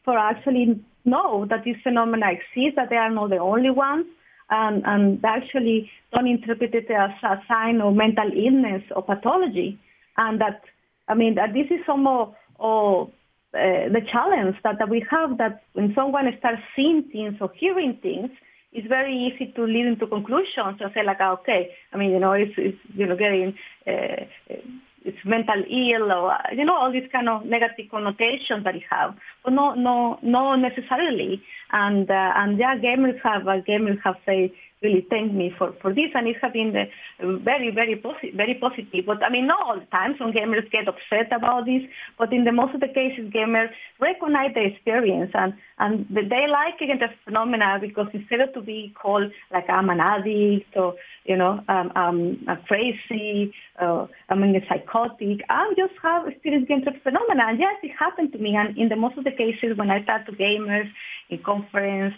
for 0.04 0.18
actually 0.18 0.80
know 1.04 1.46
that 1.50 1.64
this 1.64 1.76
phenomena 1.82 2.26
exists, 2.30 2.76
that 2.76 2.90
they 2.90 2.96
are 2.96 3.10
not 3.10 3.30
the 3.30 3.38
only 3.38 3.70
ones, 3.70 4.06
and, 4.50 4.82
and 4.86 5.24
actually 5.24 5.90
don't 6.12 6.26
interpret 6.26 6.74
it 6.74 6.90
as 6.90 7.10
a 7.22 7.36
sign 7.48 7.80
of 7.80 7.94
mental 7.94 8.30
illness 8.34 8.82
or 8.94 9.02
pathology, 9.02 9.78
and 10.16 10.40
that 10.40 10.62
I 11.08 11.14
mean 11.14 11.34
that 11.34 11.52
this 11.54 11.66
is 11.70 11.84
some 11.86 12.06
of, 12.06 12.34
of 12.60 13.10
the 13.52 14.00
challenge 14.10 14.56
that, 14.64 14.78
that 14.78 14.88
we 14.88 15.04
have 15.10 15.38
that 15.38 15.62
when 15.74 15.94
someone 15.94 16.26
starts 16.38 16.62
seeing 16.74 17.02
things 17.04 17.36
or 17.40 17.50
hearing 17.54 17.98
things, 18.02 18.30
it's 18.72 18.88
very 18.88 19.14
easy 19.14 19.52
to 19.52 19.64
lead 19.64 19.86
into 19.86 20.06
conclusions 20.06 20.80
and 20.80 20.90
say 20.94 21.02
like, 21.04 21.18
ah, 21.20 21.32
okay, 21.32 21.70
I 21.92 21.98
mean, 21.98 22.10
you 22.10 22.18
know, 22.18 22.32
it's, 22.32 22.54
it's 22.56 22.78
you 22.94 23.06
know, 23.06 23.16
getting, 23.16 23.54
uh, 23.86 24.24
it's 25.04 25.18
mental 25.24 25.62
ill 25.68 26.10
or, 26.10 26.36
you 26.52 26.64
know, 26.64 26.76
all 26.76 26.92
these 26.92 27.08
kind 27.12 27.28
of 27.28 27.44
negative 27.44 27.90
connotations 27.90 28.64
that 28.64 28.76
it 28.76 28.84
have. 28.88 29.14
But 29.44 29.52
no, 29.52 29.74
no, 29.74 30.18
no 30.22 30.54
necessarily. 30.56 31.42
And, 31.70 32.10
uh, 32.10 32.32
and 32.36 32.58
yeah, 32.58 32.76
gamers 32.76 33.20
have, 33.22 33.46
uh, 33.46 33.60
gamers 33.60 33.98
have 34.04 34.16
say, 34.24 34.54
really 34.82 35.06
thank 35.08 35.32
me 35.32 35.52
for, 35.56 35.72
for 35.80 35.94
this, 35.94 36.10
and 36.14 36.26
it 36.26 36.36
has 36.42 36.52
been 36.52 36.74
uh, 36.76 37.38
very, 37.38 37.70
very, 37.70 37.96
posi- 37.96 38.36
very 38.36 38.54
positive. 38.54 39.06
But 39.06 39.22
I 39.22 39.30
mean, 39.30 39.46
not 39.46 39.62
all 39.62 39.78
the 39.78 39.86
time. 39.86 40.14
Some 40.18 40.32
gamers 40.32 40.70
get 40.70 40.88
upset 40.88 41.32
about 41.32 41.66
this, 41.66 41.82
but 42.18 42.32
in 42.32 42.44
the 42.44 42.52
most 42.52 42.74
of 42.74 42.80
the 42.80 42.88
cases, 42.88 43.30
gamers 43.32 43.70
recognize 44.00 44.54
the 44.54 44.64
experience 44.64 45.30
and 45.34 45.54
and 45.78 46.06
they 46.10 46.46
like 46.48 46.80
again 46.80 46.98
the 46.98 47.08
phenomena 47.24 47.78
because 47.80 48.06
instead 48.12 48.40
of 48.40 48.52
to 48.54 48.60
be 48.60 48.94
called 49.00 49.30
like 49.52 49.68
I'm 49.68 49.90
an 49.90 50.00
addict 50.00 50.76
or 50.76 50.94
you 51.24 51.36
know 51.36 51.60
um, 51.68 51.92
I'm, 51.94 52.44
I'm 52.48 52.62
crazy, 52.66 53.52
uh, 53.80 54.06
I'm 54.28 54.42
a 54.42 54.60
psychotic, 54.68 55.40
I 55.48 55.72
just 55.76 55.94
have 56.02 56.28
experienced 56.28 56.68
the 56.68 56.92
phenomena. 57.02 57.44
And 57.48 57.58
yes, 57.58 57.76
it 57.82 57.92
happened 57.98 58.32
to 58.32 58.38
me. 58.38 58.56
And 58.56 58.76
in 58.76 58.88
the 58.88 58.96
most 58.96 59.18
of 59.18 59.24
the 59.24 59.30
cases, 59.32 59.76
when 59.76 59.90
I 59.90 60.02
talk 60.02 60.26
to 60.26 60.32
gamers 60.32 60.90
in 61.30 61.42
conference 61.42 62.14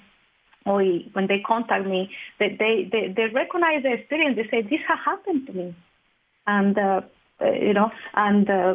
when 0.64 1.26
they 1.28 1.40
contact 1.40 1.86
me, 1.86 2.10
they, 2.38 2.56
they, 2.58 2.88
they, 2.90 3.12
they 3.14 3.26
recognize 3.26 3.82
the 3.82 3.92
experience. 3.92 4.36
They 4.36 4.48
say, 4.50 4.62
this 4.62 4.80
has 4.88 4.98
happened 5.04 5.46
to 5.46 5.52
me. 5.52 5.76
And, 6.46 6.76
uh, 6.78 7.02
you 7.40 7.74
know, 7.74 7.90
and 8.14 8.48
uh, 8.48 8.74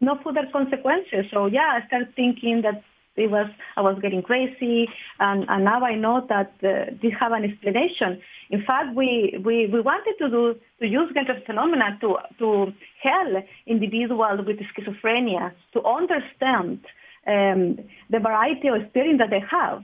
no 0.00 0.18
further 0.22 0.46
consequences. 0.52 1.26
So, 1.32 1.46
yeah, 1.46 1.80
I 1.82 1.86
started 1.86 2.14
thinking 2.14 2.62
that 2.62 2.82
it 3.16 3.30
was 3.30 3.50
I 3.76 3.82
was 3.82 3.98
getting 4.00 4.22
crazy, 4.22 4.88
and, 5.18 5.44
and 5.48 5.64
now 5.64 5.84
I 5.84 5.94
know 5.94 6.26
that 6.28 6.52
uh, 6.62 6.92
this 7.02 7.12
have 7.18 7.32
an 7.32 7.44
explanation. 7.44 8.20
In 8.50 8.64
fact, 8.64 8.94
we, 8.94 9.38
we, 9.44 9.66
we 9.66 9.80
wanted 9.80 10.14
to 10.18 10.30
do 10.30 10.56
to 10.80 10.86
use 10.86 11.12
game 11.12 11.26
transfer 11.26 11.44
phenomena 11.46 11.98
to 12.00 12.16
to 12.38 12.72
help 13.02 13.44
individuals 13.66 14.40
with 14.46 14.58
schizophrenia 14.60 15.52
to 15.72 15.84
understand 15.84 16.80
um, 17.26 17.78
the 18.08 18.20
variety 18.20 18.68
of 18.68 18.76
experience 18.76 19.18
that 19.18 19.30
they 19.30 19.42
have 19.50 19.82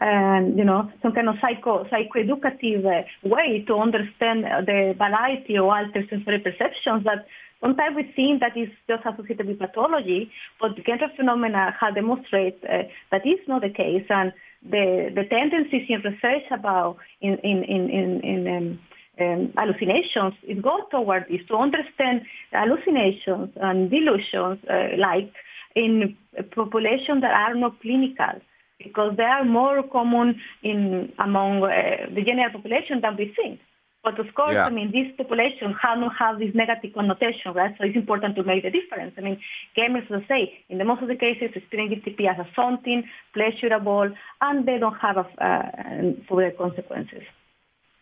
and 0.00 0.56
you 0.56 0.64
know 0.64 0.90
some 1.02 1.12
kind 1.12 1.28
of 1.28 1.36
psycho 1.40 1.84
psychoeducative 1.84 2.84
uh, 2.86 3.02
way 3.28 3.64
to 3.66 3.74
understand 3.74 4.44
the 4.44 4.94
variety 4.96 5.56
of 5.56 5.64
altered 5.64 6.06
sensory 6.08 6.38
perceptions 6.38 7.04
that 7.04 7.26
sometimes 7.60 7.96
we 7.96 8.04
think 8.14 8.40
that 8.40 8.56
is 8.56 8.68
just 8.88 9.04
associated 9.04 9.46
with 9.46 9.58
pathology, 9.58 10.30
but 10.60 10.76
game 10.76 10.98
transfer 10.98 11.16
phenomena 11.16 11.74
have 11.80 11.94
demonstrated 11.94 12.58
uh, 12.64 12.82
that 13.10 13.26
is 13.26 13.40
not 13.48 13.62
the 13.62 13.70
case, 13.70 14.06
and 14.08 14.32
the 14.62 15.10
the 15.14 15.24
tendencies 15.24 15.86
in 15.88 16.00
research 16.02 16.44
about 16.50 16.96
in 17.20 17.38
in 17.38 17.64
in 17.64 17.90
in, 17.90 18.20
in 18.22 18.56
um, 18.56 18.78
um, 19.20 19.52
hallucinations, 19.56 20.34
it 20.44 20.62
goes 20.62 20.82
toward 20.92 21.26
this 21.28 21.40
to 21.48 21.56
understand 21.56 22.22
hallucinations 22.52 23.50
and 23.56 23.90
delusions, 23.90 24.58
uh, 24.70 24.96
like 24.96 25.32
in 25.74 26.16
populations 26.54 27.20
that 27.22 27.32
are 27.32 27.54
not 27.54 27.80
clinical 27.80 28.40
because 28.82 29.16
they 29.16 29.24
are 29.24 29.44
more 29.44 29.82
common 29.82 30.40
in 30.62 31.12
among 31.18 31.62
uh, 31.64 31.70
the 32.14 32.22
general 32.22 32.50
population 32.52 33.00
than 33.00 33.16
we 33.16 33.32
think. 33.36 33.60
But 34.04 34.20
of 34.20 34.32
course, 34.34 34.54
yeah. 34.54 34.64
I 34.64 34.70
mean, 34.70 34.92
this 34.92 35.14
population 35.16 35.74
have 35.82 35.98
not 35.98 36.12
have 36.18 36.38
this 36.38 36.54
negative 36.54 36.94
connotation, 36.94 37.52
right? 37.52 37.74
So 37.76 37.84
it's 37.84 37.96
important 37.96 38.36
to 38.36 38.44
make 38.44 38.62
the 38.62 38.70
difference. 38.70 39.12
I 39.18 39.20
mean, 39.22 39.40
gamers, 39.76 40.08
as 40.10 40.22
I 40.24 40.28
say, 40.28 40.64
in 40.68 40.78
the 40.78 40.84
most 40.84 41.02
of 41.02 41.08
the 41.08 41.16
cases, 41.16 41.50
experience 41.54 42.04
GTP 42.06 42.30
as 42.30 42.38
a 42.38 42.48
something 42.54 43.02
pleasurable, 43.34 44.10
and 44.40 44.66
they 44.66 44.78
don't 44.78 44.96
have 44.98 45.16
a, 45.16 45.44
uh, 45.44 46.12
further 46.28 46.52
consequences. 46.52 47.22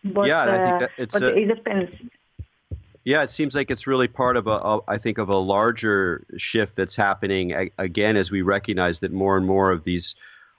But, 0.03 0.27
yeah, 0.27 0.43
I 0.43 0.57
think 0.57 0.75
uh, 0.75 0.79
that 0.79 0.89
it's 0.97 1.13
but 1.13 1.23
a, 1.23 1.35
it 1.35 1.47
depends. 1.47 1.91
Yeah, 3.03 3.23
it 3.23 3.31
seems 3.31 3.55
like 3.55 3.71
it's 3.71 3.87
really 3.87 4.07
part 4.07 4.37
of 4.37 4.47
a, 4.47 4.51
a, 4.51 4.79
I 4.87 4.97
think, 4.99 5.17
of 5.17 5.29
a 5.29 5.35
larger 5.35 6.25
shift 6.37 6.75
that's 6.75 6.95
happening 6.95 7.71
again 7.77 8.17
as 8.17 8.29
we 8.29 8.43
recognize 8.43 8.99
that 8.99 9.11
more 9.11 9.35
and 9.35 9.47
more 9.47 9.71
of 9.71 9.83
these 9.83 10.13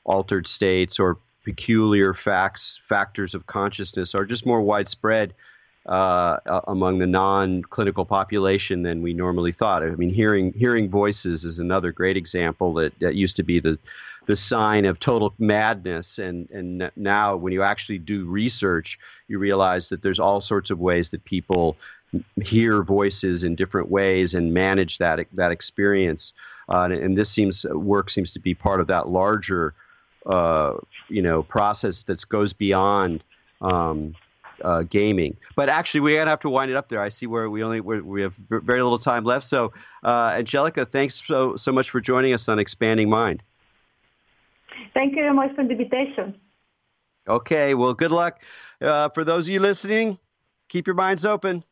altered 0.09 0.47
states 0.47 0.99
or 0.99 1.19
peculiar 1.45 2.15
facts, 2.15 2.81
factors 2.89 3.35
of 3.35 3.47
consciousness 3.47 4.15
are 4.15 4.25
just 4.25 4.45
more 4.45 4.61
widespread 4.61 5.35
uh, 5.87 6.61
among 6.67 6.99
the 6.99 7.07
non-clinical 7.07 8.05
population 8.05 8.83
than 8.83 9.01
we 9.03 9.15
normally 9.15 9.53
thought. 9.53 9.83
I 9.83 9.91
mean, 9.91 10.13
hearing 10.13 10.53
hearing 10.53 10.91
voices 10.91 11.45
is 11.45 11.59
another 11.59 11.93
great 11.93 12.17
example 12.17 12.75
that, 12.75 12.99
that 13.01 13.15
used 13.15 13.37
to 13.37 13.43
be 13.43 13.61
the 13.61 13.79
the 14.27 14.37
sign 14.37 14.85
of 14.85 15.01
total 15.01 15.33
madness, 15.39 16.19
and 16.19 16.51
and 16.51 16.91
now 16.97 17.37
when 17.37 17.55
you 17.55 17.63
actually 17.63 17.99
do 17.99 18.27
research, 18.27 18.99
you 19.29 19.39
realize 19.39 19.89
that 19.89 20.03
there's 20.03 20.21
all 20.21 20.43
sorts 20.43 20.69
of 20.69 20.79
ways 20.79 21.09
that 21.11 21.25
people 21.25 21.77
hear 22.43 22.83
voices 22.83 23.45
in 23.45 23.55
different 23.55 23.91
ways 23.91 24.35
and 24.35 24.53
manage 24.53 24.99
that 24.99 25.27
that 25.33 25.53
experience. 25.53 26.35
Uh, 26.69 26.83
and, 26.83 26.93
and, 26.93 27.17
this 27.17 27.31
seems 27.31 27.65
work 27.73 28.11
seems 28.11 28.31
to 28.31 28.39
be 28.39 28.55
part 28.55 28.79
of 28.79 28.87
that 28.89 29.09
larger 29.09 29.73
uh, 30.29 30.75
you 31.09 31.23
know 31.23 31.43
process 31.43 32.03
that 32.05 32.27
goes 32.29 32.53
beyond 32.53 33.25
um, 33.61 34.15
uh, 34.63 34.83
gaming. 34.83 35.37
But 35.57 35.69
actually, 35.69 36.01
we're 36.01 36.19
gonna 36.19 36.31
have 36.31 36.41
to 36.41 36.51
wind 36.51 36.71
it 36.71 36.77
up 36.77 36.89
there. 36.89 37.01
I 37.01 37.09
see 37.09 37.27
where 37.27 37.51
we 37.51 37.63
only 37.63 37.81
we 37.81 38.23
have 38.23 38.35
very 38.49 38.83
little 38.83 38.99
time 38.99 39.25
left. 39.25 39.49
So, 39.49 39.73
uh, 40.05 40.35
Angelica, 40.37 40.85
thanks 40.87 41.23
so 41.27 41.57
so 41.57 41.73
much 41.73 41.91
for 41.91 42.01
joining 42.01 42.35
us 42.35 42.49
on 42.49 42.59
Expanding 42.59 43.09
Mind. 43.09 43.43
Thank 44.95 45.17
you 45.17 45.23
very 45.23 45.35
much 45.35 45.55
for 45.55 45.65
the 45.65 45.71
invitation. 45.71 46.35
Okay, 47.29 47.75
well, 47.75 47.95
good 47.95 48.13
luck 48.13 48.41
uh, 48.81 49.11
for 49.11 49.25
those 49.25 49.45
of 49.45 49.51
you 49.51 49.61
listening. 49.61 50.19
Keep 50.69 50.87
your 50.87 50.97
minds 50.97 51.25
open. 51.25 51.65